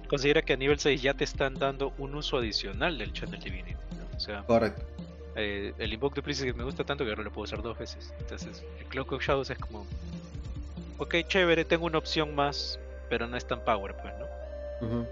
considera 0.08 0.42
que 0.42 0.54
a 0.54 0.58
nivel 0.58 0.80
6 0.80 1.02
ya 1.02 1.14
te 1.14 1.26
están 1.26 1.56
dando 1.56 1.94
un 1.98 2.16
uso 2.16 2.38
adicional 2.38 2.98
del 2.98 3.12
Channel 3.12 3.42
Divinity, 3.42 3.76
O 4.16 4.20
sea, 4.20 4.44
Correcto. 4.44 4.82
Eh, 5.36 5.74
el 5.78 5.94
Invoke 5.94 6.16
Duplicity 6.16 6.54
me 6.54 6.64
gusta 6.64 6.86
tanto 6.86 7.04
que 7.04 7.10
ahora 7.10 7.24
lo 7.24 7.32
puedo 7.32 7.44
usar 7.44 7.62
dos 7.62 7.78
veces. 7.78 8.14
Entonces, 8.20 8.64
el 8.80 8.86
Clock 8.86 9.12
of 9.12 9.22
Shadows 9.22 9.50
es 9.50 9.58
como, 9.58 9.86
ok, 11.00 11.16
chévere, 11.28 11.66
tengo 11.66 11.86
una 11.86 11.98
opción 11.98 12.34
más, 12.34 12.80
pero 13.10 13.28
no 13.28 13.36
es 13.36 13.46
tan 13.46 13.60
power, 13.66 13.96
pues, 14.02 14.14
¿no? 14.18 15.06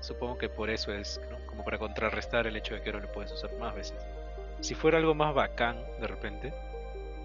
Supongo 0.00 0.38
que 0.38 0.48
por 0.48 0.70
eso 0.70 0.92
es, 0.92 1.20
¿no? 1.30 1.44
Como 1.46 1.64
para 1.64 1.78
contrarrestar 1.78 2.46
el 2.46 2.56
hecho 2.56 2.74
de 2.74 2.82
que 2.82 2.90
ahora 2.90 3.02
lo 3.02 3.12
puedes 3.12 3.32
usar 3.32 3.52
más 3.58 3.74
veces 3.74 3.96
si 4.60 4.74
fuera 4.74 4.98
algo 4.98 5.14
más 5.14 5.34
bacán 5.34 5.76
de 6.00 6.06
repente, 6.06 6.52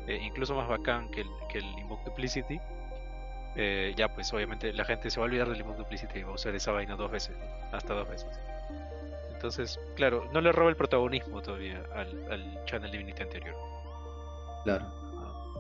eh, 0.07 0.19
incluso 0.21 0.55
más 0.55 0.67
bacán 0.67 1.09
que 1.09 1.21
el, 1.21 1.29
que 1.49 1.59
el 1.59 1.65
Invoke 1.79 2.05
Duplicity, 2.05 2.59
eh, 3.55 3.93
ya 3.95 4.13
pues 4.13 4.31
obviamente 4.33 4.73
la 4.73 4.85
gente 4.85 5.09
se 5.09 5.19
va 5.19 5.25
a 5.25 5.27
olvidar 5.27 5.49
del 5.49 5.59
Invoke 5.59 5.79
Duplicity 5.79 6.19
y 6.19 6.23
va 6.23 6.31
a 6.31 6.35
usar 6.35 6.53
esa 6.55 6.71
vaina 6.71 6.95
dos 6.95 7.11
veces, 7.11 7.35
hasta 7.71 7.93
dos 7.93 8.07
veces. 8.07 8.39
Entonces, 9.33 9.79
claro, 9.95 10.29
no 10.31 10.41
le 10.41 10.51
roba 10.51 10.69
el 10.69 10.75
protagonismo 10.75 11.41
todavía 11.41 11.83
al, 11.93 12.31
al 12.31 12.65
Channel 12.65 12.91
Divinity 12.91 13.21
anterior. 13.21 13.55
Claro. 14.63 14.85
Ah, 15.17 15.53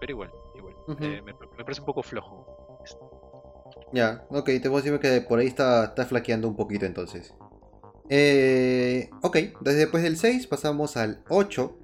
pero 0.00 0.12
igual, 0.12 0.30
igual. 0.54 0.74
Eh, 1.00 1.22
me, 1.22 1.34
parece 1.34 1.80
un 1.80 1.86
poco 1.86 2.02
flojo. 2.02 2.46
Ya, 3.92 4.24
ok, 4.28 4.46
te 4.46 4.60
puedo 4.70 4.76
decir 4.76 4.98
que 5.00 5.20
por 5.22 5.38
ahí 5.38 5.46
está, 5.46 5.86
está 5.86 6.04
flaqueando 6.04 6.46
un 6.46 6.56
poquito 6.56 6.86
entonces. 6.86 7.34
Eh, 8.08 9.08
ok, 9.22 9.36
desde 9.60 9.78
después 9.78 10.02
del 10.02 10.16
6 10.16 10.46
pasamos 10.46 10.96
al 10.96 11.22
8. 11.28 11.78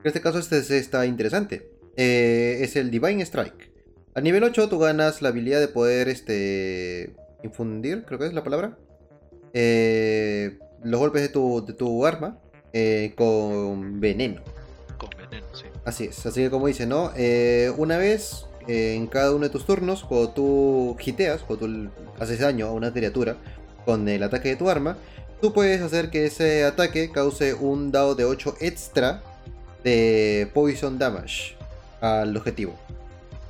En 0.00 0.06
este 0.06 0.20
caso 0.20 0.38
este 0.38 0.78
está 0.78 1.06
interesante. 1.06 1.70
Eh, 1.96 2.58
es 2.62 2.76
el 2.76 2.90
Divine 2.90 3.22
Strike. 3.22 3.70
A 4.14 4.20
nivel 4.20 4.42
8 4.42 4.68
tú 4.68 4.78
ganas 4.78 5.22
la 5.22 5.28
habilidad 5.28 5.60
de 5.60 5.68
poder 5.68 6.08
este, 6.08 7.14
infundir, 7.42 8.04
creo 8.06 8.18
que 8.18 8.26
es 8.26 8.32
la 8.32 8.42
palabra, 8.42 8.76
eh, 9.52 10.58
los 10.82 10.98
golpes 10.98 11.22
de 11.22 11.28
tu, 11.28 11.64
de 11.64 11.74
tu 11.74 12.04
arma 12.06 12.38
eh, 12.72 13.12
con 13.16 14.00
veneno. 14.00 14.40
Con 14.98 15.10
veneno, 15.10 15.46
sí. 15.52 15.66
Así 15.84 16.04
es, 16.04 16.26
así 16.26 16.42
que 16.42 16.50
como 16.50 16.66
dice, 16.66 16.86
¿no? 16.86 17.12
una 17.76 17.98
vez 17.98 18.46
en 18.66 19.06
cada 19.06 19.32
uno 19.32 19.44
de 19.44 19.50
tus 19.50 19.64
turnos, 19.66 20.04
cuando 20.04 20.30
tú 20.30 20.96
hiteas, 21.04 21.42
cuando 21.42 21.66
tú 21.66 21.90
haces 22.18 22.40
daño 22.40 22.66
a 22.66 22.72
una 22.72 22.92
criatura 22.92 23.36
con 23.84 24.08
el 24.08 24.22
ataque 24.22 24.50
de 24.50 24.56
tu 24.56 24.68
arma, 24.68 24.96
tú 25.40 25.52
puedes 25.52 25.80
hacer 25.80 26.10
que 26.10 26.26
ese 26.26 26.64
ataque 26.64 27.10
cause 27.10 27.54
un 27.54 27.90
dado 27.90 28.14
de 28.14 28.24
8 28.24 28.56
extra 28.60 29.22
de 29.82 30.50
Poison 30.52 30.98
Damage 30.98 31.56
al 32.00 32.36
objetivo. 32.36 32.74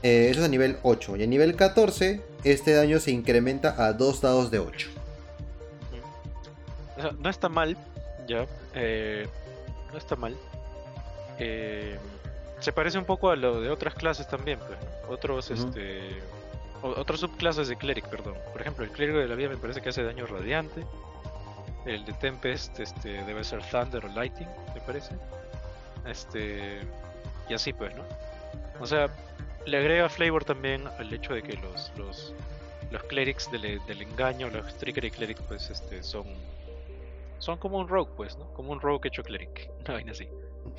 Eh, 0.02 0.28
eso 0.30 0.40
es 0.40 0.46
a 0.46 0.48
nivel 0.48 0.78
8. 0.82 1.16
Y 1.16 1.22
a 1.22 1.26
nivel 1.26 1.56
14, 1.56 2.22
este 2.44 2.72
daño 2.72 2.98
se 3.00 3.10
incrementa 3.10 3.74
a 3.84 3.92
2 3.92 4.20
dados 4.20 4.50
de 4.50 4.58
8. 4.58 4.88
No 7.18 7.30
está 7.30 7.48
mal, 7.48 7.76
ya. 8.26 8.46
Eh, 8.74 9.26
no 9.92 9.98
está 9.98 10.16
mal. 10.16 10.36
Eh, 11.38 11.96
se 12.60 12.72
parece 12.72 12.98
un 12.98 13.04
poco 13.04 13.30
a 13.30 13.36
lo 13.36 13.60
de 13.60 13.70
otras 13.70 13.94
clases 13.94 14.28
también, 14.28 14.58
pues. 14.58 14.78
Otros, 15.08 15.50
este. 15.50 16.00
Otras 16.82 17.20
subclases 17.20 17.68
de 17.68 17.76
Cleric, 17.76 18.08
perdón. 18.08 18.34
Por 18.52 18.60
ejemplo, 18.60 18.84
el 18.84 18.90
Clérigo 18.90 19.18
de 19.18 19.28
la 19.28 19.34
Vida 19.34 19.48
me 19.48 19.58
parece 19.58 19.82
que 19.82 19.90
hace 19.90 20.02
daño 20.02 20.26
radiante. 20.26 20.82
El 21.86 22.04
de 22.04 22.12
Tempest 22.14 22.78
este, 22.78 23.24
debe 23.24 23.42
ser 23.42 23.62
Thunder 23.70 24.04
o 24.04 24.08
Lighting, 24.08 24.48
me 24.74 24.80
parece. 24.82 25.14
Este. 26.06 26.80
Y 27.48 27.54
así 27.54 27.72
pues, 27.72 27.94
¿no? 27.96 28.04
O 28.80 28.86
sea, 28.86 29.08
le 29.66 29.76
agrega 29.76 30.08
flavor 30.08 30.44
también 30.44 30.86
al 30.98 31.12
hecho 31.12 31.34
de 31.34 31.42
que 31.42 31.54
los, 31.54 31.92
los, 31.96 32.34
los 32.90 33.02
clerics 33.04 33.50
del, 33.50 33.84
del 33.86 34.02
engaño, 34.02 34.50
los 34.50 34.76
trickery 34.78 35.10
clerics, 35.10 35.42
pues 35.42 35.70
este, 35.70 36.02
son. 36.02 36.24
Son 37.38 37.56
como 37.56 37.78
un 37.78 37.88
rogue, 37.88 38.10
pues, 38.16 38.36
¿no? 38.36 38.52
Como 38.52 38.72
un 38.72 38.80
rogue 38.80 39.08
hecho 39.08 39.22
cleric. 39.22 39.70
Una 39.80 39.94
vaina 39.94 40.12
así. 40.12 40.28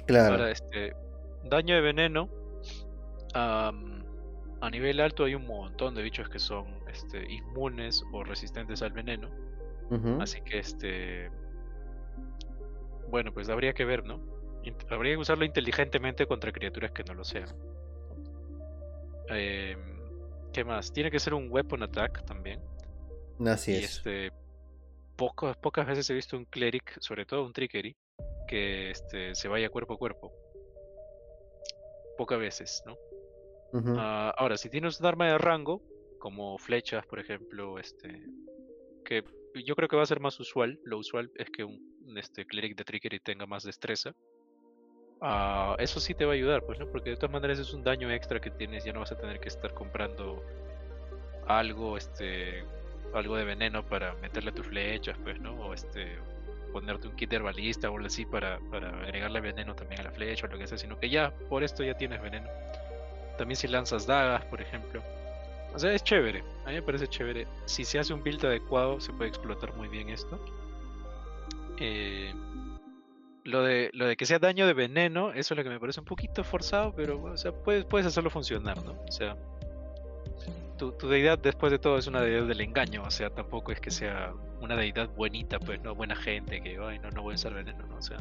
Claro. 0.05 0.33
Ahora, 0.35 0.51
este. 0.51 0.95
Daño 1.43 1.73
de 1.73 1.81
veneno. 1.81 2.29
a 3.33 3.71
nivel 4.71 4.99
alto 4.99 5.23
hay 5.23 5.33
un 5.33 5.47
montón 5.47 5.95
de 5.95 6.03
bichos 6.03 6.29
que 6.29 6.37
son 6.37 6.67
este, 6.87 7.31
inmunes 7.31 8.03
o 8.11 8.23
resistentes 8.23 8.83
al 8.83 8.91
veneno. 8.91 9.29
Así 10.19 10.41
que 10.41 10.59
este. 10.59 11.29
Bueno, 13.09 13.33
pues 13.33 13.49
habría 13.49 13.73
que 13.73 13.83
ver, 13.83 14.05
¿no? 14.05 14.31
habría 14.89 15.13
que 15.13 15.17
usarlo 15.17 15.43
inteligentemente 15.43 16.25
contra 16.27 16.51
criaturas 16.51 16.91
que 16.91 17.03
no 17.03 17.13
lo 17.13 17.23
sean. 17.23 17.49
Eh, 19.29 19.75
¿Qué 20.53 20.63
más? 20.63 20.93
Tiene 20.93 21.09
que 21.09 21.19
ser 21.19 21.33
un 21.33 21.49
weapon 21.49 21.83
attack 21.83 22.23
también. 22.25 22.61
Así 23.45 23.73
es. 23.73 23.97
Este, 23.97 24.31
pocas 25.15 25.87
veces 25.87 26.09
he 26.09 26.13
visto 26.13 26.37
un 26.37 26.45
cleric, 26.45 26.99
sobre 26.99 27.25
todo 27.25 27.45
un 27.45 27.53
trickery, 27.53 27.95
que 28.47 28.91
este, 28.91 29.33
se 29.35 29.47
vaya 29.47 29.69
cuerpo 29.69 29.93
a 29.93 29.97
cuerpo. 29.97 30.31
pocas 32.17 32.39
veces, 32.39 32.83
¿no? 32.85 32.97
Ah, 33.97 34.33
ahora, 34.37 34.57
si 34.57 34.69
tienes 34.69 34.99
un 34.99 35.05
arma 35.05 35.27
de 35.27 35.37
rango, 35.37 35.81
como 36.19 36.57
flechas, 36.57 37.05
por 37.07 37.19
ejemplo, 37.19 37.79
este, 37.79 38.25
que 39.05 39.23
yo 39.53 39.75
creo 39.75 39.87
que 39.87 39.95
va 39.95 40.03
a 40.03 40.05
ser 40.07 40.19
más 40.19 40.39
usual. 40.39 40.79
Lo 40.83 40.97
usual 40.97 41.31
es 41.35 41.49
que 41.49 41.63
un, 41.63 42.17
este 42.17 42.45
cleric 42.45 42.77
de 42.77 42.83
trickery 42.83 43.19
tenga 43.19 43.45
más 43.45 43.63
destreza. 43.63 44.13
Ah, 45.21 45.75
eso 45.77 45.99
sí 45.99 46.15
te 46.15 46.25
va 46.25 46.31
a 46.31 46.35
ayudar, 46.35 46.63
pues, 46.65 46.79
¿no? 46.79 46.87
Porque 46.89 47.11
de 47.11 47.15
todas 47.15 47.31
maneras 47.31 47.59
es 47.59 47.73
un 47.73 47.83
daño 47.83 48.09
extra 48.11 48.39
que 48.39 48.49
tienes, 48.49 48.83
ya 48.83 48.93
no 48.93 49.01
vas 49.01 49.11
a 49.11 49.17
tener 49.17 49.39
que 49.39 49.49
estar 49.49 49.73
comprando 49.73 50.43
algo, 51.47 51.95
este, 51.95 52.63
algo 53.13 53.35
de 53.35 53.45
veneno 53.45 53.85
para 53.85 54.15
meterle 54.15 54.49
a 54.49 54.53
tus 54.53 54.65
flechas, 54.65 55.17
pues, 55.23 55.39
¿no? 55.39 55.53
O 55.59 55.73
este, 55.73 56.17
ponerte 56.71 57.07
un 57.07 57.15
kit 57.15 57.31
herbalista 57.33 57.91
o 57.91 57.95
algo 57.95 58.07
así 58.07 58.25
para, 58.25 58.59
para 58.71 58.89
agregarle 59.01 59.41
veneno 59.41 59.75
también 59.75 60.01
a 60.01 60.05
la 60.05 60.11
flecha 60.11 60.47
o 60.47 60.49
lo 60.49 60.57
que 60.57 60.65
sea, 60.65 60.77
sino 60.77 60.99
que 60.99 61.09
ya, 61.09 61.31
por 61.49 61.63
esto 61.63 61.83
ya 61.83 61.95
tienes 61.95 62.19
veneno. 62.21 62.49
También 63.37 63.57
si 63.57 63.67
lanzas 63.67 64.07
dagas, 64.07 64.43
por 64.45 64.59
ejemplo. 64.59 65.03
O 65.73 65.79
sea, 65.79 65.93
es 65.93 66.03
chévere. 66.03 66.43
A 66.65 66.69
mí 66.69 66.75
me 66.75 66.81
parece 66.81 67.07
chévere. 67.07 67.47
Si 67.65 67.85
se 67.85 67.99
hace 67.99 68.13
un 68.13 68.23
build 68.23 68.43
adecuado, 68.45 68.99
se 68.99 69.13
puede 69.13 69.29
explotar 69.29 69.73
muy 69.75 69.87
bien 69.87 70.09
esto. 70.09 70.39
Eh, 71.79 72.33
lo, 73.43 73.63
de, 73.63 73.89
lo 73.93 74.05
de 74.05 74.15
que 74.15 74.25
sea 74.25 74.37
daño 74.39 74.67
de 74.67 74.73
veneno, 74.73 75.31
eso 75.31 75.53
es 75.53 75.57
lo 75.57 75.63
que 75.63 75.69
me 75.69 75.79
parece 75.79 75.99
un 75.99 76.05
poquito 76.05 76.43
forzado, 76.43 76.93
pero 76.93 77.21
o 77.23 77.37
sea, 77.37 77.51
puedes, 77.51 77.85
puedes 77.85 78.05
hacerlo 78.05 78.29
funcionar, 78.29 78.83
¿no? 78.83 78.91
O 79.07 79.11
sea, 79.11 79.35
tu, 80.77 80.91
tu 80.91 81.07
deidad 81.07 81.39
después 81.39 81.71
de 81.71 81.79
todo 81.79 81.97
es 81.97 82.05
una 82.07 82.21
deidad 82.21 82.45
del 82.45 82.61
engaño, 82.61 83.01
o 83.03 83.09
sea, 83.11 83.29
tampoco 83.31 83.71
es 83.71 83.79
que 83.79 83.89
sea 83.89 84.33
una 84.61 84.75
deidad 84.75 85.09
buenita, 85.15 85.59
pues, 85.59 85.81
¿no? 85.81 85.95
Buena 85.95 86.15
gente, 86.15 86.61
que, 86.61 86.77
ay, 86.79 86.99
no, 86.99 87.09
no 87.11 87.23
voy 87.23 87.33
a 87.33 87.35
usar 87.35 87.53
veneno, 87.53 87.83
¿no? 87.87 87.95
O 87.97 88.01
sea, 88.01 88.17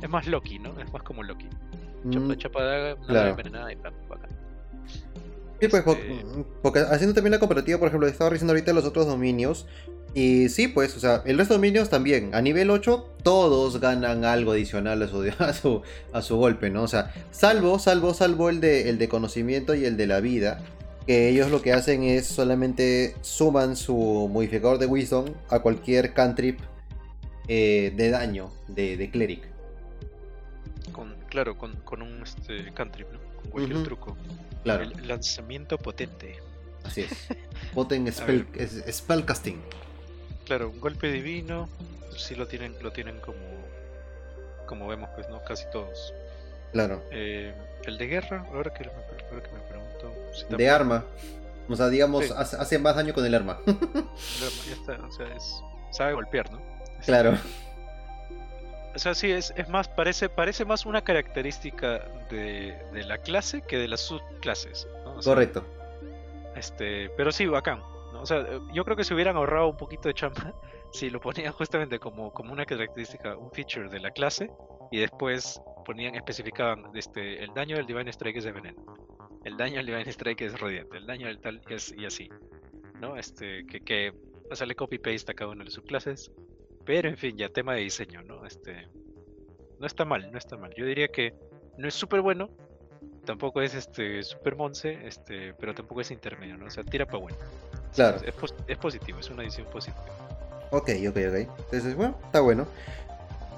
es 0.00 0.08
más 0.08 0.26
Loki, 0.28 0.58
¿no? 0.60 0.78
Es 0.80 0.92
más 0.92 1.02
como 1.02 1.22
Loki. 1.24 1.48
Chapa, 2.10 2.26
Mm, 2.26 2.36
chapa 2.36 2.62
daga, 2.62 2.94
una 2.94 3.06
claro. 3.06 3.18
daga 3.18 3.30
envenenada 3.30 3.72
y 3.72 3.76
pam, 3.76 3.94
bacán. 4.08 4.30
Sí, 5.60 5.66
pues, 5.66 5.84
Este, 5.86 6.24
porque 6.62 6.80
haciendo 6.80 7.14
también 7.14 7.32
la 7.32 7.40
comparativa, 7.40 7.78
por 7.78 7.88
ejemplo, 7.88 8.06
estaba 8.06 8.30
revisando 8.30 8.52
ahorita 8.52 8.72
los 8.72 8.84
otros 8.84 9.06
dominios. 9.06 9.66
Y 10.14 10.48
sí, 10.48 10.68
pues, 10.68 10.96
o 10.96 11.00
sea, 11.00 11.22
el 11.26 11.36
resto 11.36 11.54
de 11.54 11.58
dominios 11.58 11.90
también. 11.90 12.34
A 12.34 12.40
nivel 12.40 12.70
8, 12.70 13.16
todos 13.22 13.80
ganan 13.80 14.24
algo 14.24 14.52
adicional 14.52 15.02
a 15.02 15.08
su, 15.08 15.22
a 15.38 15.52
su, 15.52 15.82
a 16.12 16.22
su 16.22 16.36
golpe, 16.36 16.70
¿no? 16.70 16.82
O 16.82 16.88
sea, 16.88 17.12
salvo, 17.30 17.78
salvo, 17.78 18.14
salvo 18.14 18.50
el 18.50 18.60
de, 18.60 18.88
el 18.88 18.98
de 18.98 19.08
conocimiento 19.08 19.74
y 19.74 19.84
el 19.84 19.96
de 19.96 20.06
la 20.06 20.20
vida. 20.20 20.60
Que 21.06 21.30
ellos 21.30 21.50
lo 21.50 21.62
que 21.62 21.72
hacen 21.72 22.02
es 22.02 22.26
solamente 22.26 23.16
suman 23.22 23.76
su 23.76 24.28
modificador 24.30 24.78
de 24.78 24.86
Wisdom 24.86 25.26
a 25.48 25.60
cualquier 25.60 26.12
cantrip 26.12 26.60
eh, 27.48 27.94
de 27.96 28.10
daño 28.10 28.50
de, 28.68 28.96
de 28.98 29.10
Cleric. 29.10 29.42
con, 30.92 31.14
claro, 31.28 31.56
con, 31.56 31.76
con 31.76 32.02
un 32.02 32.22
este, 32.22 32.72
cantrip, 32.74 33.08
¿no? 33.10 33.18
Con 33.40 33.50
cualquier 33.50 33.82
truco. 33.84 34.16
Claro, 34.64 34.82
El 34.84 35.08
lanzamiento 35.08 35.78
potente. 35.78 36.40
así 36.84 37.02
es. 37.02 37.10
Potent 37.74 38.10
spell, 38.12 38.46
Spellcasting. 38.90 39.60
Claro, 40.44 40.70
un 40.70 40.80
golpe 40.80 41.10
divino, 41.12 41.68
sí 42.16 42.34
lo 42.34 42.46
tienen, 42.48 42.74
lo 42.82 42.92
tienen 42.92 43.20
como, 43.20 43.38
como 44.66 44.88
vemos, 44.88 45.10
pues, 45.14 45.28
¿no? 45.28 45.42
Casi 45.44 45.64
todos. 45.70 46.12
Claro. 46.72 47.02
Eh, 47.10 47.54
el 47.84 47.98
de 47.98 48.06
guerra, 48.06 48.46
ahora 48.52 48.72
que 48.72 48.84
me, 48.84 48.90
ahora 48.90 49.42
que 49.42 49.52
me 49.52 49.60
pregunto. 49.60 50.14
si 50.34 50.56
De 50.56 50.68
arma. 50.70 51.04
O 51.68 51.76
sea, 51.76 51.88
digamos, 51.88 52.24
Sí. 52.26 52.32
hace, 52.36 52.56
hace 52.56 52.78
más 52.78 52.96
daño 52.96 53.12
con 53.12 53.24
el 53.26 53.34
arma. 53.34 53.60
Ya 53.66 54.72
está, 54.72 55.06
o 55.06 55.12
sea, 55.12 55.26
es, 55.36 55.62
sabe 55.92 56.14
golpear, 56.14 56.50
¿no? 56.50 56.60
Es- 56.98 57.04
claro. 57.06 57.38
O 58.98 59.00
sea, 59.00 59.14
sí, 59.14 59.30
es, 59.30 59.54
es 59.56 59.68
más, 59.68 59.88
parece, 59.88 60.28
parece 60.28 60.64
más 60.64 60.84
una 60.84 61.02
característica 61.02 62.00
de, 62.30 62.76
de 62.92 63.04
la 63.04 63.18
clase 63.18 63.62
que 63.62 63.78
de 63.78 63.86
las 63.86 64.00
subclases. 64.00 64.88
¿no? 65.04 65.14
O 65.14 65.22
sea, 65.22 65.34
Correcto. 65.34 65.64
Este, 66.56 67.08
pero 67.10 67.30
sí, 67.30 67.46
bacán. 67.46 67.78
¿no? 68.12 68.22
O 68.22 68.26
sea, 68.26 68.44
yo 68.74 68.84
creo 68.84 68.96
que 68.96 69.04
se 69.04 69.14
hubieran 69.14 69.36
ahorrado 69.36 69.68
un 69.68 69.76
poquito 69.76 70.08
de 70.08 70.14
chamba 70.14 70.52
si 70.92 71.10
lo 71.10 71.20
ponían 71.20 71.52
justamente 71.52 72.00
como, 72.00 72.32
como 72.32 72.52
una 72.52 72.66
característica, 72.66 73.36
un 73.36 73.52
feature 73.52 73.88
de 73.88 74.00
la 74.00 74.10
clase, 74.10 74.50
y 74.90 74.98
después 74.98 75.62
ponían, 75.84 76.16
especificaban 76.16 76.90
este, 76.94 77.44
el 77.44 77.54
daño 77.54 77.76
del 77.76 77.86
Divine 77.86 78.10
Strike 78.10 78.38
es 78.38 78.44
de 78.44 78.50
veneno, 78.50 78.96
el 79.44 79.56
daño 79.56 79.76
del 79.76 79.86
Divine 79.86 80.10
Strike 80.10 80.40
es 80.40 80.58
radiante, 80.58 80.96
el 80.96 81.06
daño 81.06 81.28
del 81.28 81.38
tal 81.38 81.62
es 81.68 81.94
y 81.96 82.04
así. 82.04 82.28
¿No? 83.00 83.16
Este, 83.16 83.64
que, 83.66 83.78
que 83.78 84.12
hacerle 84.50 84.74
copy 84.74 84.98
paste 84.98 85.30
a 85.30 85.34
cada 85.34 85.52
una 85.52 85.60
de 85.60 85.66
las 85.66 85.74
subclases. 85.74 86.32
Pero 86.88 87.10
en 87.10 87.18
fin, 87.18 87.36
ya 87.36 87.50
tema 87.50 87.74
de 87.74 87.82
diseño, 87.82 88.22
¿no? 88.22 88.46
Este. 88.46 88.88
No 89.78 89.86
está 89.86 90.06
mal, 90.06 90.32
no 90.32 90.38
está 90.38 90.56
mal. 90.56 90.72
Yo 90.74 90.86
diría 90.86 91.08
que 91.08 91.34
no 91.76 91.86
es 91.86 91.92
súper 91.92 92.22
bueno, 92.22 92.48
tampoco 93.26 93.60
es 93.60 93.74
este 93.74 94.22
super 94.22 94.56
monce, 94.56 95.06
este, 95.06 95.52
pero 95.60 95.74
tampoco 95.74 96.00
es 96.00 96.10
intermedio, 96.10 96.56
¿no? 96.56 96.64
O 96.64 96.70
sea, 96.70 96.82
tira 96.84 97.04
para 97.04 97.18
bueno. 97.18 97.36
Claro. 97.94 98.16
Es, 98.24 98.32
pos- 98.32 98.54
es 98.66 98.78
positivo, 98.78 99.18
es 99.20 99.28
una 99.28 99.42
edición 99.42 99.66
positiva. 99.70 100.02
Ok, 100.70 100.88
ok, 101.10 101.16
ok. 101.28 101.58
Entonces, 101.60 101.94
bueno, 101.94 102.18
está 102.24 102.40
bueno. 102.40 102.66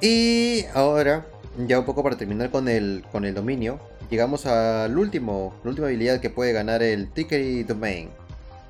Y 0.01 0.65
ahora, 0.75 1.25
ya 1.69 1.79
un 1.79 1.85
poco 1.87 2.03
para 2.03 2.17
terminar 2.17 2.51
con 2.51 2.67
el, 2.69 3.05
con 3.13 3.25
el 3.25 3.33
dominio, 3.33 3.79
llegamos 4.11 4.45
al 4.47 4.99
último, 4.99 5.55
la 5.63 5.71
última 5.71 5.87
habilidad 5.87 6.21
que 6.21 6.31
puede 6.31 6.53
ganar 6.53 6.83
el 6.83 7.13
Trickery 7.13 7.63
Domain. 7.63 8.11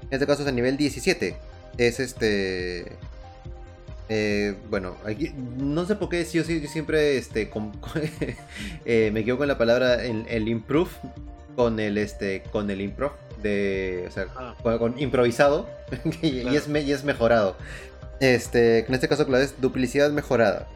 En 0.03 0.09
este 0.13 0.27
caso 0.27 0.43
es 0.43 0.49
a 0.49 0.53
nivel 0.53 0.77
17. 0.77 1.35
Es 1.79 1.99
este... 1.99 2.99
eh, 4.11 4.55
bueno, 4.69 4.97
aquí, 5.07 5.33
no 5.57 5.87
sé 5.87 5.95
por 5.97 6.09
qué 6.11 6.25
sí, 6.25 6.37
yo, 6.39 6.45
sí- 6.45 6.61
yo 6.61 6.69
siempre 6.69 7.17
este, 7.17 7.49
con- 7.49 7.73
eh, 8.85 9.11
me 9.15 9.25
quedo 9.25 9.39
con 9.39 9.49
la 9.49 9.57
palabra 9.57 10.05
el, 10.05 10.27
el 10.29 10.49
improve 10.49 10.91
con 11.57 11.79
el 11.81 11.97
este 11.99 12.43
con 12.53 12.71
el 12.71 12.81
improv 12.81 13.13
de 13.43 14.05
o 14.09 14.11
sea 14.11 14.27
Ah. 14.37 14.55
con, 14.63 14.79
con 14.79 14.99
improvisado 15.01 15.69
y, 16.23 16.41
es 16.55 16.69
y 16.69 16.93
es 16.93 17.05
mejorado. 17.05 17.57
Este 18.21 18.81
en 18.87 18.95
este 18.95 19.09
caso 19.09 19.27
claro 19.27 19.43
es 19.45 19.61
duplicidad 19.61 20.11
mejorada. 20.11 20.67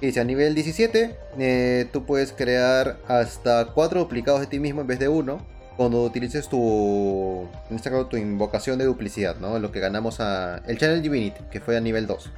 Y 0.00 0.06
dice 0.06 0.20
a 0.20 0.24
nivel 0.24 0.54
17 0.54 1.14
eh, 1.38 1.86
tú 1.92 2.04
puedes 2.06 2.32
crear 2.32 2.98
hasta 3.06 3.66
4 3.66 4.00
duplicados 4.00 4.40
de 4.40 4.46
ti 4.46 4.58
mismo 4.58 4.80
en 4.80 4.86
vez 4.86 4.98
de 4.98 5.08
uno 5.08 5.44
cuando 5.76 6.02
utilices 6.02 6.48
tu 6.48 7.46
en 7.70 7.76
este 7.76 7.90
caso 7.90 8.06
tu 8.06 8.16
invocación 8.16 8.78
de 8.78 8.84
duplicidad 8.84 9.36
no 9.36 9.58
lo 9.58 9.70
que 9.72 9.80
ganamos 9.80 10.20
a 10.20 10.58
el 10.66 10.76
channel 10.78 11.00
divinity 11.02 11.40
que 11.50 11.60
fue 11.60 11.76
a 11.76 11.80
nivel 11.80 12.06
2 12.06 12.30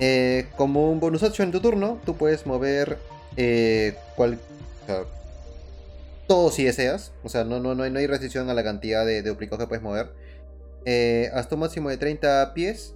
Eh, 0.00 0.46
como 0.56 0.90
un 0.90 1.00
bonus 1.00 1.22
action 1.22 1.48
en 1.48 1.52
tu 1.52 1.60
turno, 1.60 2.00
tú 2.04 2.16
puedes 2.16 2.46
mover 2.46 2.98
eh, 3.36 3.96
todo 6.26 6.50
si 6.50 6.64
deseas. 6.64 7.12
O 7.22 7.28
sea, 7.28 7.44
no, 7.44 7.60
no, 7.60 7.74
no, 7.74 7.82
hay, 7.82 7.90
no 7.90 7.98
hay 7.98 8.06
restricción 8.06 8.50
a 8.50 8.54
la 8.54 8.64
cantidad 8.64 9.04
de, 9.04 9.22
duplicados 9.22 9.64
que 9.64 9.68
puedes 9.68 9.82
mover. 9.82 10.10
Eh, 10.84 11.30
hasta 11.34 11.54
un 11.54 11.62
máximo 11.62 11.88
de 11.88 11.96
30 11.96 12.54
pies. 12.54 12.94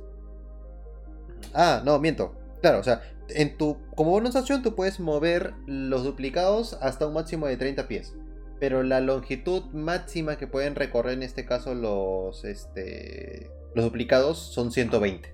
Ah, 1.55 1.83
no, 1.85 1.99
miento. 1.99 2.35
Claro, 2.61 2.79
o 2.79 2.85
sea, 2.85 3.03
en 3.29 3.57
tu, 3.57 3.79
como 3.95 4.11
bonus 4.11 4.37
action 4.37 4.63
tú 4.63 4.75
puedes 4.75 5.01
mover 5.01 5.55
los 5.67 6.05
duplicados 6.05 6.79
hasta 6.81 7.07
un 7.07 7.15
máximo 7.15 7.47
de 7.47 7.57
30 7.57 7.89
pies. 7.89 8.15
Pero 8.61 8.85
la 8.85 9.01
longitud 9.01 9.65
máxima 9.73 10.37
que 10.37 10.47
pueden 10.47 10.77
recorrer 10.77 11.15
en 11.15 11.25
este 11.25 11.45
caso 11.45 11.75
los, 11.75 12.45
este, 12.45 13.51
los 13.75 13.85
duplicados 13.85 14.39
son 14.39 14.71
120. 14.71 15.32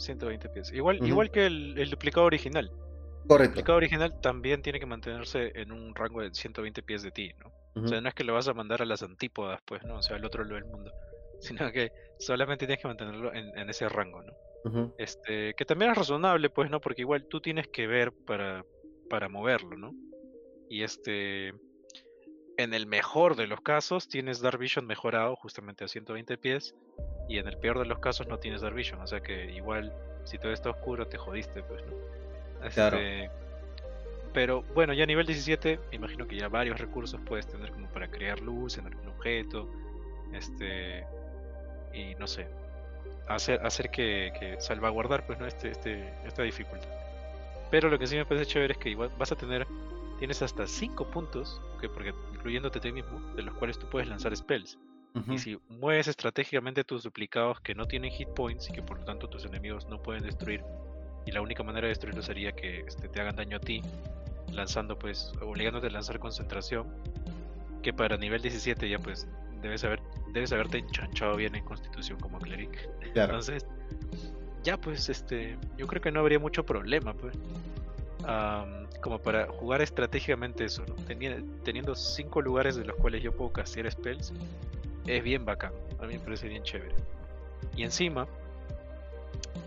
120 0.00 0.48
pies. 0.48 0.72
Igual, 0.72 1.06
igual 1.06 1.30
que 1.30 1.46
el, 1.46 1.78
el 1.78 1.90
duplicado 1.90 2.26
original. 2.26 2.70
El 3.22 3.28
Correcto. 3.28 3.50
duplicado 3.52 3.76
original 3.76 4.20
también 4.20 4.62
tiene 4.62 4.80
que 4.80 4.86
mantenerse 4.86 5.52
en 5.54 5.72
un 5.72 5.94
rango 5.94 6.22
de 6.22 6.32
120 6.32 6.82
pies 6.82 7.02
de 7.02 7.10
ti, 7.10 7.32
¿no? 7.38 7.52
O 7.82 7.86
sea, 7.86 8.00
no 8.00 8.08
es 8.08 8.14
que 8.14 8.24
lo 8.24 8.34
vas 8.34 8.48
a 8.48 8.52
mandar 8.54 8.82
a 8.82 8.84
las 8.84 9.02
antípodas, 9.02 9.60
pues, 9.64 9.84
¿no? 9.84 9.98
O 9.98 10.02
sea, 10.02 10.16
al 10.16 10.24
otro 10.24 10.42
lado 10.42 10.56
del 10.56 10.64
mundo. 10.64 10.92
Sino 11.40 11.70
que 11.70 11.92
solamente 12.18 12.66
tienes 12.66 12.82
que 12.82 12.88
mantenerlo 12.88 13.32
en, 13.32 13.56
en 13.56 13.70
ese 13.70 13.88
rango, 13.88 14.22
¿no? 14.22 14.32
Este, 14.98 15.54
que 15.54 15.64
también 15.64 15.92
es 15.92 15.96
razonable, 15.96 16.50
pues, 16.50 16.68
¿no? 16.68 16.80
Porque 16.80 17.02
igual 17.02 17.26
tú 17.26 17.40
tienes 17.40 17.68
que 17.68 17.86
ver 17.86 18.12
para, 18.12 18.64
para 19.08 19.28
moverlo, 19.28 19.76
¿no? 19.76 19.94
Y 20.68 20.82
este, 20.82 21.54
en 22.58 22.74
el 22.74 22.86
mejor 22.86 23.36
de 23.36 23.46
los 23.46 23.60
casos 23.62 24.08
tienes 24.08 24.40
Dark 24.40 24.58
Vision 24.58 24.86
mejorado 24.86 25.34
justamente 25.36 25.84
a 25.84 25.88
120 25.88 26.36
pies 26.36 26.74
y 27.30 27.38
en 27.38 27.46
el 27.46 27.56
peor 27.56 27.78
de 27.78 27.84
los 27.84 28.00
casos 28.00 28.26
no 28.26 28.38
tienes 28.38 28.60
Dark 28.60 28.74
Vision, 28.74 29.00
o 29.00 29.06
sea 29.06 29.20
que 29.20 29.52
igual 29.52 29.92
si 30.24 30.36
todo 30.36 30.52
está 30.52 30.70
oscuro 30.70 31.06
te 31.06 31.16
jodiste, 31.16 31.62
pues, 31.62 31.80
¿no? 31.86 32.68
Claro. 32.70 32.98
Este, 32.98 33.30
pero 34.32 34.62
bueno, 34.74 34.92
ya 34.94 35.04
a 35.04 35.06
nivel 35.06 35.26
17, 35.26 35.78
me 35.90 35.96
imagino 35.96 36.26
que 36.26 36.36
ya 36.36 36.48
varios 36.48 36.80
recursos 36.80 37.20
puedes 37.24 37.46
tener 37.46 37.70
como 37.70 37.86
para 37.88 38.10
crear 38.10 38.40
luz 38.40 38.78
en 38.78 38.86
algún 38.86 39.06
objeto, 39.06 39.68
este, 40.32 41.06
y 41.94 42.16
no 42.16 42.26
sé, 42.26 42.48
hacer, 43.28 43.64
hacer 43.64 43.90
que, 43.90 44.32
que 44.38 44.60
salvaguardar 44.60 45.24
pues 45.24 45.38
no 45.38 45.46
este, 45.46 45.70
este, 45.70 46.12
esta 46.26 46.42
dificultad. 46.42 46.88
Pero 47.70 47.88
lo 47.90 47.98
que 47.98 48.08
sí 48.08 48.16
me 48.16 48.26
parece 48.26 48.46
chévere 48.46 48.72
es 48.72 48.78
que 48.78 48.90
igual 48.90 49.12
vas 49.16 49.30
a 49.30 49.36
tener, 49.36 49.68
tienes 50.18 50.42
hasta 50.42 50.66
5 50.66 51.06
puntos, 51.12 51.62
que 51.80 51.88
porque 51.88 52.12
incluyéndote 52.34 52.78
a 52.78 52.82
ti 52.82 52.90
mismo, 52.90 53.20
de 53.36 53.42
los 53.42 53.54
cuales 53.54 53.78
tú 53.78 53.86
puedes 53.88 54.08
lanzar 54.08 54.36
spells. 54.36 54.76
Y 55.28 55.38
si 55.38 55.58
mueves 55.68 56.08
estratégicamente 56.08 56.84
tus 56.84 57.02
duplicados 57.02 57.60
que 57.60 57.74
no 57.74 57.86
tienen 57.86 58.10
hit 58.10 58.28
points 58.28 58.68
y 58.68 58.72
que 58.72 58.82
por 58.82 58.98
lo 58.98 59.04
tanto 59.04 59.28
tus 59.28 59.44
enemigos 59.44 59.86
no 59.88 60.00
pueden 60.02 60.22
destruir, 60.22 60.62
y 61.26 61.32
la 61.32 61.42
única 61.42 61.62
manera 61.62 61.86
de 61.86 61.90
destruirlos 61.90 62.26
sería 62.26 62.52
que 62.52 62.80
este, 62.80 63.08
te 63.08 63.20
hagan 63.20 63.36
daño 63.36 63.56
a 63.56 63.60
ti, 63.60 63.82
lanzando 64.52 64.98
pues, 64.98 65.32
obligándote 65.40 65.88
a 65.88 65.90
lanzar 65.90 66.18
concentración, 66.18 66.86
que 67.82 67.92
para 67.92 68.16
nivel 68.16 68.42
17 68.42 68.88
ya 68.88 68.98
pues 68.98 69.26
debes 69.62 69.84
haber 69.84 70.00
debes 70.32 70.52
haberte 70.52 70.78
enchanchado 70.78 71.36
bien 71.36 71.54
en 71.54 71.64
constitución 71.64 72.18
como 72.20 72.38
cleric. 72.38 72.88
Entonces, 73.14 73.66
ya 74.62 74.76
pues 74.76 75.08
este, 75.08 75.58
yo 75.76 75.86
creo 75.86 76.00
que 76.00 76.12
no 76.12 76.20
habría 76.20 76.38
mucho 76.38 76.64
problema 76.64 77.14
pues. 77.14 77.36
como 79.00 79.18
para 79.18 79.46
jugar 79.48 79.80
estratégicamente 79.80 80.64
eso, 80.66 80.84
¿no? 80.86 80.94
Teniendo 81.64 81.94
cinco 81.94 82.42
lugares 82.42 82.76
de 82.76 82.84
los 82.84 82.96
cuales 82.96 83.22
yo 83.22 83.32
puedo 83.32 83.52
castear 83.52 83.90
spells, 83.90 84.32
es 85.16 85.24
bien 85.24 85.44
bacán. 85.44 85.72
A 86.00 86.06
mí 86.06 86.14
me 86.14 86.20
parece 86.20 86.48
bien 86.48 86.62
chévere. 86.62 86.94
Y 87.76 87.84
encima, 87.84 88.26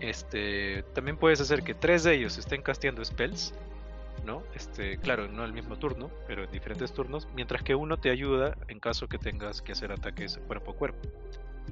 este, 0.00 0.82
también 0.94 1.16
puedes 1.16 1.40
hacer 1.40 1.62
que 1.62 1.74
tres 1.74 2.04
de 2.04 2.14
ellos 2.14 2.38
estén 2.38 2.62
casteando 2.62 3.04
spells 3.04 3.54
¿no? 4.24 4.42
Este, 4.54 4.98
claro, 4.98 5.28
no 5.28 5.44
el 5.44 5.52
mismo 5.52 5.76
turno, 5.76 6.10
pero 6.26 6.44
en 6.44 6.50
diferentes 6.50 6.92
turnos, 6.92 7.28
mientras 7.34 7.62
que 7.62 7.74
uno 7.74 7.98
te 7.98 8.10
ayuda 8.10 8.56
en 8.68 8.80
caso 8.80 9.06
que 9.06 9.18
tengas 9.18 9.62
que 9.62 9.72
hacer 9.72 9.92
ataques 9.92 10.38
cuerpo 10.46 10.72
a 10.72 10.74
cuerpo. 10.74 11.08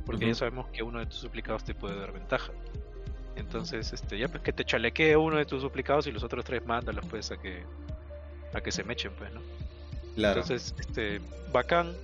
Porque 0.06 0.26
ya 0.26 0.34
sabemos 0.34 0.68
que 0.68 0.82
uno 0.82 0.98
de 0.98 1.06
tus 1.06 1.16
suplicados 1.16 1.64
te 1.64 1.74
puede 1.74 1.98
dar 1.98 2.12
ventaja. 2.12 2.52
Entonces, 3.36 3.92
este, 3.92 4.18
ya 4.18 4.28
pues 4.28 4.42
que 4.42 4.52
te 4.52 4.64
chalequee 4.64 5.16
uno 5.16 5.36
de 5.36 5.44
tus 5.44 5.62
suplicados 5.62 6.06
y 6.06 6.12
los 6.12 6.22
otros 6.22 6.44
tres 6.44 6.64
mándalos 6.66 7.04
pues 7.06 7.30
a 7.30 7.36
que 7.36 7.62
a 8.52 8.60
que 8.60 8.70
se 8.70 8.84
mechen, 8.84 9.12
pues, 9.16 9.32
¿no? 9.32 9.40
Claro. 10.14 10.40
Entonces, 10.40 10.74
este, 10.78 11.20
bacán. 11.52 11.94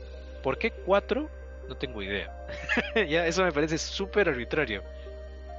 ¿Por 0.43 0.57
qué 0.57 0.71
cuatro? 0.71 1.29
No 1.69 1.77
tengo 1.77 2.03
idea. 2.03 2.35
ya, 3.09 3.27
eso 3.27 3.45
me 3.45 3.53
parece 3.53 3.79
súper 3.79 4.29
arbitrario. 4.29 4.83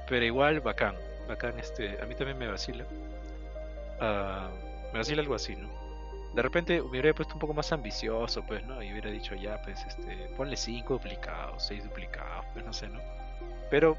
Pero 0.08 0.24
igual 0.24 0.60
bacán. 0.60 0.96
Bacán, 1.28 1.58
este, 1.58 2.00
a 2.02 2.06
mí 2.06 2.14
también 2.14 2.38
me 2.38 2.48
vacila. 2.48 2.84
Uh, 4.00 4.92
me 4.92 4.98
vacila 4.98 5.22
algo 5.22 5.34
así, 5.34 5.54
¿no? 5.54 5.68
De 6.34 6.42
repente 6.42 6.80
hubiera 6.80 7.12
puesto 7.12 7.34
un 7.34 7.40
poco 7.40 7.54
más 7.54 7.72
ambicioso, 7.72 8.44
pues, 8.46 8.64
¿no? 8.64 8.82
Y 8.82 8.90
hubiera 8.92 9.10
dicho, 9.10 9.34
ya, 9.34 9.60
pues, 9.62 9.84
este, 9.84 10.30
ponle 10.36 10.56
5 10.56 10.94
duplicados, 10.94 11.64
6 11.66 11.84
duplicados, 11.84 12.46
pues, 12.52 12.64
no 12.64 12.72
sé, 12.72 12.88
¿no? 12.88 13.00
Pero 13.68 13.96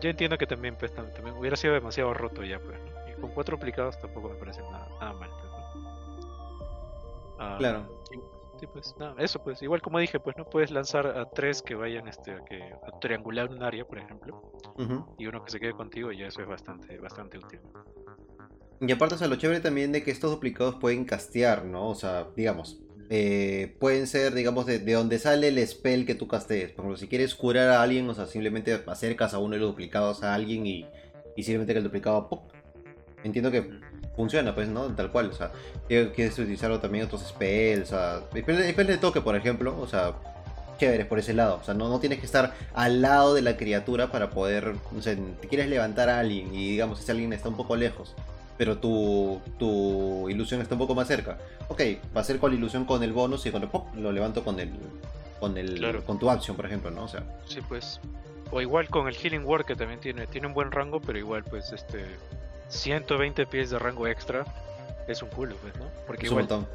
yo 0.00 0.10
entiendo 0.10 0.38
que 0.38 0.46
también, 0.46 0.76
pues, 0.76 0.92
también 0.94 1.36
hubiera 1.36 1.56
sido 1.56 1.74
demasiado 1.74 2.14
roto 2.14 2.44
ya, 2.44 2.58
pues, 2.58 2.78
¿no? 2.78 3.10
Y 3.10 3.20
con 3.20 3.30
4 3.30 3.56
duplicados 3.56 3.98
tampoco 4.00 4.28
me 4.28 4.36
parece 4.36 4.60
nada, 4.62 5.12
mal, 5.12 5.30
pues, 5.30 5.52
¿no? 5.52 5.58
Ah, 7.38 7.56
claro. 7.58 7.97
Sí, 8.58 8.66
pues, 8.72 8.94
nada, 8.98 9.14
eso, 9.18 9.40
pues, 9.42 9.62
igual 9.62 9.80
como 9.80 10.00
dije, 10.00 10.18
pues, 10.18 10.36
¿no? 10.36 10.44
Puedes 10.44 10.72
lanzar 10.72 11.06
a 11.06 11.30
3 11.30 11.62
que 11.62 11.76
vayan, 11.76 12.08
este, 12.08 12.32
a, 12.32 12.44
que, 12.44 12.60
a 12.62 12.98
triangular 12.98 13.50
un 13.50 13.62
área, 13.62 13.84
por 13.84 13.98
ejemplo, 13.98 14.52
y 15.16 15.26
uno 15.26 15.44
que 15.44 15.52
se 15.52 15.60
quede 15.60 15.72
contigo, 15.72 16.10
y 16.10 16.24
eso 16.24 16.42
es 16.42 16.48
bastante, 16.48 16.98
bastante 16.98 17.38
útil. 17.38 17.60
Y 18.80 18.90
aparte, 18.90 19.14
o 19.14 19.18
sea, 19.18 19.28
lo 19.28 19.36
chévere 19.36 19.60
también 19.60 19.92
de 19.92 20.02
que 20.02 20.10
estos 20.10 20.30
duplicados 20.30 20.76
pueden 20.76 21.04
castear, 21.04 21.64
¿no? 21.64 21.88
O 21.88 21.94
sea, 21.94 22.28
digamos, 22.34 22.80
eh, 23.10 23.76
pueden 23.78 24.08
ser, 24.08 24.34
digamos, 24.34 24.66
de, 24.66 24.80
donde 24.80 25.20
sale 25.20 25.48
el 25.48 25.66
spell 25.66 26.04
que 26.04 26.16
tú 26.16 26.26
castees. 26.26 26.72
Por 26.72 26.84
ejemplo, 26.84 26.96
si 26.96 27.06
quieres 27.06 27.34
curar 27.36 27.68
a 27.68 27.82
alguien, 27.82 28.08
o 28.10 28.14
sea, 28.14 28.26
simplemente 28.26 28.82
acercas 28.86 29.34
a 29.34 29.38
uno 29.38 29.54
de 29.54 29.60
los 29.60 29.70
duplicados 29.70 30.22
a 30.24 30.34
alguien 30.34 30.66
y, 30.66 30.86
y 31.36 31.42
simplemente 31.44 31.72
que 31.74 31.78
el 31.78 31.84
duplicado, 31.84 32.28
¡pop! 32.28 32.52
Entiendo 33.24 33.50
que 33.50 33.68
funciona, 34.18 34.52
pues, 34.52 34.68
¿no? 34.68 34.88
Tal 34.88 35.12
cual, 35.12 35.30
o 35.30 35.32
sea, 35.32 35.52
quieres 35.86 36.36
utilizarlo 36.36 36.80
también 36.80 37.04
otros 37.04 37.22
spells, 37.22 37.92
o 37.92 37.96
sea, 37.96 38.20
spells 38.32 38.88
de 38.88 38.98
toque, 38.98 39.20
por 39.20 39.36
ejemplo, 39.36 39.80
o 39.80 39.86
sea, 39.86 40.14
chéveres 40.80 41.06
por 41.06 41.20
ese 41.20 41.34
lado. 41.34 41.60
O 41.62 41.64
sea, 41.64 41.74
no, 41.74 41.88
no 41.88 42.00
tienes 42.00 42.18
que 42.18 42.26
estar 42.26 42.54
al 42.74 43.00
lado 43.00 43.34
de 43.34 43.42
la 43.42 43.56
criatura 43.56 44.10
para 44.10 44.30
poder, 44.30 44.74
no 44.90 45.00
sé, 45.00 45.16
te 45.40 45.46
quieres 45.46 45.68
levantar 45.68 46.08
a 46.08 46.18
alguien 46.18 46.52
y 46.52 46.72
digamos, 46.72 46.98
ese 47.00 47.12
alguien 47.12 47.32
está 47.32 47.48
un 47.48 47.56
poco 47.56 47.76
lejos 47.76 48.16
pero 48.56 48.78
tu, 48.78 49.40
tu 49.56 50.28
ilusión 50.28 50.60
está 50.60 50.74
un 50.74 50.80
poco 50.80 50.96
más 50.96 51.06
cerca. 51.06 51.38
Ok, 51.68 51.80
va 52.14 52.22
a 52.22 52.24
ser 52.24 52.40
con 52.40 52.50
la 52.50 52.58
ilusión 52.58 52.84
con 52.86 53.04
el 53.04 53.12
bonus 53.12 53.46
y 53.46 53.52
cuando 53.52 53.70
pop, 53.70 53.86
lo 53.94 54.10
levanto 54.10 54.42
con 54.42 54.58
el 54.58 54.72
con 55.38 55.56
el 55.56 56.02
con 56.04 56.18
tu 56.18 56.28
acción, 56.28 56.56
por 56.56 56.66
ejemplo, 56.66 56.90
¿no? 56.90 57.04
O 57.04 57.08
sea. 57.08 57.22
Sí, 57.46 57.60
pues. 57.68 58.00
O 58.50 58.60
igual 58.60 58.88
con 58.88 59.06
el 59.06 59.14
Healing 59.14 59.44
Word 59.44 59.64
que 59.64 59.76
también 59.76 60.00
tiene 60.00 60.26
tiene 60.26 60.48
un 60.48 60.54
buen 60.54 60.72
rango, 60.72 61.00
pero 61.00 61.18
igual 61.18 61.44
pues 61.44 61.72
este 61.72 62.04
120 62.68 63.46
pies 63.46 63.70
de 63.70 63.78
rango 63.78 64.06
extra 64.06 64.44
es 65.06 65.22
un 65.22 65.30
culo, 65.30 65.56
pues, 65.56 65.76
¿no? 65.76 65.86
Porque 66.06 66.26
igual 66.26 66.66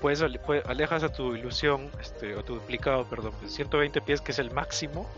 puedes, 0.00 0.22
alejas 0.66 1.02
a 1.02 1.10
tu 1.10 1.34
ilusión, 1.34 1.90
este, 2.00 2.34
o 2.36 2.44
tu 2.44 2.54
duplicado, 2.56 3.04
perdón, 3.04 3.32
pues 3.40 3.54
120 3.54 4.00
pies 4.02 4.20
que 4.20 4.32
es 4.32 4.38
el 4.38 4.50
máximo 4.50 5.08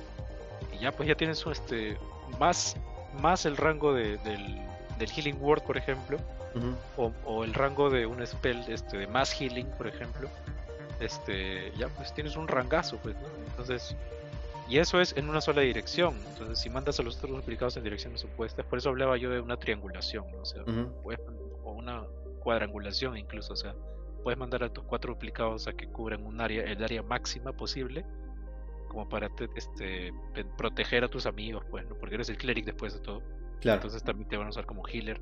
y 0.72 0.78
ya 0.78 0.92
pues 0.92 1.08
ya 1.08 1.14
tienes 1.14 1.44
este 1.46 1.96
más 2.38 2.76
más 3.20 3.46
el 3.46 3.56
rango 3.56 3.94
de, 3.94 4.18
del 4.18 4.60
del 4.98 5.10
Healing 5.10 5.38
Word, 5.40 5.62
por 5.62 5.76
ejemplo, 5.76 6.18
o, 6.96 7.44
el 7.44 7.52
rango 7.52 7.90
de 7.90 8.06
un 8.06 8.26
spell 8.26 8.64
este, 8.68 8.96
de 8.96 9.06
más 9.06 9.30
healing, 9.30 9.66
por 9.76 9.86
ejemplo, 9.86 10.28
este, 11.00 11.70
ya 11.76 11.88
pues 11.88 12.14
tienes 12.14 12.36
un 12.36 12.48
rangazo, 12.48 12.96
pues, 13.02 13.14
¿no? 13.16 13.28
Entonces, 13.50 13.94
y 14.68 14.78
eso 14.78 15.00
es 15.00 15.16
en 15.16 15.28
una 15.28 15.40
sola 15.40 15.62
dirección. 15.62 16.16
Entonces, 16.32 16.58
si 16.58 16.70
mandas 16.70 16.98
a 16.98 17.02
los 17.02 17.16
otros 17.18 17.36
duplicados 17.36 17.76
en 17.76 17.84
direcciones 17.84 18.24
opuestas, 18.24 18.66
por 18.66 18.78
eso 18.78 18.88
hablaba 18.88 19.16
yo 19.16 19.30
de 19.30 19.40
una 19.40 19.56
triangulación, 19.56 20.24
o 20.40 20.44
sea, 20.44 20.62
o 20.64 21.72
una 21.72 22.04
cuadrangulación 22.40 23.16
incluso, 23.16 23.52
o 23.52 23.56
sea, 23.56 23.74
puedes 24.22 24.38
mandar 24.38 24.64
a 24.64 24.72
tus 24.72 24.84
cuatro 24.84 25.14
duplicados 25.14 25.68
a 25.68 25.72
que 25.72 25.86
cubran 25.88 26.24
un 26.24 26.40
área, 26.40 26.64
el 26.64 26.82
área 26.82 27.02
máxima 27.02 27.52
posible, 27.52 28.04
como 28.88 29.08
para 29.08 29.30
este, 29.54 30.12
proteger 30.56 31.04
a 31.04 31.08
tus 31.08 31.26
amigos, 31.26 31.64
pues, 31.70 31.86
¿no? 31.88 31.94
Porque 31.96 32.16
eres 32.16 32.28
el 32.28 32.36
cleric 32.36 32.64
después 32.64 32.94
de 32.94 33.00
todo. 33.00 33.22
Entonces 33.62 34.02
también 34.02 34.28
te 34.28 34.36
van 34.36 34.46
a 34.46 34.50
usar 34.50 34.64
como 34.64 34.86
healer. 34.86 35.20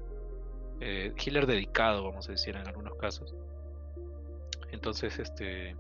Eh, 0.81 1.15
healer 1.17 1.47
dedicado, 1.47 2.05
vamos 2.05 2.29
a 2.29 2.33
decir, 2.33 2.57
en 2.57 2.67
algunos 2.67 2.95
casos. 2.97 3.35
Entonces, 4.71 5.19
este 5.19 5.77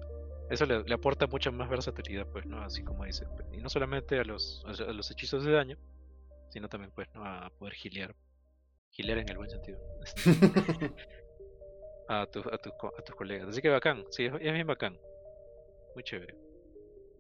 eso 0.54 0.66
le, 0.66 0.94
aporta 0.94 1.26
mucha 1.26 1.50
más 1.50 1.68
versatilidad, 1.68 2.26
pues, 2.26 2.46
¿no? 2.46 2.62
Así 2.62 2.82
como 2.82 3.04
dice. 3.04 3.26
Y 3.52 3.58
no 3.58 3.68
solamente 3.68 4.18
a 4.18 4.24
los, 4.24 4.64
a 4.66 4.92
los 4.92 5.10
hechizos 5.10 5.44
de 5.44 5.52
daño, 5.52 5.76
sino 6.50 6.68
también, 6.68 6.92
pues, 6.94 7.08
¿no? 7.14 7.24
A 7.24 7.50
poder 7.58 7.74
healer. 7.82 8.14
Healer 8.96 9.18
en 9.18 9.28
el 9.28 9.36
buen 9.36 9.50
sentido. 9.50 9.78
a, 12.08 12.22
a, 12.22 12.26
tu, 12.26 12.40
a 12.40 12.58
tus 12.58 13.14
colegas. 13.14 13.48
Así 13.48 13.60
que 13.60 13.68
bacán, 13.68 14.04
sí, 14.10 14.24
es 14.24 14.52
bien 14.52 14.66
bacán. 14.66 14.98
Muy 15.94 16.02
chévere. 16.02 16.34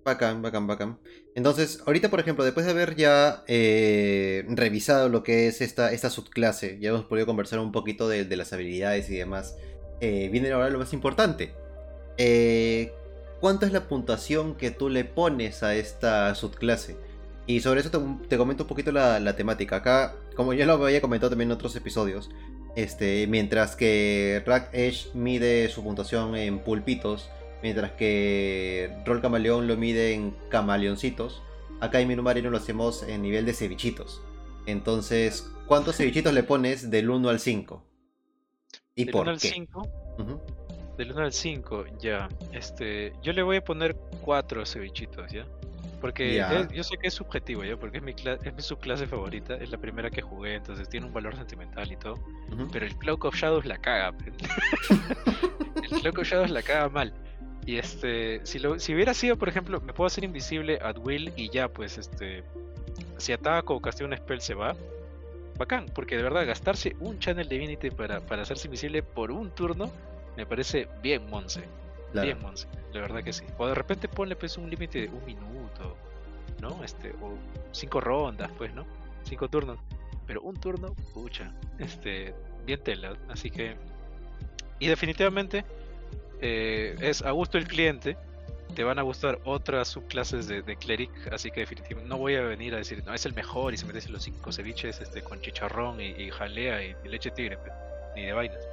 Bacán, 0.04 0.42
bacán, 0.42 0.66
bacán. 0.66 1.00
Entonces, 1.34 1.82
ahorita, 1.86 2.10
por 2.10 2.20
ejemplo, 2.20 2.44
después 2.44 2.66
de 2.66 2.72
haber 2.72 2.94
ya 2.94 3.42
eh, 3.46 4.44
revisado 4.48 5.08
lo 5.08 5.22
que 5.22 5.46
es 5.48 5.62
esta, 5.62 5.92
esta 5.92 6.10
subclase, 6.10 6.78
ya 6.78 6.90
hemos 6.90 7.06
podido 7.06 7.26
conversar 7.26 7.58
un 7.58 7.72
poquito 7.72 8.06
de, 8.06 8.24
las 8.36 8.52
habilidades 8.52 9.08
y 9.08 9.16
demás, 9.16 9.56
eh, 10.00 10.28
viene 10.30 10.52
ahora 10.52 10.68
lo 10.68 10.78
más 10.78 10.92
importante. 10.92 11.54
Eh, 12.18 12.92
¿Cuánto 13.44 13.66
es 13.66 13.72
la 13.72 13.88
puntuación 13.88 14.54
que 14.54 14.70
tú 14.70 14.88
le 14.88 15.04
pones 15.04 15.62
a 15.62 15.74
esta 15.74 16.34
subclase? 16.34 16.96
Y 17.46 17.60
sobre 17.60 17.80
eso 17.80 17.90
te, 18.26 18.38
comento 18.38 18.64
un 18.64 18.68
poquito 18.68 18.90
la, 18.90 19.36
temática. 19.36 19.76
Acá, 19.76 20.16
como 20.34 20.54
ya 20.54 20.64
lo 20.64 20.82
había 20.82 21.02
comentado 21.02 21.28
también 21.28 21.50
en 21.50 21.54
otros 21.54 21.76
episodios, 21.76 22.30
este, 22.74 23.26
mientras 23.26 23.76
que 23.76 24.42
Rack 24.46 24.70
Edge 24.72 25.08
mide 25.12 25.68
su 25.68 25.84
puntuación 25.84 26.34
en 26.36 26.60
pulpitos, 26.60 27.28
mientras 27.62 27.92
que 27.92 28.96
Roll 29.04 29.20
Camaleón 29.20 29.66
lo 29.66 29.76
mide 29.76 30.14
en 30.14 30.34
camaleoncitos. 30.48 31.42
Acá 31.82 32.00
en 32.00 32.08
Minu 32.08 32.22
Marino 32.22 32.48
lo 32.48 32.56
hacemos 32.56 33.02
en 33.02 33.20
nivel 33.20 33.44
de 33.44 33.52
cevichitos. 33.52 34.22
Entonces, 34.64 35.50
¿cuántos 35.66 35.96
cevichitos 35.98 36.32
le 36.32 36.44
pones 36.44 36.90
del 36.90 37.10
1 37.10 37.28
al 37.28 37.40
5? 37.40 37.84
¿Y 38.94 39.04
del 39.04 39.14
1 39.14 39.30
al 39.32 39.38
5? 39.38 39.82
Del 40.96 41.12
1 41.12 41.20
al 41.22 41.32
5, 41.32 41.84
ya. 41.98 42.28
Este, 42.52 43.12
yo 43.22 43.32
le 43.32 43.42
voy 43.42 43.56
a 43.56 43.64
poner 43.64 43.96
4 44.22 44.64
cevichitos, 44.64 45.30
¿ya? 45.32 45.44
Porque 46.00 46.44
yo 46.72 46.84
sé 46.84 46.98
que 46.98 47.08
es 47.08 47.14
subjetivo, 47.14 47.64
¿ya? 47.64 47.78
Porque 47.78 47.96
es 47.96 48.02
mi, 48.02 48.12
es 48.12 48.54
mi 48.54 48.60
subclase 48.60 49.06
favorita, 49.06 49.54
es 49.54 49.70
la 49.70 49.78
primera 49.78 50.10
que 50.10 50.20
jugué, 50.20 50.56
entonces 50.56 50.86
tiene 50.88 51.06
un 51.06 51.14
valor 51.14 51.34
sentimental 51.34 51.90
y 51.90 51.96
todo. 51.96 52.16
Pero 52.70 52.84
el 52.84 52.94
Cloak 52.98 53.24
of 53.24 53.34
Shadows 53.34 53.64
la 53.64 53.78
caga. 53.78 54.14
el 55.82 56.00
Cloak 56.00 56.18
of 56.18 56.28
Shadows 56.28 56.50
la 56.50 56.62
caga 56.62 56.90
mal. 56.90 57.14
Y 57.64 57.78
este, 57.78 58.44
si, 58.44 58.58
lo, 58.58 58.78
si 58.78 58.94
hubiera 58.94 59.14
sido, 59.14 59.38
por 59.38 59.48
ejemplo, 59.48 59.80
me 59.80 59.94
puedo 59.94 60.06
hacer 60.06 60.24
invisible 60.24 60.78
at 60.82 60.98
will 60.98 61.32
y 61.36 61.48
ya, 61.48 61.68
pues 61.68 61.96
este, 61.96 62.44
si 63.16 63.32
ataco 63.32 63.74
o 63.74 63.80
casteo 63.80 64.06
un 64.06 64.14
spell 64.14 64.42
se 64.42 64.52
va, 64.52 64.76
bacán, 65.56 65.86
porque 65.94 66.18
de 66.18 66.22
verdad 66.22 66.46
gastarse 66.46 66.96
un 67.00 67.18
Channel 67.18 67.48
Divinity 67.48 67.90
para, 67.90 68.20
para 68.20 68.42
hacerse 68.42 68.66
invisible 68.66 69.02
por 69.02 69.30
un 69.30 69.50
turno 69.50 69.90
me 70.36 70.46
parece 70.46 70.88
bien 71.02 71.28
monse. 71.28 71.64
Bien 72.12 72.40
monse, 72.40 72.68
la 72.92 73.00
verdad 73.00 73.24
que 73.24 73.32
sí. 73.32 73.44
O 73.58 73.66
de 73.66 73.74
repente 73.74 74.08
ponle 74.08 74.36
pues 74.36 74.56
un 74.56 74.70
límite 74.70 75.02
de 75.02 75.08
un 75.08 75.24
minuto, 75.24 75.96
¿no? 76.60 76.84
Este, 76.84 77.10
o 77.20 77.36
cinco 77.72 78.00
rondas, 78.00 78.50
pues, 78.56 78.72
¿no? 78.72 78.86
Cinco 79.24 79.48
turnos. 79.48 79.78
Pero 80.26 80.42
un 80.42 80.56
turno, 80.56 80.94
pucha, 81.12 81.52
este, 81.78 82.34
bien 82.64 82.80
tela. 82.82 83.16
Así 83.28 83.50
que. 83.50 83.76
Y 84.78 84.86
definitivamente 84.86 85.64
eh, 86.40 86.94
es 87.00 87.22
a 87.22 87.30
gusto 87.30 87.58
el 87.58 87.66
cliente, 87.66 88.16
te 88.74 88.84
van 88.84 88.98
a 88.98 89.02
gustar 89.02 89.40
otras 89.44 89.88
subclases 89.88 90.48
de, 90.48 90.76
cleric, 90.76 91.10
así 91.32 91.50
que 91.50 91.60
definitivamente 91.60 92.08
no 92.08 92.18
voy 92.18 92.34
a 92.34 92.42
venir 92.42 92.74
a 92.74 92.78
decir, 92.78 93.02
no, 93.04 93.14
es 93.14 93.24
el 93.24 93.34
mejor 93.34 93.72
y 93.72 93.76
se 93.76 93.86
merece 93.86 94.10
los 94.10 94.24
cinco 94.24 94.52
ceviches 94.52 95.00
este, 95.00 95.22
con 95.22 95.40
chicharrón 95.40 96.00
y, 96.00 96.30
jalea 96.30 96.82
y, 96.82 96.94
leche 97.04 97.30
tigre, 97.30 97.56
pues, 97.56 97.72
ni 98.16 98.24
de 98.24 98.32
vainas. 98.32 98.68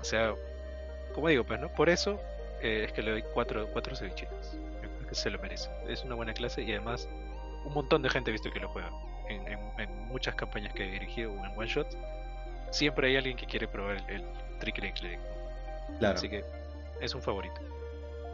O 0.00 0.04
sea, 0.04 0.34
como 1.16 1.28
digo, 1.28 1.44
pues, 1.44 1.58
¿no? 1.58 1.68
Por 1.70 1.88
eso 1.88 2.20
eh, 2.60 2.84
es 2.84 2.92
que 2.92 3.02
le 3.02 3.10
doy 3.10 3.24
cuatro, 3.32 3.66
cuatro 3.72 3.96
cevichitos. 3.96 4.52
Yo 4.82 4.88
creo 4.90 5.08
que 5.08 5.14
se 5.14 5.30
lo 5.30 5.38
merece. 5.38 5.70
Es 5.88 6.04
una 6.04 6.14
buena 6.14 6.34
clase 6.34 6.62
y 6.62 6.70
además 6.72 7.08
un 7.64 7.72
montón 7.72 8.02
de 8.02 8.10
gente 8.10 8.30
he 8.30 8.32
visto 8.32 8.50
que 8.50 8.60
lo 8.60 8.68
juega. 8.68 8.90
En, 9.28 9.48
en, 9.48 10.08
muchas 10.08 10.34
campañas 10.34 10.72
que 10.74 10.84
he 10.84 10.90
dirigido 10.92 11.32
o 11.32 11.44
en 11.44 11.58
one 11.58 11.66
shot, 11.66 11.88
siempre 12.70 13.08
hay 13.08 13.16
alguien 13.16 13.36
que 13.36 13.46
quiere 13.46 13.66
probar 13.66 13.96
el, 13.96 14.16
el 14.16 14.24
Trick 14.60 14.76
Cleric. 14.76 15.18
Claro. 15.98 16.16
Así 16.16 16.28
que 16.28 16.44
es 17.00 17.14
un 17.14 17.22
favorito. 17.22 17.60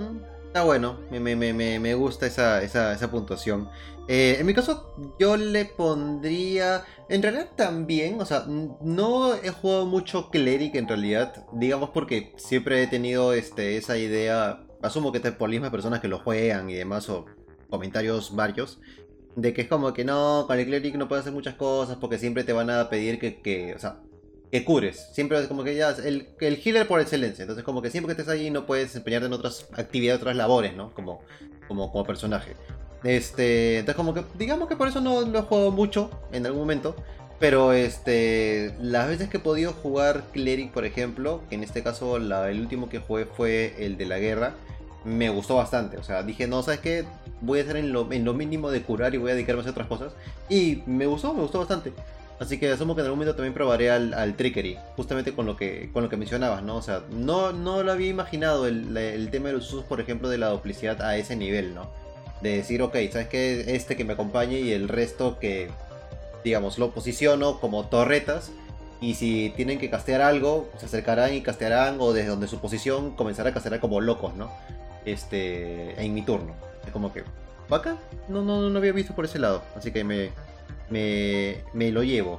Mm, 0.01 0.19
está 0.53 0.65
bueno, 0.65 0.99
me, 1.11 1.19
me, 1.19 1.55
me, 1.55 1.81
me 1.81 1.95
gusta 1.95 2.27
esa, 2.27 2.63
esa, 2.63 2.93
esa 2.93 3.11
puntuación. 3.11 3.71
Eh, 4.07 4.37
en 4.39 4.45
mi 4.45 4.53
caso, 4.53 4.95
yo 5.19 5.39
le 5.39 5.65
pondría. 5.65 6.85
En 7.09 7.23
realidad 7.23 7.49
también, 7.57 8.21
o 8.21 8.27
sea, 8.27 8.45
no 8.47 9.35
he 9.35 9.49
jugado 9.49 9.87
mucho 9.87 10.29
Cleric 10.29 10.75
en 10.75 10.89
realidad. 10.89 11.47
Digamos 11.53 11.89
porque 11.89 12.35
siempre 12.37 12.83
he 12.83 12.87
tenido 12.87 13.33
este, 13.33 13.79
esa 13.79 13.97
idea. 13.97 14.63
Asumo 14.83 15.11
que 15.11 15.21
te 15.21 15.33
por 15.33 15.49
las 15.49 15.71
personas 15.71 16.01
que 16.01 16.09
lo 16.09 16.19
juegan 16.19 16.69
y 16.69 16.75
demás, 16.75 17.09
o 17.09 17.25
comentarios 17.71 18.37
varios. 18.37 18.79
De 19.35 19.55
que 19.55 19.63
es 19.63 19.69
como 19.69 19.95
que 19.95 20.05
no, 20.05 20.45
con 20.47 20.59
el 20.59 20.67
Cleric 20.67 20.97
no 20.97 21.09
puedes 21.09 21.23
hacer 21.23 21.33
muchas 21.33 21.55
cosas 21.55 21.97
porque 21.97 22.19
siempre 22.19 22.45
te 22.45 22.53
van 22.53 22.69
a 22.69 22.91
pedir 22.91 23.19
que, 23.19 23.41
que 23.41 23.75
o 23.75 23.79
sea, 23.79 24.03
que 24.53 24.67
cures. 24.67 25.09
Siempre 25.13 25.41
es 25.41 25.49
como 25.49 25.65
que 25.65 25.75
ya, 25.75 25.97
el, 26.05 26.29
el 26.39 26.61
healer 26.63 26.87
por 26.87 27.01
excelencia. 27.01 27.43
Entonces, 27.43 27.65
como 27.65 27.81
que 27.81 27.91
siempre 27.91 28.15
que 28.15 28.21
estés 28.21 28.33
ahí 28.33 28.51
no 28.51 28.67
puedes 28.67 28.95
empeñarte 28.95 29.27
en 29.27 29.33
otras 29.33 29.67
actividades, 29.73 30.21
otras 30.21 30.37
labores, 30.37 30.77
¿no? 30.77 30.93
Como, 30.93 31.23
como, 31.67 31.91
como 31.91 32.05
personaje. 32.05 32.53
Este, 33.03 33.79
entonces, 33.79 33.97
como 33.97 34.13
que, 34.13 34.23
digamos 34.39 34.69
que 34.69 34.77
por 34.77 34.89
eso 34.89 35.01
no 35.01 35.23
lo 35.23 35.39
he 35.39 35.43
jugado 35.43 35.71
mucho 35.71 36.11
en 36.33 36.45
algún 36.45 36.61
momento. 36.61 36.95
Pero 37.41 37.73
este, 37.73 38.75
las 38.79 39.09
veces 39.09 39.31
que 39.31 39.39
he 39.39 39.41
podido 39.41 39.73
jugar 39.73 40.25
Cleric, 40.33 40.71
por 40.71 40.85
ejemplo, 40.85 41.43
que 41.49 41.55
en 41.55 41.65
este 41.65 41.83
caso 41.83 42.19
la, 42.19 42.51
el 42.51 42.61
último 42.61 42.91
que 42.91 42.99
jugué 42.99 43.25
fue 43.25 43.75
el 43.79 43.97
de 43.97 44.05
la 44.05 44.19
guerra, 44.19 44.55
me 45.07 45.31
gustó 45.31 45.57
bastante. 45.57 45.97
O 45.97 46.05
sea, 46.05 46.23
dije, 46.23 46.47
no, 46.47 46.63
¿sabes 46.63 46.81
qué? 46.81 47.07
Voy 47.41 47.61
a 47.61 47.63
hacer 47.63 47.79
en 47.79 47.91
lo, 47.91 48.13
en 48.13 48.27
lo 48.27 48.35
mínimo 48.35 48.71
de 48.71 48.83
curar 48.83 49.15
y 49.15 49.19
voy 49.19 49.31
a 49.31 49.35
dedicarme 49.35 49.61
a 49.61 49.63
hacer 49.63 49.73
otras 49.73 49.89
cosas. 49.89 50.13
Y 50.51 50.83
me 50.85 51.07
gustó, 51.07 51.33
me 51.33 51.41
gustó 51.41 51.59
bastante. 51.59 51.95
Así 52.43 52.59
que 52.59 52.69
asumo 52.73 52.97
que 52.97 53.03
en 53.03 53.07
algún 53.07 53.21
momento 53.21 53.37
también 53.37 53.55
probaré 53.55 53.89
al, 53.93 54.35
Trickery, 54.35 54.77
justamente 54.97 55.33
con 55.33 55.47
lo 55.47 55.57
que 55.57 55.91
con 55.93 56.03
lo 56.03 56.09
que 56.09 56.17
mencionabas, 56.17 56.65
¿no? 56.65 56.75
O 56.75 56.83
sea, 56.83 57.05
no, 57.09 57.53
no 57.53 57.85
lo 57.85 57.93
había 57.93 58.09
imaginado 58.09 58.67
el, 58.67 59.29
tema 59.31 59.47
de 59.49 59.55
los 59.55 59.73
usos, 59.73 59.85
por 59.85 60.01
ejemplo, 60.01 60.29
de 60.29 60.39
la 60.39 60.49
duplicidad 60.49 61.01
a 61.03 61.17
ese 61.17 61.37
nivel, 61.37 61.73
¿no? 61.73 61.89
De 62.41 62.57
decir, 62.57 62.83
ok, 62.83 62.97
¿sabes 63.13 63.29
qué? 63.29 63.77
Este 63.77 63.97
que 63.97 64.05
me 64.05 64.15
acompañe 64.15 64.59
y 64.59 64.73
el 64.73 64.89
resto 64.89 65.39
que, 65.39 65.71
digamos, 66.43 66.79
lo 66.81 66.91
posiciono 66.91 67.61
como 67.61 67.87
torretas. 67.87 68.51
Y 69.01 69.15
si 69.15 69.53
tienen 69.55 69.79
que 69.79 69.89
castear 69.89 70.21
algo, 70.21 70.69
se 70.79 70.87
acercarán 70.87 71.35
y 71.35 71.43
castearán, 71.43 71.99
o 72.01 72.13
desde 72.13 72.31
donde 72.31 72.49
su 72.49 72.59
posición 72.61 73.13
comenzará 73.15 73.51
a 73.51 73.55
castear 73.55 73.79
como 73.79 74.01
locos, 74.01 74.35
¿no? 74.35 74.51
Este, 75.05 76.05
en 76.05 76.13
mi 76.13 76.23
turno. 76.23 76.55
Es 76.85 76.93
como 76.93 77.13
que, 77.13 77.23
¿vaca? 77.69 77.99
No, 78.29 78.43
no, 78.43 78.69
no 78.69 78.79
había 78.79 78.93
visto 78.93 79.15
por 79.15 79.27
ese 79.27 79.39
lado. 79.39 79.63
Así 79.77 79.93
que 79.93 80.03
me, 80.03 80.31
me, 80.91 81.63
me 81.73 81.91
lo 81.91 82.03
llevo. 82.03 82.39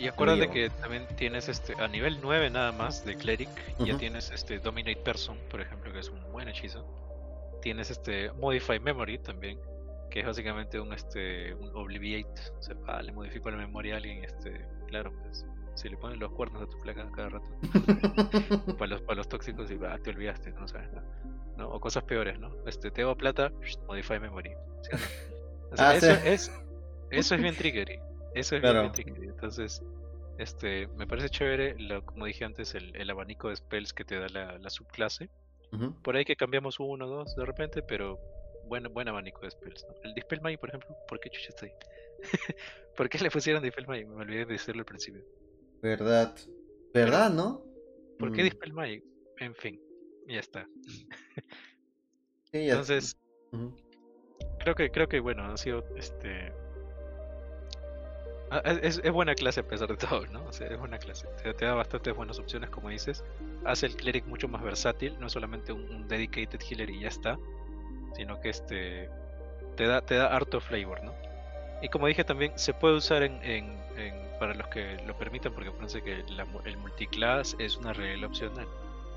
Y 0.00 0.08
acuérdate 0.08 0.48
que 0.48 0.70
también 0.70 1.06
tienes 1.16 1.48
este 1.48 1.74
a 1.74 1.86
nivel 1.86 2.20
9 2.22 2.48
nada 2.48 2.72
más 2.72 3.04
de 3.04 3.16
Cleric, 3.16 3.50
ya 3.80 3.98
tienes 3.98 4.30
este 4.30 4.58
Dominate 4.58 4.96
Person, 4.96 5.36
por 5.50 5.60
ejemplo, 5.60 5.92
que 5.92 5.98
es 5.98 6.08
un 6.08 6.32
buen 6.32 6.48
hechizo. 6.48 6.86
Tienes 7.60 7.90
este 7.90 8.32
Modify 8.32 8.80
Memory 8.80 9.18
también, 9.18 9.60
que 10.10 10.20
es 10.20 10.26
básicamente 10.26 10.80
un 10.80 10.94
este 10.94 11.52
un 11.52 11.68
Obliviate, 11.76 12.40
o 12.58 12.62
sea, 12.62 12.76
ah, 12.86 13.02
le 13.02 13.12
modifico 13.12 13.50
la 13.50 13.58
memoria 13.58 13.94
a 13.94 13.96
alguien, 13.98 14.24
este, 14.24 14.64
claro, 14.86 15.12
pues 15.22 15.44
si 15.74 15.90
le 15.90 15.98
ponen 15.98 16.18
los 16.18 16.32
cuernos 16.32 16.62
a 16.62 16.66
tu 16.66 16.78
placa 16.78 17.06
cada 17.14 17.28
rato. 17.28 17.50
para 18.78 18.86
los 18.86 19.02
para 19.02 19.16
los 19.16 19.28
tóxicos 19.28 19.70
y 19.70 19.78
ah, 19.84 19.98
te 20.02 20.08
olvidaste, 20.08 20.50
no 20.52 20.66
sabes 20.66 20.90
nada. 20.92 21.06
¿no? 21.58 21.68
O 21.68 21.78
cosas 21.78 22.04
peores, 22.04 22.38
¿no? 22.38 22.50
Este 22.66 22.90
te 22.90 23.04
plata, 23.16 23.52
Modify 23.86 24.18
Memory. 24.18 24.52
ah, 25.76 25.94
eso 25.94 26.12
es 26.24 26.50
eso 27.10 27.34
es 27.34 27.42
bien 27.42 27.54
triggery. 27.56 27.98
Eso 28.34 28.56
es 28.56 28.62
bien 28.62 28.92
triggery. 28.92 29.28
Entonces, 29.28 29.82
este, 30.38 30.86
me 30.96 31.06
parece 31.06 31.28
chévere, 31.28 31.78
lo, 31.78 32.04
como 32.04 32.26
dije 32.26 32.44
antes, 32.44 32.74
el, 32.74 33.10
abanico 33.10 33.50
de 33.50 33.56
spells 33.56 33.92
que 33.92 34.04
te 34.04 34.18
da 34.18 34.28
la, 34.28 34.70
subclase. 34.70 35.28
Por 36.02 36.16
ahí 36.16 36.24
que 36.24 36.34
cambiamos 36.34 36.80
uno 36.80 37.06
o 37.06 37.08
dos 37.08 37.36
de 37.36 37.44
repente, 37.44 37.80
pero 37.80 38.18
buen, 38.66 38.84
buen 38.92 39.06
abanico 39.08 39.42
de 39.42 39.50
spells. 39.50 39.86
El 40.02 40.14
Dispel 40.14 40.40
Magic, 40.40 40.58
por 40.58 40.70
ejemplo, 40.70 40.96
¿por 41.06 41.20
qué 41.20 41.30
chucha 41.30 41.50
está 41.50 41.66
ahí? 41.66 41.72
¿Por 42.96 43.08
qué 43.08 43.18
le 43.18 43.30
pusieron 43.30 43.62
Dispel 43.62 43.86
Magic? 43.86 44.08
Me 44.08 44.22
olvidé 44.22 44.46
de 44.46 44.52
decirlo 44.54 44.80
al 44.80 44.86
principio. 44.86 45.22
Verdad. 45.80 46.34
¿Verdad, 46.92 47.30
no? 47.30 47.62
¿Por 48.18 48.32
qué 48.32 48.42
mm. 48.42 48.44
Dispel 48.44 48.72
Magic? 48.72 49.04
En 49.38 49.54
fin, 49.54 49.80
ya 50.26 50.40
está. 50.40 50.66
Entonces, 52.52 53.16
creo 54.58 54.74
que, 54.74 54.90
creo 54.90 55.08
que 55.08 55.20
bueno, 55.20 55.44
ha 55.44 55.56
sido 55.56 55.84
este 55.96 56.52
Ah, 58.50 58.62
es, 58.82 59.00
buena 59.12 59.34
clase 59.34 59.60
a 59.60 59.62
pesar 59.62 59.88
de 59.88 59.96
todo, 59.96 60.26
¿no? 60.26 60.44
O 60.44 60.52
sea, 60.52 60.66
es 60.66 60.78
buena 60.78 60.98
clase. 60.98 61.28
Te, 61.42 61.64
da 61.64 61.74
bastantes 61.74 62.14
buenas 62.14 62.38
opciones, 62.38 62.68
como 62.70 62.88
dices. 62.88 63.24
Hace 63.64 63.86
el 63.86 63.94
cleric 63.94 64.26
mucho 64.26 64.48
más 64.48 64.62
versátil, 64.62 65.16
no 65.20 65.28
solamente 65.28 65.72
un, 65.72 66.08
dedicated 66.08 66.60
healer 66.68 66.90
y 66.90 67.00
ya 67.00 67.08
está, 67.08 67.38
sino 68.16 68.40
que 68.40 68.48
este 68.48 69.08
te 69.76 69.86
da, 69.86 70.00
te 70.00 70.16
da 70.16 70.34
harto 70.34 70.60
flavor, 70.60 71.02
¿no? 71.04 71.14
Y 71.80 71.88
como 71.88 72.08
dije 72.08 72.24
también, 72.24 72.52
se 72.56 72.74
puede 72.74 72.96
usar 72.96 73.22
en, 73.22 73.40
en, 73.44 73.78
para 74.38 74.54
los 74.54 74.66
que 74.68 74.96
lo 75.06 75.16
permitan, 75.16 75.54
porque 75.54 75.70
parece 75.70 76.02
que 76.02 76.20
el 76.20 76.76
multiclass 76.76 77.54
es 77.58 77.76
una 77.76 77.92
regla 77.92 78.26
opcional. 78.26 78.66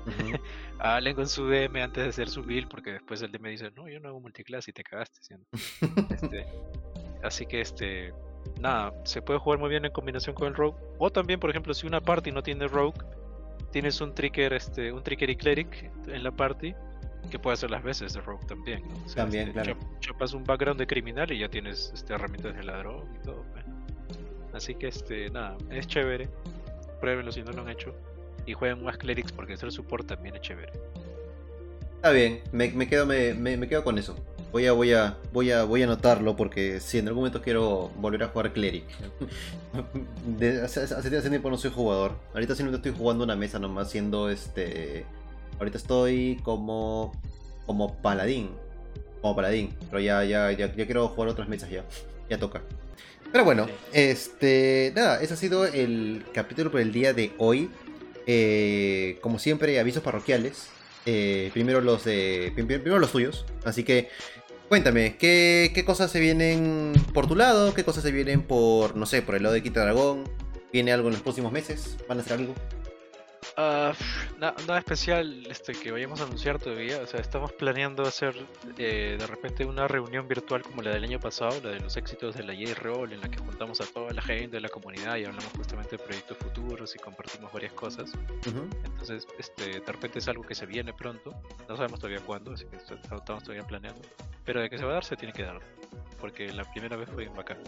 Hablen 0.78 1.16
con 1.16 1.28
su 1.28 1.48
DM 1.48 1.82
antes 1.82 2.04
de 2.04 2.10
hacer 2.10 2.28
su 2.28 2.42
build, 2.42 2.68
porque 2.68 2.92
después 2.92 3.20
el 3.22 3.32
DM 3.32 3.48
dice, 3.48 3.70
no, 3.72 3.88
yo 3.88 3.98
no 4.00 4.10
hago 4.10 4.20
multiclass 4.20 4.68
y 4.68 4.72
te 4.72 4.84
cagaste. 4.84 5.20
este, 6.10 6.46
así 7.22 7.46
que 7.46 7.60
este 7.60 8.12
nada, 8.64 8.94
se 9.04 9.20
puede 9.20 9.38
jugar 9.38 9.60
muy 9.60 9.68
bien 9.68 9.84
en 9.84 9.92
combinación 9.92 10.34
con 10.34 10.48
el 10.48 10.54
Rogue. 10.54 10.76
O 10.98 11.10
también, 11.10 11.38
por 11.38 11.50
ejemplo, 11.50 11.74
si 11.74 11.86
una 11.86 12.00
party 12.00 12.32
no 12.32 12.42
tiene 12.42 12.66
Rogue, 12.66 12.98
tienes 13.70 14.00
un 14.00 14.14
Tricker, 14.14 14.54
este, 14.54 14.90
un 14.90 15.02
Tricker 15.02 15.28
y 15.28 15.36
Cleric 15.36 15.90
en 16.08 16.24
la 16.24 16.32
party 16.32 16.74
que 17.30 17.38
puede 17.38 17.54
hacer 17.54 17.70
las 17.70 17.82
veces 17.82 18.14
de 18.14 18.20
Rogue 18.22 18.44
también. 18.46 18.82
también, 19.14 19.48
este, 19.48 19.62
claro. 19.62 19.78
Chapas 20.00 20.32
un 20.32 20.44
background 20.44 20.80
de 20.80 20.86
criminal 20.86 21.30
y 21.30 21.38
ya 21.38 21.48
tienes 21.48 21.92
este, 21.94 22.14
herramientas 22.14 22.56
de 22.56 22.64
ladrón 22.64 23.06
y 23.20 23.24
todo. 23.24 23.44
Pues. 23.52 23.64
Así 24.54 24.74
que, 24.74 24.88
este, 24.88 25.28
nada, 25.30 25.56
es 25.70 25.86
chévere. 25.86 26.28
Pruébenlo 27.00 27.32
si 27.32 27.42
no 27.42 27.52
lo 27.52 27.62
han 27.62 27.68
hecho. 27.68 27.94
Y 28.46 28.54
jueguen 28.54 28.82
más 28.82 28.96
Clerics 28.96 29.32
porque 29.32 29.54
hacer 29.54 29.72
support 29.72 30.06
también 30.06 30.36
es 30.36 30.40
chévere. 30.40 30.72
Está 31.96 32.10
bien, 32.12 32.40
me, 32.52 32.88
quedo, 32.88 33.04
me, 33.04 33.34
me 33.34 33.68
quedo 33.68 33.84
con 33.84 33.98
eso. 33.98 34.16
Voy 34.54 34.68
a, 34.68 34.72
voy 34.72 34.92
a, 34.92 35.16
voy 35.32 35.50
a, 35.50 35.64
voy 35.64 35.82
a 35.82 35.86
anotarlo 35.86 36.36
porque 36.36 36.78
si 36.78 36.98
en 36.98 37.08
algún 37.08 37.22
momento 37.22 37.42
quiero 37.42 37.90
volver 37.96 38.22
a 38.22 38.28
jugar 38.28 38.52
Cleric. 38.52 38.84
hace, 40.62 41.10
tiempo 41.28 41.50
no 41.50 41.58
soy 41.58 41.72
jugador. 41.72 42.12
Ahorita 42.34 42.54
simplemente 42.54 42.88
estoy 42.88 42.96
jugando 42.96 43.24
una 43.24 43.34
mesa 43.34 43.58
nomás 43.58 43.90
siendo 43.90 44.30
este. 44.30 45.06
Ahorita 45.58 45.76
estoy 45.76 46.38
como. 46.44 47.20
como 47.66 47.96
paladín. 48.00 48.50
Como 49.20 49.34
paladín. 49.34 49.74
Pero 49.90 49.98
ya, 49.98 50.22
ya, 50.22 50.52
ya, 50.52 50.72
ya 50.72 50.84
quiero 50.84 51.08
jugar 51.08 51.30
otras 51.30 51.48
mesas 51.48 51.68
ya. 51.68 51.84
Ya 52.30 52.38
toca. 52.38 52.62
Pero 53.32 53.44
bueno, 53.44 53.66
este. 53.92 54.92
Nada, 54.94 55.20
ese 55.20 55.34
ha 55.34 55.36
sido 55.36 55.66
el 55.66 56.24
capítulo 56.32 56.70
por 56.70 56.80
el 56.80 56.92
día 56.92 57.12
de 57.12 57.32
hoy. 57.38 57.70
Eh, 58.28 59.18
como 59.20 59.40
siempre, 59.40 59.80
avisos 59.80 60.04
parroquiales. 60.04 60.68
Eh, 61.06 61.50
primero 61.52 61.80
los 61.80 62.04
de. 62.04 62.52
Primero 62.54 63.00
los 63.00 63.10
tuyos. 63.10 63.44
Así 63.64 63.82
que 63.82 64.10
Cuéntame, 64.68 65.16
¿qué, 65.16 65.72
¿qué, 65.74 65.84
cosas 65.84 66.10
se 66.10 66.20
vienen 66.20 66.94
por 67.12 67.26
tu 67.26 67.36
lado? 67.36 67.74
¿Qué 67.74 67.84
cosas 67.84 68.02
se 68.02 68.10
vienen 68.10 68.42
por, 68.42 68.96
no 68.96 69.04
sé, 69.06 69.20
por 69.22 69.34
el 69.34 69.42
lado 69.42 69.54
de 69.54 69.62
Quita 69.62 69.82
Dragón? 69.82 70.24
¿Viene 70.72 70.92
algo 70.92 71.08
en 71.08 71.14
los 71.14 71.22
próximos 71.22 71.52
meses? 71.52 71.96
¿Van 72.08 72.18
a 72.18 72.22
hacer 72.22 72.38
algo? 72.38 72.54
Uh, 73.56 73.94
nada 74.40 74.78
especial 74.78 75.46
este, 75.46 75.74
que 75.74 75.92
vayamos 75.92 76.20
a 76.20 76.24
anunciar 76.24 76.58
todavía. 76.58 77.00
O 77.00 77.06
sea, 77.06 77.20
estamos 77.20 77.52
planeando 77.52 78.02
hacer 78.02 78.34
eh, 78.78 79.16
de 79.18 79.26
repente 79.26 79.64
una 79.64 79.86
reunión 79.86 80.26
virtual 80.26 80.62
como 80.62 80.82
la 80.82 80.90
del 80.90 81.04
año 81.04 81.20
pasado, 81.20 81.60
la 81.62 81.70
de 81.70 81.80
los 81.80 81.96
éxitos 81.96 82.34
de 82.34 82.42
la 82.42 82.54
J-Roll, 82.54 83.12
en 83.12 83.20
la 83.20 83.28
que 83.28 83.38
juntamos 83.38 83.80
a 83.80 83.86
toda 83.86 84.12
la 84.12 84.22
gente 84.22 84.56
de 84.56 84.60
la 84.60 84.68
comunidad 84.68 85.16
y 85.16 85.24
hablamos 85.24 85.52
justamente 85.56 85.96
de 85.96 86.02
proyectos 86.02 86.36
futuros 86.38 86.94
y 86.96 86.98
compartimos 86.98 87.52
varias 87.52 87.72
cosas. 87.74 88.12
Entonces, 88.84 89.26
este, 89.38 89.80
de 89.80 89.92
repente 89.92 90.18
es 90.18 90.28
algo 90.28 90.42
que 90.42 90.54
se 90.54 90.66
viene 90.66 90.92
pronto. 90.92 91.32
No 91.68 91.76
sabemos 91.76 92.00
todavía 92.00 92.20
cuándo, 92.20 92.52
así 92.52 92.64
que 92.66 92.76
estamos 92.76 93.44
todavía 93.44 93.64
planeando. 93.64 94.02
Pero 94.44 94.60
de 94.60 94.68
que 94.68 94.78
se 94.78 94.84
va 94.84 94.90
a 94.90 94.94
dar, 94.94 95.04
se 95.04 95.16
tiene 95.16 95.32
que 95.32 95.44
dar. 95.44 95.60
Porque 96.20 96.52
la 96.52 96.64
primera 96.72 96.96
vez 96.96 97.08
fue 97.10 97.28
bacán. 97.28 97.58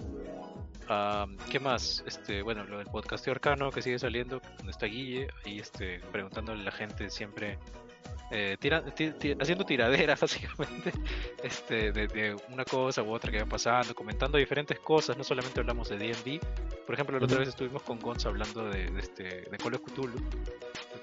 ¿Qué 1.51 1.59
más? 1.59 2.05
Este, 2.07 2.43
bueno, 2.43 2.64
lo 2.64 2.79
del 2.79 2.87
podcast 2.87 3.27
arcano 3.29 3.70
que 3.70 3.83
sigue 3.83 3.99
saliendo, 3.99 4.41
donde 4.59 4.70
está 4.70 4.87
Guille, 4.87 5.29
ahí 5.45 5.59
este, 5.59 6.01
preguntándole 6.12 6.62
a 6.62 6.64
la 6.64 6.70
gente 6.70 7.11
siempre, 7.11 7.59
eh, 8.31 8.57
haciendo 9.41 9.64
tiradera 9.64 10.16
básicamente, 10.20 10.93
este, 11.43 11.93
de, 11.93 12.37
una 12.51 12.64
cosa 12.64 13.03
u 13.03 13.12
otra 13.12 13.33
que 13.33 13.41
va 13.41 13.47
pasando, 13.47 13.95
comentando 13.95 14.39
diferentes 14.39 14.79
cosas, 14.79 15.16
no 15.16 15.24
solamente 15.24 15.61
hablamos 15.61 15.89
de 15.89 15.99
D&D, 15.99 16.41
por 16.87 16.95
ejemplo, 16.95 17.18
la 17.18 17.24
otra 17.24 17.41
vez 17.41 17.49
estuvimos 17.49 17.83
con 17.83 17.99
Gonz 17.99 18.24
hablando 18.27 18.68
de, 18.70 18.85
este, 18.99 19.24
de 19.24 19.59
Call 19.59 19.74
of 19.74 19.83
Cthulhu, 19.83 20.22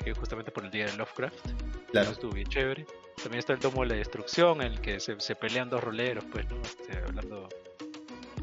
que 0.02 0.14
justamente 0.14 0.50
por 0.50 0.64
el 0.64 0.72
día 0.72 0.86
de 0.86 0.96
Lovecraft. 0.96 1.46
Claro. 1.92 2.06
Eso 2.06 2.12
estuvo 2.14 2.32
bien 2.32 2.48
chévere. 2.48 2.86
También 3.24 3.40
está 3.40 3.54
el 3.54 3.60
tomo 3.60 3.82
de 3.82 3.90
la 3.90 3.96
destrucción, 3.96 4.62
en 4.62 4.74
el 4.74 4.82
que 4.82 5.00
se, 5.00 5.20
se 5.20 5.36
pelean 5.36 5.70
dos 5.70 5.84
roleros, 5.84 6.26
pues, 6.32 6.48
¿no? 6.50 6.62
Este, 6.62 6.98
hablando 6.98 7.50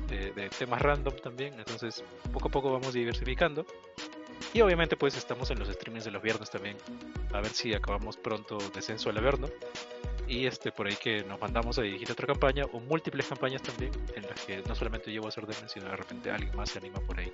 de, 0.08 0.32
de 0.32 0.48
temas 0.48 0.80
random 0.80 1.14
también. 1.22 1.54
Entonces, 1.58 2.02
poco 2.32 2.48
a 2.48 2.50
poco 2.50 2.72
vamos 2.72 2.92
diversificando. 2.94 3.66
Y 4.52 4.62
obviamente, 4.62 4.96
pues, 4.96 5.16
estamos 5.16 5.50
en 5.50 5.58
los 5.58 5.68
streamings 5.68 6.06
de 6.06 6.10
los 6.10 6.22
viernes 6.22 6.50
también. 6.50 6.76
A 7.32 7.40
ver 7.40 7.50
si 7.50 7.74
acabamos 7.74 8.16
pronto 8.16 8.58
Descenso 8.74 9.10
al 9.10 9.18
Averno. 9.18 9.48
Y 10.26 10.46
este, 10.46 10.72
por 10.72 10.86
ahí 10.86 10.94
que 10.94 11.24
nos 11.24 11.40
mandamos 11.40 11.78
a 11.78 11.82
dirigir 11.82 12.10
otra 12.10 12.26
campaña, 12.26 12.64
o 12.72 12.80
múltiples 12.80 13.26
campañas 13.26 13.62
también, 13.62 13.90
en 14.14 14.22
las 14.22 14.40
que 14.44 14.62
no 14.62 14.74
solamente 14.74 15.12
yo 15.12 15.20
voy 15.20 15.28
a 15.28 15.32
ser 15.32 15.44
Demen, 15.44 15.68
sino 15.68 15.86
de 15.86 15.96
repente 15.96 16.30
alguien 16.30 16.54
más 16.56 16.70
se 16.70 16.78
anima 16.78 17.00
por 17.00 17.18
ahí 17.18 17.32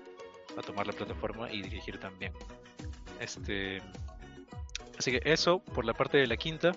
a 0.57 0.63
tomar 0.63 0.87
la 0.87 0.95
plataforma 0.95 1.53
y 1.53 1.61
dirigir 1.61 1.99
también. 1.99 2.33
Este, 3.21 3.83
así 4.99 5.11
que 5.11 5.21
eso 5.25 5.59
por 5.59 5.85
la 5.85 5.93
parte 5.93 6.17
de 6.17 6.27
la 6.27 6.37
quinta. 6.39 6.73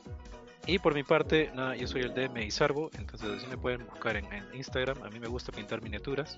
Y 0.69 0.77
por 0.77 0.93
mi 0.93 1.01
parte, 1.01 1.49
nada, 1.55 1.75
yo 1.75 1.87
soy 1.87 2.01
el 2.01 2.13
DM 2.13 2.43
Isarbo, 2.43 2.91
entonces 2.95 3.27
así 3.37 3.47
me 3.47 3.57
pueden 3.57 3.87
buscar 3.87 4.15
en, 4.17 4.31
en 4.31 4.45
Instagram. 4.53 5.01
A 5.01 5.09
mí 5.09 5.19
me 5.19 5.27
gusta 5.27 5.51
pintar 5.51 5.81
miniaturas. 5.81 6.37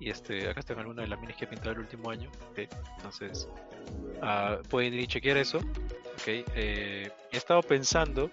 Y 0.00 0.10
este, 0.10 0.48
acá 0.48 0.58
están 0.58 0.80
algunas 0.80 1.04
de 1.04 1.10
las 1.10 1.20
minis 1.20 1.36
que 1.36 1.44
he 1.44 1.46
pintado 1.46 1.70
el 1.70 1.78
último 1.78 2.10
año. 2.10 2.28
¿ok? 2.50 2.68
Entonces, 2.96 3.48
ah, 4.22 4.58
pueden 4.68 4.94
ir 4.94 5.02
y 5.02 5.06
chequear 5.06 5.36
eso. 5.36 5.58
¿ok? 5.58 6.26
Eh, 6.26 7.08
he 7.30 7.36
estado 7.36 7.62
pensando, 7.62 8.28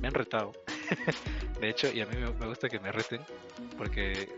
me 0.00 0.08
han 0.08 0.14
retado. 0.14 0.50
de 1.60 1.68
hecho, 1.68 1.88
y 1.94 2.00
a 2.00 2.06
mí 2.06 2.16
me, 2.16 2.28
me 2.32 2.46
gusta 2.48 2.68
que 2.68 2.80
me 2.80 2.90
reten, 2.90 3.20
porque 3.76 4.28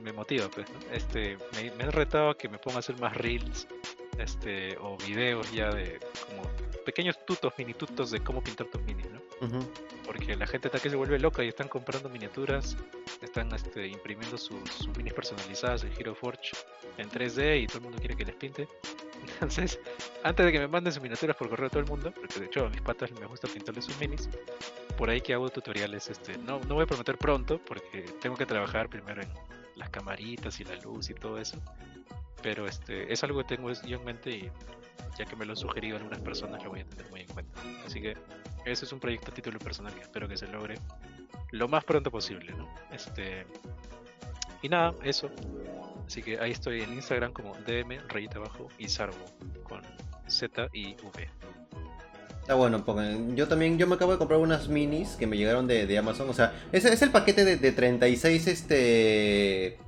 me 0.00 0.12
motiva, 0.12 0.48
pues, 0.48 0.70
¿no? 0.70 0.78
Este, 0.92 1.38
me, 1.56 1.72
me 1.72 1.82
han 1.82 1.92
retado 1.92 2.30
a 2.30 2.38
que 2.38 2.48
me 2.48 2.58
ponga 2.58 2.76
a 2.76 2.78
hacer 2.78 3.00
más 3.00 3.16
reels, 3.16 3.66
este, 4.16 4.76
o 4.78 4.96
videos 4.96 5.50
ya 5.50 5.70
de 5.70 5.98
como 6.28 6.48
pequeños 6.84 7.18
tutos, 7.26 7.52
mini 7.58 7.74
tutos 7.74 8.12
de 8.12 8.20
cómo 8.20 8.44
pintar 8.44 8.68
tus 8.68 8.80
minis, 8.82 9.10
¿no? 9.10 9.15
Porque 10.04 10.36
la 10.36 10.46
gente 10.46 10.68
está 10.68 10.78
que 10.78 10.88
se 10.88 10.96
vuelve 10.96 11.18
loca 11.18 11.44
y 11.44 11.48
están 11.48 11.68
comprando 11.68 12.08
miniaturas, 12.08 12.76
están 13.20 13.52
este, 13.54 13.86
imprimiendo 13.88 14.38
sus, 14.38 14.58
sus 14.70 14.96
minis 14.96 15.12
personalizadas 15.12 15.84
en 15.84 15.92
Hero 15.98 16.14
Forge 16.14 16.52
en 16.98 17.10
3D 17.10 17.62
y 17.62 17.66
todo 17.66 17.78
el 17.78 17.84
mundo 17.84 17.98
quiere 17.98 18.16
que 18.16 18.24
les 18.24 18.34
pinte. 18.34 18.68
Entonces, 19.34 19.78
antes 20.22 20.46
de 20.46 20.52
que 20.52 20.58
me 20.58 20.68
manden 20.68 20.92
sus 20.92 21.02
miniaturas 21.02 21.36
por 21.36 21.48
correo 21.48 21.66
a 21.66 21.70
todo 21.70 21.80
el 21.80 21.86
mundo, 21.86 22.12
porque 22.12 22.40
de 22.40 22.46
hecho 22.46 22.66
a 22.66 22.70
mis 22.70 22.80
patas 22.80 23.10
me 23.12 23.26
gusta 23.26 23.48
pintarles 23.48 23.84
sus 23.84 23.98
minis, 23.98 24.28
por 24.96 25.10
ahí 25.10 25.20
que 25.20 25.34
hago 25.34 25.48
tutoriales, 25.48 26.08
este, 26.08 26.38
no, 26.38 26.60
no 26.60 26.74
voy 26.74 26.84
a 26.84 26.86
prometer 26.86 27.18
pronto 27.18 27.58
porque 27.58 28.02
tengo 28.20 28.36
que 28.36 28.46
trabajar 28.46 28.88
primero 28.88 29.22
en 29.22 29.28
las 29.74 29.90
camaritas 29.90 30.58
y 30.60 30.64
la 30.64 30.76
luz 30.76 31.10
y 31.10 31.14
todo 31.14 31.38
eso. 31.38 31.58
Pero 32.46 32.64
este, 32.68 33.12
es 33.12 33.24
algo 33.24 33.40
que 33.40 33.56
tengo 33.56 33.72
yo 33.72 33.98
en 33.98 34.04
mente 34.04 34.30
y 34.30 34.50
ya 35.18 35.24
que 35.24 35.34
me 35.34 35.44
lo 35.44 35.50
han 35.50 35.56
sugerido 35.56 35.96
algunas 35.96 36.20
personas 36.20 36.62
lo 36.62 36.70
voy 36.70 36.78
a 36.78 36.84
tener 36.84 37.10
muy 37.10 37.22
en 37.22 37.26
cuenta. 37.26 37.60
Así 37.84 38.00
que 38.00 38.16
ese 38.64 38.84
es 38.84 38.92
un 38.92 39.00
proyecto 39.00 39.32
a 39.32 39.34
título 39.34 39.58
personal 39.58 39.92
que 39.92 40.02
espero 40.02 40.28
que 40.28 40.36
se 40.36 40.46
logre 40.46 40.76
lo 41.50 41.66
más 41.66 41.82
pronto 41.82 42.08
posible, 42.08 42.52
¿no? 42.52 42.72
Este 42.92 43.46
y 44.62 44.68
nada, 44.68 44.94
eso. 45.02 45.28
Así 46.06 46.22
que 46.22 46.38
ahí 46.38 46.52
estoy 46.52 46.82
en 46.82 46.92
Instagram 46.92 47.32
como 47.32 47.52
DM 47.66 47.98
rayita 48.06 48.38
abajo 48.38 48.68
y 48.78 48.88
Sarbo 48.90 49.24
con 49.64 49.82
Z 50.28 50.68
y 50.72 50.94
V. 51.02 51.28
Está 52.42 52.54
bueno, 52.54 52.84
porque 52.84 53.18
yo 53.34 53.48
también, 53.48 53.76
yo 53.76 53.88
me 53.88 53.96
acabo 53.96 54.12
de 54.12 54.18
comprar 54.18 54.38
unas 54.38 54.68
minis 54.68 55.16
que 55.16 55.26
me 55.26 55.36
llegaron 55.36 55.66
de, 55.66 55.98
Amazon. 55.98 56.30
O 56.30 56.32
sea, 56.32 56.52
es, 56.70 56.84
es 56.84 57.02
el 57.02 57.10
paquete 57.10 57.44
de, 57.44 57.56
de 57.56 57.72
36 57.72 58.46
este 58.46 59.78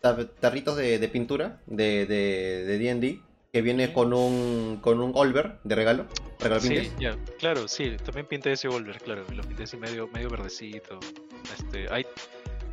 tarritos 0.00 0.76
de, 0.76 0.98
de 0.98 1.08
pintura 1.08 1.60
de 1.66 2.06
de 2.06 2.64
de 2.64 2.78
D&D 2.78 3.20
que 3.52 3.62
viene 3.62 3.92
con 3.92 4.12
un 4.12 4.78
con 4.80 5.00
un 5.00 5.12
Olver 5.14 5.58
de 5.64 5.74
regalo. 5.74 6.06
Regalo 6.38 6.60
Sí, 6.60 6.90
claro, 7.38 7.66
sí, 7.66 7.96
también 8.04 8.26
pinté 8.26 8.52
ese 8.52 8.68
Volver, 8.68 8.98
claro, 8.98 9.24
lo 9.34 9.42
pinté 9.42 9.64
así 9.64 9.76
medio, 9.76 10.08
medio 10.08 10.28
verdecito. 10.28 11.00
Este, 11.56 11.86
hay, 11.90 12.06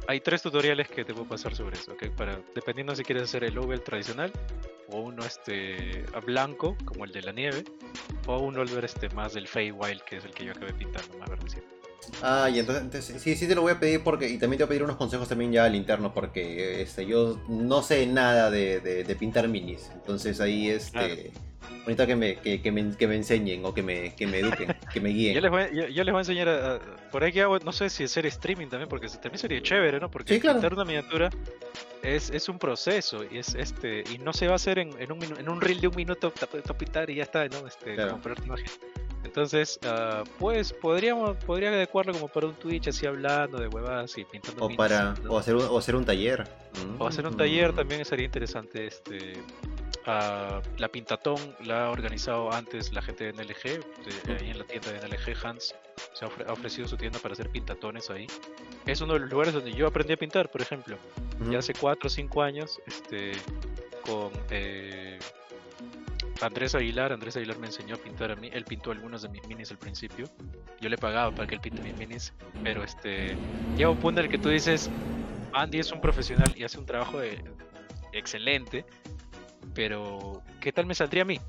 hay 0.08 0.20
tres 0.20 0.42
tutoriales 0.42 0.88
que 0.90 1.06
te 1.06 1.14
puedo 1.14 1.28
pasar 1.28 1.56
sobre 1.56 1.78
eso, 1.78 1.94
¿ok? 1.94 2.10
Para, 2.16 2.40
dependiendo 2.54 2.96
si 2.96 3.04
quieres 3.04 3.24
hacer 3.24 3.44
el 3.44 3.58
Ovel 3.58 3.82
tradicional, 3.82 4.32
o 4.90 5.00
uno 5.00 5.24
este 5.24 6.06
a 6.14 6.20
blanco, 6.20 6.78
como 6.86 7.06
el 7.06 7.12
de 7.12 7.22
la 7.22 7.32
nieve, 7.32 7.64
o 8.28 8.38
un 8.40 8.56
Volver 8.56 8.86
este 8.86 9.10
más 9.10 9.34
del 9.34 9.48
Feywild, 9.48 10.02
que 10.02 10.18
es 10.18 10.26
el 10.26 10.32
que 10.32 10.46
yo 10.46 10.52
acabé 10.52 10.74
pintando, 10.74 11.18
más 11.18 11.30
verdecito. 11.30 11.75
Ah, 12.22 12.50
y 12.50 12.60
entonces, 12.60 12.84
entonces, 12.84 13.22
sí, 13.22 13.36
sí 13.36 13.48
te 13.48 13.56
lo 13.56 13.62
voy 13.62 13.74
a 13.74 13.80
pedir 13.80 14.02
porque 14.04 14.28
y 14.30 14.38
también 14.38 14.58
te 14.58 14.64
voy 14.64 14.68
a 14.68 14.70
pedir 14.70 14.84
unos 14.84 14.96
consejos 14.98 15.28
también 15.30 15.52
ya 15.52 15.66
al 15.66 15.76
interno 15.76 16.14
porque 16.14 16.82
este 16.82 17.06
yo 17.06 17.40
no 17.48 17.82
sé 17.82 18.06
nada 18.08 18.50
de, 18.52 18.80
de- 18.80 19.04
de 19.04 19.16
pintar 19.16 19.48
minis. 19.48 19.90
Entonces 19.94 20.40
ahí 20.42 20.70
este 20.70 20.92
Claro. 20.92 21.16
bonito 21.84 22.08
que 22.08 22.16
me, 22.16 22.36
que, 22.38 22.62
que 22.62 22.72
me, 22.72 22.96
que 22.96 23.08
me 23.08 23.16
enseñen 23.16 23.66
o 23.66 23.74
que 23.74 23.82
me, 23.84 24.14
que 24.16 24.28
me 24.28 24.40
eduquen, 24.40 24.76
que 24.94 25.00
me 25.02 25.10
Yo 25.12 25.16
guíen. 25.16 25.42
les, 25.42 25.52
voy, 25.52 25.62
a- 25.64 25.72
yo, 25.72 25.88
yo 25.88 26.04
les 26.04 26.12
voy 26.12 26.20
a 26.20 26.22
enseñar 26.22 26.50
a, 26.50 26.76
a- 26.76 26.80
por 27.12 27.24
ahí 27.24 27.32
que 27.32 27.42
hago, 27.42 27.60
no 27.60 27.72
sé 27.72 27.90
si 27.90 28.04
hacer 28.04 28.26
streaming 28.26 28.68
también, 28.68 28.90
porque 28.90 29.08
también 29.08 29.38
sería 29.40 29.62
chévere, 29.62 30.00
¿no? 30.00 30.10
Porque 30.12 30.34
Sí, 30.36 30.40
claro. 30.40 30.58
pintar 30.60 30.74
una 30.74 30.86
miniatura 30.86 31.30
es, 32.04 32.30
es 32.30 32.50
un 32.50 32.60
proceso 32.60 33.24
y 33.32 33.40
es 33.40 33.56
este 33.56 34.04
y 34.14 34.20
no 34.20 34.32
se 34.34 34.46
va 34.48 34.54
a 34.54 34.56
hacer 34.58 34.78
en, 34.80 34.92
en 35.02 35.12
un 35.12 35.24
en 35.24 35.50
un 35.50 35.60
reel 35.62 35.82
de 35.82 35.88
un 35.88 35.96
minuto 35.96 36.32
tap- 36.34 36.76
pintar 36.78 37.10
y 37.10 37.16
ya 37.16 37.24
está, 37.24 37.48
¿no? 37.48 37.66
Este, 37.68 37.96
Claro. 37.96 38.20
como 38.22 38.36
imagen. 38.46 38.66
Entonces, 39.26 39.80
ah, 39.86 40.24
pues 40.40 40.72
podríamos 40.72 41.36
podría 41.46 41.70
adecuarlo 41.70 42.14
como 42.14 42.28
para 42.28 42.48
un 42.48 42.54
Twitch 42.54 42.88
así 42.88 43.06
hablando 43.06 43.58
de 43.58 43.68
huevadas 43.68 44.18
y 44.18 44.24
pintando 44.24 44.66
O 44.66 44.70
para 44.76 45.14
¿no? 45.24 45.32
o 45.34 45.38
hacer 45.38 45.56
un, 45.56 45.64
o 45.66 45.78
hacer 45.78 45.96
un 45.96 46.06
taller. 46.06 46.48
O 47.00 47.08
hacer 47.08 47.26
un 47.26 47.34
Mm. 47.34 47.38
taller 47.38 47.74
también 47.74 48.06
sería 48.06 48.26
interesante. 48.26 48.86
Este, 48.88 49.34
ah, 50.06 50.62
la 50.78 50.88
Pintatón 50.90 51.38
la 51.66 51.86
ha 51.88 51.90
organizado 51.92 52.52
antes 52.54 52.94
la 52.94 53.02
gente 53.02 53.24
de 53.26 53.30
NLG, 53.34 53.64
de- 54.26 54.34
ahí 54.40 54.50
en 54.52 54.60
la 54.60 54.66
tienda 54.66 54.92
de 54.92 55.00
NLG 55.00 55.36
Hans 55.44 55.74
se 56.14 56.26
ha, 56.26 56.28
ofre- 56.30 56.46
ha 56.48 56.54
ofrecido 56.54 56.88
su 56.88 56.96
tienda 56.98 57.20
para 57.20 57.34
hacer 57.34 57.50
pintatones 57.50 58.10
ahí. 58.10 58.28
Es 58.86 59.02
uno 59.02 59.14
de 59.14 59.20
los 59.22 59.30
lugares 59.32 59.54
donde 59.54 59.74
yo 59.74 59.88
aprendí 59.88 60.14
a 60.14 60.18
pintar, 60.18 60.50
por 60.52 60.62
ejemplo, 60.62 60.98
ya 61.50 61.60
hace 61.60 61.74
4 61.74 62.08
o 62.08 62.10
5 62.10 62.42
años, 62.44 62.80
este, 62.86 63.32
con 64.06 64.32
eh, 64.52 65.18
Andrés 66.42 66.76
Aguilar. 66.76 67.12
Andrés 67.14 67.36
Aguilar 67.38 67.58
me 67.60 67.68
enseñó 67.68 67.96
a 67.96 67.98
pintar 67.98 68.32
a 68.32 68.36
mí. 68.36 68.50
Él 68.52 68.66
pintó 68.66 68.92
algunos 68.92 69.22
de 69.22 69.30
mis 69.30 69.46
minis 69.48 69.72
al 69.72 69.78
principio. 69.78 70.26
Yo 70.82 70.90
le 70.90 70.98
pagaba 70.98 71.32
para 71.34 71.48
que 71.48 71.56
él 71.56 71.62
pinte 71.62 71.82
mis 71.82 71.98
minis, 71.98 72.34
pero 72.64 72.84
este, 72.84 73.36
llega 73.78 73.90
un 73.90 73.98
punto 73.98 74.20
en 74.20 74.26
el 74.26 74.32
que 74.32 74.38
tú 74.38 74.50
dices, 74.50 74.90
Andy 75.54 75.80
es 75.80 75.92
un 75.92 76.02
profesional 76.02 76.52
y 76.56 76.64
hace 76.64 76.78
un 76.78 76.86
trabajo 76.86 77.20
de- 77.20 77.42
excelente, 78.12 78.86
pero 79.74 80.42
¿qué 80.62 80.72
tal 80.72 80.86
me 80.86 80.96
saldría 80.96 81.24
a 81.24 81.26
mí? 81.26 81.40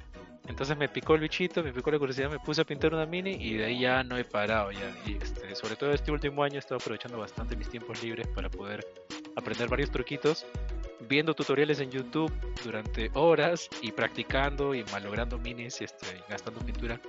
Entonces 0.48 0.76
me 0.76 0.88
picó 0.88 1.14
el 1.16 1.20
bichito, 1.20 1.62
me 1.62 1.72
picó 1.72 1.90
la 1.90 1.98
curiosidad, 1.98 2.30
me 2.30 2.38
puse 2.38 2.60
a 2.60 2.64
pintar 2.64 2.94
una 2.94 3.04
mini 3.04 3.32
y 3.32 3.54
de 3.54 3.64
ahí 3.64 3.80
ya 3.80 4.04
no 4.04 4.16
he 4.16 4.24
parado 4.24 4.70
ya. 4.70 4.94
Y 5.04 5.16
este, 5.16 5.54
sobre 5.56 5.74
todo 5.74 5.92
este 5.92 6.12
último 6.12 6.44
año 6.44 6.54
he 6.54 6.58
estado 6.58 6.76
aprovechando 6.76 7.18
bastante 7.18 7.56
mis 7.56 7.68
tiempos 7.68 8.00
libres 8.02 8.28
para 8.28 8.48
poder 8.48 8.86
aprender 9.34 9.68
varios 9.68 9.90
truquitos, 9.90 10.46
viendo 11.00 11.34
tutoriales 11.34 11.80
en 11.80 11.90
YouTube 11.90 12.32
durante 12.64 13.10
horas 13.14 13.68
y 13.82 13.92
practicando 13.92 14.74
y 14.74 14.84
malogrando 14.92 15.38
minis 15.38 15.80
y 15.80 15.84
este, 15.84 16.06
y 16.16 16.30
gastando 16.30 16.60
pintura. 16.60 17.00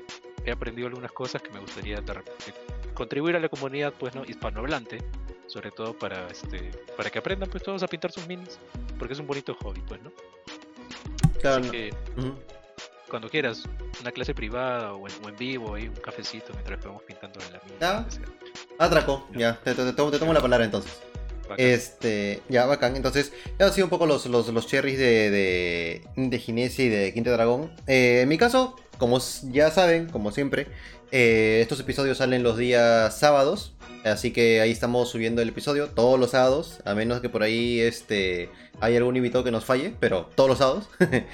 He 0.45 0.51
aprendido 0.51 0.87
algunas 0.87 1.11
cosas 1.11 1.41
que 1.41 1.49
me 1.51 1.59
gustaría 1.59 1.99
de 2.01 2.13
repente 2.13 2.53
contribuir 2.93 3.35
a 3.35 3.39
la 3.39 3.49
comunidad 3.49 3.93
pues 3.97 4.15
no 4.15 4.23
hispanohablante, 4.25 4.99
sobre 5.47 5.71
todo 5.71 5.93
para 5.97 6.27
este 6.27 6.71
para 6.95 7.09
que 7.09 7.19
aprendan 7.19 7.49
pues 7.49 7.63
todos 7.63 7.83
a 7.83 7.87
pintar 7.87 8.11
sus 8.11 8.27
minis, 8.27 8.57
porque 8.97 9.13
es 9.13 9.19
un 9.19 9.27
bonito 9.27 9.53
hobby 9.61 9.81
pues, 9.87 10.01
¿no? 10.01 10.11
Claro, 11.41 11.61
Así 11.61 11.69
que 11.69 11.93
Ujú. 12.17 12.33
cuando 13.09 13.29
quieras, 13.29 13.63
una 14.01 14.11
clase 14.11 14.33
privada 14.33 14.93
o 14.93 15.07
en, 15.07 15.13
o 15.25 15.29
en 15.29 15.35
vivo, 15.35 15.75
ahí 15.75 15.87
un 15.87 15.95
cafecito 15.95 16.51
mientras 16.53 16.83
vamos 16.83 17.03
pintando 17.03 17.39
en 17.41 17.53
la 17.53 17.61
mina. 17.65 17.77
Ah. 17.81 18.05
Atraco, 18.79 19.27
ya, 19.35 19.59
te, 19.63 19.73
te- 19.73 19.91
te 19.93 20.11
te 20.11 20.19
tomo 20.19 20.33
la 20.33 20.41
palabra 20.41 20.65
entonces. 20.65 21.01
Este, 21.57 22.41
ya, 22.49 22.65
bacán. 22.65 22.95
Entonces, 22.95 23.31
ya 23.59 23.67
han 23.67 23.73
sido 23.73 23.85
un 23.85 23.89
poco 23.89 24.05
los, 24.05 24.25
los, 24.25 24.47
los 24.49 24.67
cherries 24.67 24.97
de, 24.97 25.31
de, 25.31 26.01
de 26.15 26.43
y 26.47 26.89
de 26.89 27.13
Quinto 27.13 27.31
Dragón. 27.31 27.71
Eh, 27.87 28.21
en 28.21 28.29
mi 28.29 28.37
caso, 28.37 28.75
como 28.97 29.19
ya 29.43 29.71
saben, 29.71 30.07
como 30.07 30.31
siempre, 30.31 30.67
eh, 31.11 31.59
estos 31.61 31.79
episodios 31.79 32.17
salen 32.17 32.43
los 32.43 32.57
días 32.57 33.17
sábados. 33.17 33.73
Así 34.03 34.31
que 34.31 34.61
ahí 34.61 34.71
estamos 34.71 35.09
subiendo 35.09 35.41
el 35.41 35.49
episodio 35.49 35.89
todos 35.89 36.19
los 36.19 36.31
sábados. 36.31 36.79
A 36.85 36.93
menos 36.93 37.21
que 37.21 37.29
por 37.29 37.43
ahí 37.43 37.79
este, 37.79 38.49
hay 38.79 38.95
algún 38.95 39.15
invitado 39.15 39.43
que 39.43 39.51
nos 39.51 39.65
falle, 39.65 39.93
pero 39.99 40.29
todos 40.35 40.49
los 40.49 40.57
sábados. 40.59 40.89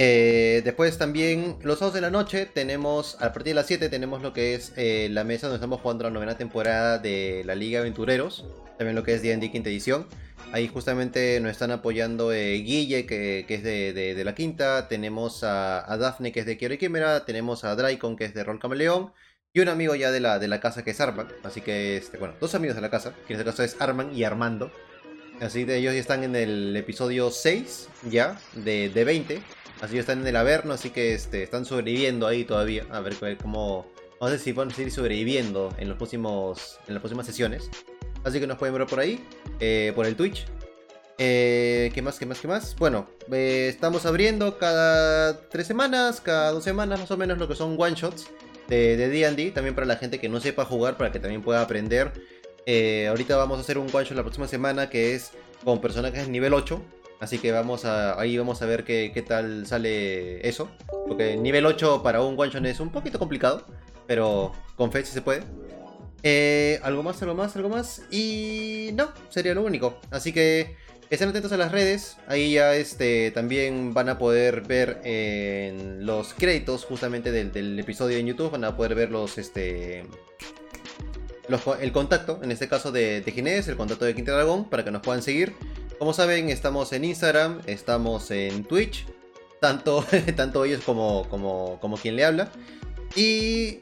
Eh, 0.00 0.62
después 0.64 0.96
también 0.96 1.56
los 1.62 1.80
sábados 1.80 1.94
de 1.94 2.00
la 2.00 2.10
noche 2.10 2.46
tenemos, 2.46 3.16
a 3.16 3.32
partir 3.32 3.46
de 3.46 3.54
las 3.54 3.66
7 3.66 3.88
tenemos 3.88 4.22
lo 4.22 4.32
que 4.32 4.54
es 4.54 4.72
la 4.76 5.24
mesa 5.24 5.48
donde 5.48 5.56
estamos 5.56 5.80
jugando 5.80 6.04
la 6.04 6.10
novena 6.10 6.38
temporada 6.38 6.98
de 6.98 7.42
la 7.44 7.56
Liga 7.56 7.80
Aventureros, 7.80 8.44
también 8.78 8.94
lo 8.96 9.02
que 9.02 9.14
es 9.14 9.22
D&D 9.22 9.50
quinta 9.50 9.68
edición. 9.68 10.06
Ahí 10.52 10.68
justamente 10.68 11.38
nos 11.40 11.50
están 11.52 11.70
apoyando 11.72 12.32
eh, 12.32 12.54
Guille, 12.54 13.04
que, 13.04 13.44
que 13.46 13.54
es 13.56 13.62
de, 13.62 13.92
de- 13.92 14.24
la 14.24 14.34
quinta, 14.34 14.88
tenemos 14.88 15.44
a, 15.44 15.90
a 15.92 15.96
Daphne, 15.98 16.32
que 16.32 16.40
es 16.40 16.46
de 16.46 16.56
Quiero 16.56 16.72
y 16.74 16.78
Quimera, 16.78 17.26
tenemos 17.26 17.64
a 17.64 17.76
Draicon, 17.76 18.16
que 18.16 18.24
es 18.24 18.32
de 18.34 18.44
Rol 18.44 18.58
Camaleón, 18.58 19.12
y 19.52 19.60
un 19.60 19.68
amigo 19.68 19.94
ya 19.94 20.10
de 20.10 20.20
la, 20.20 20.38
de 20.38 20.48
la 20.48 20.60
casa 20.60 20.84
que 20.84 20.92
es 20.92 21.00
Arman, 21.00 21.28
así 21.42 21.60
que, 21.60 21.98
este, 21.98 22.16
bueno, 22.16 22.34
dos 22.40 22.54
amigos 22.54 22.76
de 22.76 22.82
la 22.82 22.90
casa, 22.90 23.12
que 23.26 23.34
en 23.34 23.40
este 23.40 23.50
caso 23.50 23.62
es 23.62 23.76
Arman 23.78 24.14
y 24.16 24.24
Armando. 24.24 24.70
Así 25.40 25.64
que 25.66 25.76
ellos 25.76 25.94
ya 25.94 26.00
están 26.00 26.24
en 26.24 26.34
el 26.34 26.76
episodio 26.76 27.30
6 27.30 27.88
ya, 28.10 28.40
de, 28.54 28.88
de 28.88 29.04
20. 29.04 29.40
Así 29.80 29.92
que 29.94 30.00
están 30.00 30.20
en 30.22 30.26
el 30.26 30.34
Averno, 30.34 30.72
así 30.74 30.90
que 30.90 31.14
este, 31.14 31.44
están 31.44 31.64
sobreviviendo 31.64 32.26
ahí 32.26 32.44
todavía. 32.44 32.84
A 32.90 33.00
ver 33.00 33.14
cómo. 33.40 33.86
Vamos 34.18 34.20
a 34.20 34.30
ver 34.30 34.40
si 34.40 34.50
van 34.50 34.72
a 34.72 34.74
seguir 34.74 34.90
sobreviviendo 34.90 35.72
en, 35.78 35.88
los 35.88 35.96
próximos, 35.96 36.80
en 36.88 36.94
las 36.94 37.00
próximas 37.00 37.24
sesiones. 37.24 37.70
Así 38.24 38.40
que 38.40 38.46
nos 38.46 38.58
pueden 38.58 38.76
ver 38.76 38.86
por 38.86 39.00
ahí, 39.00 39.24
eh, 39.60 39.92
por 39.94 40.06
el 40.06 40.16
Twitch. 40.16 40.46
Eh, 41.18 41.90
¿Qué 41.94 42.02
más, 42.02 42.18
qué 42.18 42.26
más, 42.26 42.38
qué 42.40 42.48
más? 42.48 42.76
Bueno, 42.76 43.08
eh, 43.32 43.66
estamos 43.68 44.06
abriendo 44.06 44.58
cada 44.58 45.48
tres 45.48 45.66
semanas, 45.66 46.20
cada 46.20 46.52
dos 46.52 46.62
semanas 46.62 47.00
más 47.00 47.10
o 47.10 47.16
menos 47.16 47.38
lo 47.38 47.48
que 47.48 47.54
son 47.54 47.76
one 47.78 47.94
shots 47.94 48.28
de 48.68 48.96
D&D. 48.96 49.50
también 49.52 49.74
para 49.74 49.86
la 49.86 49.96
gente 49.96 50.20
que 50.20 50.28
no 50.28 50.40
sepa 50.40 50.64
jugar, 50.64 50.96
para 50.96 51.10
que 51.10 51.18
también 51.18 51.42
pueda 51.42 51.62
aprender. 51.62 52.12
ahorita 53.08 53.36
vamos 53.36 53.58
a 53.58 53.62
hacer 53.62 53.78
un 53.78 53.88
one 53.92 54.04
shot 54.04 54.16
la 54.16 54.22
próxima 54.22 54.46
semana 54.46 54.90
que 54.90 55.14
es 55.14 55.32
con 55.64 55.80
personajes 55.80 56.28
nivel 56.28 56.54
8. 56.54 56.80
Así 57.20 57.38
que 57.38 57.50
vamos 57.50 57.84
a, 57.84 58.20
ahí 58.20 58.38
vamos 58.38 58.62
a 58.62 58.66
ver 58.66 58.84
qué, 58.84 59.10
qué 59.12 59.22
tal 59.22 59.66
sale 59.66 60.46
eso. 60.46 60.68
Porque 61.08 61.36
nivel 61.36 61.66
8 61.66 62.02
para 62.02 62.22
un 62.22 62.38
one 62.38 62.52
shot 62.52 62.64
es 62.66 62.78
un 62.78 62.92
poquito 62.92 63.18
complicado, 63.18 63.64
pero 64.06 64.52
con 64.76 64.92
fe 64.92 65.04
si 65.04 65.12
se 65.12 65.22
puede. 65.22 65.42
Eh, 66.22 66.80
algo 66.82 67.02
más, 67.02 67.20
algo 67.22 67.34
más, 67.34 67.54
algo 67.56 67.68
más. 67.68 68.02
Y 68.10 68.90
no, 68.94 69.12
sería 69.28 69.54
lo 69.54 69.62
único. 69.62 70.00
Así 70.10 70.32
que 70.32 70.76
estén 71.10 71.28
atentos 71.28 71.52
a 71.52 71.56
las 71.56 71.72
redes. 71.72 72.16
Ahí 72.26 72.54
ya 72.54 72.74
este, 72.74 73.30
también 73.30 73.94
van 73.94 74.08
a 74.08 74.18
poder 74.18 74.62
ver 74.62 75.00
en 75.04 76.04
los 76.04 76.34
créditos 76.34 76.84
justamente 76.84 77.30
del, 77.30 77.78
episodio 77.78 78.18
en 78.18 78.26
YouTube. 78.26 78.50
Van 78.50 78.64
a 78.64 78.76
poder 78.76 78.94
ver 78.94 79.10
los, 79.10 79.38
este, 79.38 80.04
el 81.80 81.92
contacto, 81.92 82.40
en 82.42 82.50
este 82.50 82.68
caso 82.68 82.92
de, 82.92 83.20
de 83.20 83.32
Ginés, 83.32 83.68
el 83.68 83.76
contacto 83.76 84.04
de 84.04 84.14
Quinta 84.14 84.32
Dragón, 84.32 84.68
para 84.68 84.84
que 84.84 84.90
nos 84.90 85.02
puedan 85.02 85.22
seguir. 85.22 85.54
Como 85.98 86.12
saben, 86.12 86.48
estamos 86.48 86.92
en 86.92 87.04
Instagram, 87.04 87.60
estamos 87.66 88.30
en 88.30 88.64
Twitch. 88.64 89.06
Tanto, 89.60 90.04
tanto 90.36 90.64
ellos 90.64 90.82
como, 90.84 91.28
como, 91.28 91.78
como 91.80 91.96
quien 91.96 92.16
le 92.16 92.24
habla. 92.24 92.50
Y 93.16 93.80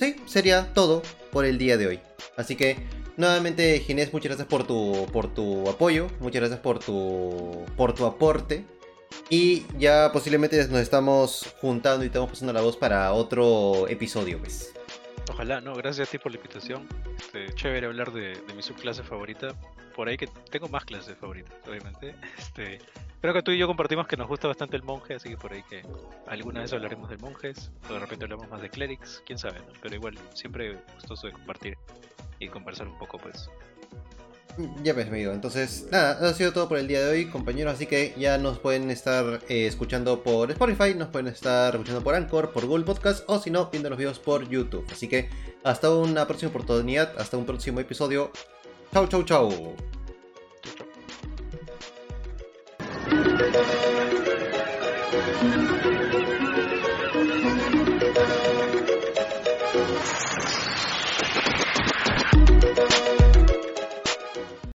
sí, 0.00 0.16
sería 0.26 0.72
todo 0.72 1.02
por 1.30 1.44
el 1.44 1.58
día 1.58 1.76
de 1.76 1.86
hoy. 1.86 2.00
Así 2.36 2.56
que, 2.56 2.78
nuevamente, 3.16 3.78
Ginés, 3.80 4.12
muchas 4.12 4.30
gracias 4.30 4.48
por 4.48 4.66
tu, 4.66 5.06
por 5.12 5.32
tu 5.32 5.68
apoyo, 5.68 6.08
muchas 6.18 6.40
gracias 6.40 6.60
por 6.60 6.78
tu, 6.78 7.64
por 7.76 7.94
tu 7.94 8.06
aporte. 8.06 8.64
Y 9.28 9.64
ya 9.78 10.10
posiblemente 10.12 10.56
nos 10.68 10.80
estamos 10.80 11.54
juntando 11.60 12.02
y 12.02 12.06
estamos 12.08 12.30
pasando 12.30 12.52
la 12.52 12.62
voz 12.62 12.76
para 12.76 13.12
otro 13.12 13.86
episodio, 13.88 14.38
pues. 14.38 14.72
Ojalá, 15.30 15.60
no, 15.60 15.74
gracias 15.74 16.08
a 16.08 16.10
ti 16.10 16.18
por 16.18 16.32
la 16.32 16.38
invitación. 16.38 16.88
Este, 17.16 17.54
chévere 17.54 17.86
hablar 17.86 18.12
de, 18.12 18.36
mi 18.56 18.62
subclase 18.62 19.04
favorita. 19.04 19.54
Por 19.94 20.08
ahí 20.08 20.16
que 20.16 20.26
tengo 20.50 20.68
más 20.68 20.84
clases 20.84 21.16
favoritas, 21.16 21.54
obviamente. 21.66 22.16
Este, 22.36 22.80
Creo 23.20 23.34
que 23.34 23.42
tú 23.42 23.50
y 23.50 23.58
yo 23.58 23.66
compartimos 23.66 24.06
que 24.06 24.16
nos 24.16 24.26
gusta 24.26 24.48
bastante 24.48 24.76
el 24.76 24.82
monje, 24.82 25.14
así 25.14 25.28
que 25.28 25.36
por 25.36 25.52
ahí 25.52 25.62
que 25.64 25.82
alguna 26.26 26.62
vez 26.62 26.72
hablaremos 26.72 27.10
de 27.10 27.18
monjes, 27.18 27.70
o 27.88 27.92
de 27.92 27.98
repente 27.98 28.24
hablamos 28.24 28.48
más 28.48 28.62
de 28.62 28.70
clerics, 28.70 29.22
quién 29.26 29.38
sabe, 29.38 29.60
¿no? 29.60 29.72
Pero 29.82 29.94
igual, 29.94 30.18
siempre 30.32 30.78
gustoso 30.94 31.26
de 31.26 31.34
compartir 31.34 31.76
y 32.38 32.48
conversar 32.48 32.88
un 32.88 32.96
poco, 32.96 33.18
pues. 33.18 33.50
Ya 34.82 34.94
pues, 34.94 35.08
amigo. 35.08 35.32
Entonces, 35.32 35.86
nada, 35.90 36.28
ha 36.28 36.34
sido 36.34 36.52
todo 36.52 36.68
por 36.68 36.78
el 36.78 36.88
día 36.88 37.00
de 37.00 37.10
hoy, 37.10 37.26
compañeros. 37.26 37.74
Así 37.74 37.86
que 37.86 38.14
ya 38.18 38.38
nos 38.38 38.58
pueden 38.58 38.90
estar 38.90 39.40
eh, 39.48 39.66
escuchando 39.66 40.22
por 40.22 40.50
Spotify, 40.50 40.94
nos 40.94 41.08
pueden 41.08 41.28
estar 41.28 41.74
escuchando 41.74 42.02
por 42.02 42.14
Anchor, 42.14 42.50
por 42.52 42.66
Google 42.66 42.84
Podcast 42.84 43.24
o 43.26 43.38
si 43.38 43.50
no, 43.50 43.70
viendo 43.70 43.88
los 43.88 43.98
videos 43.98 44.18
por 44.18 44.48
YouTube. 44.48 44.86
Así 44.90 45.08
que 45.08 45.28
hasta 45.64 45.90
una 45.90 46.26
próxima 46.26 46.50
oportunidad, 46.50 47.12
hasta 47.18 47.36
un 47.36 47.46
próximo 47.46 47.80
episodio. 47.80 48.30
Chau, 48.92 49.06
chau, 49.06 49.22
chau. 49.24 49.76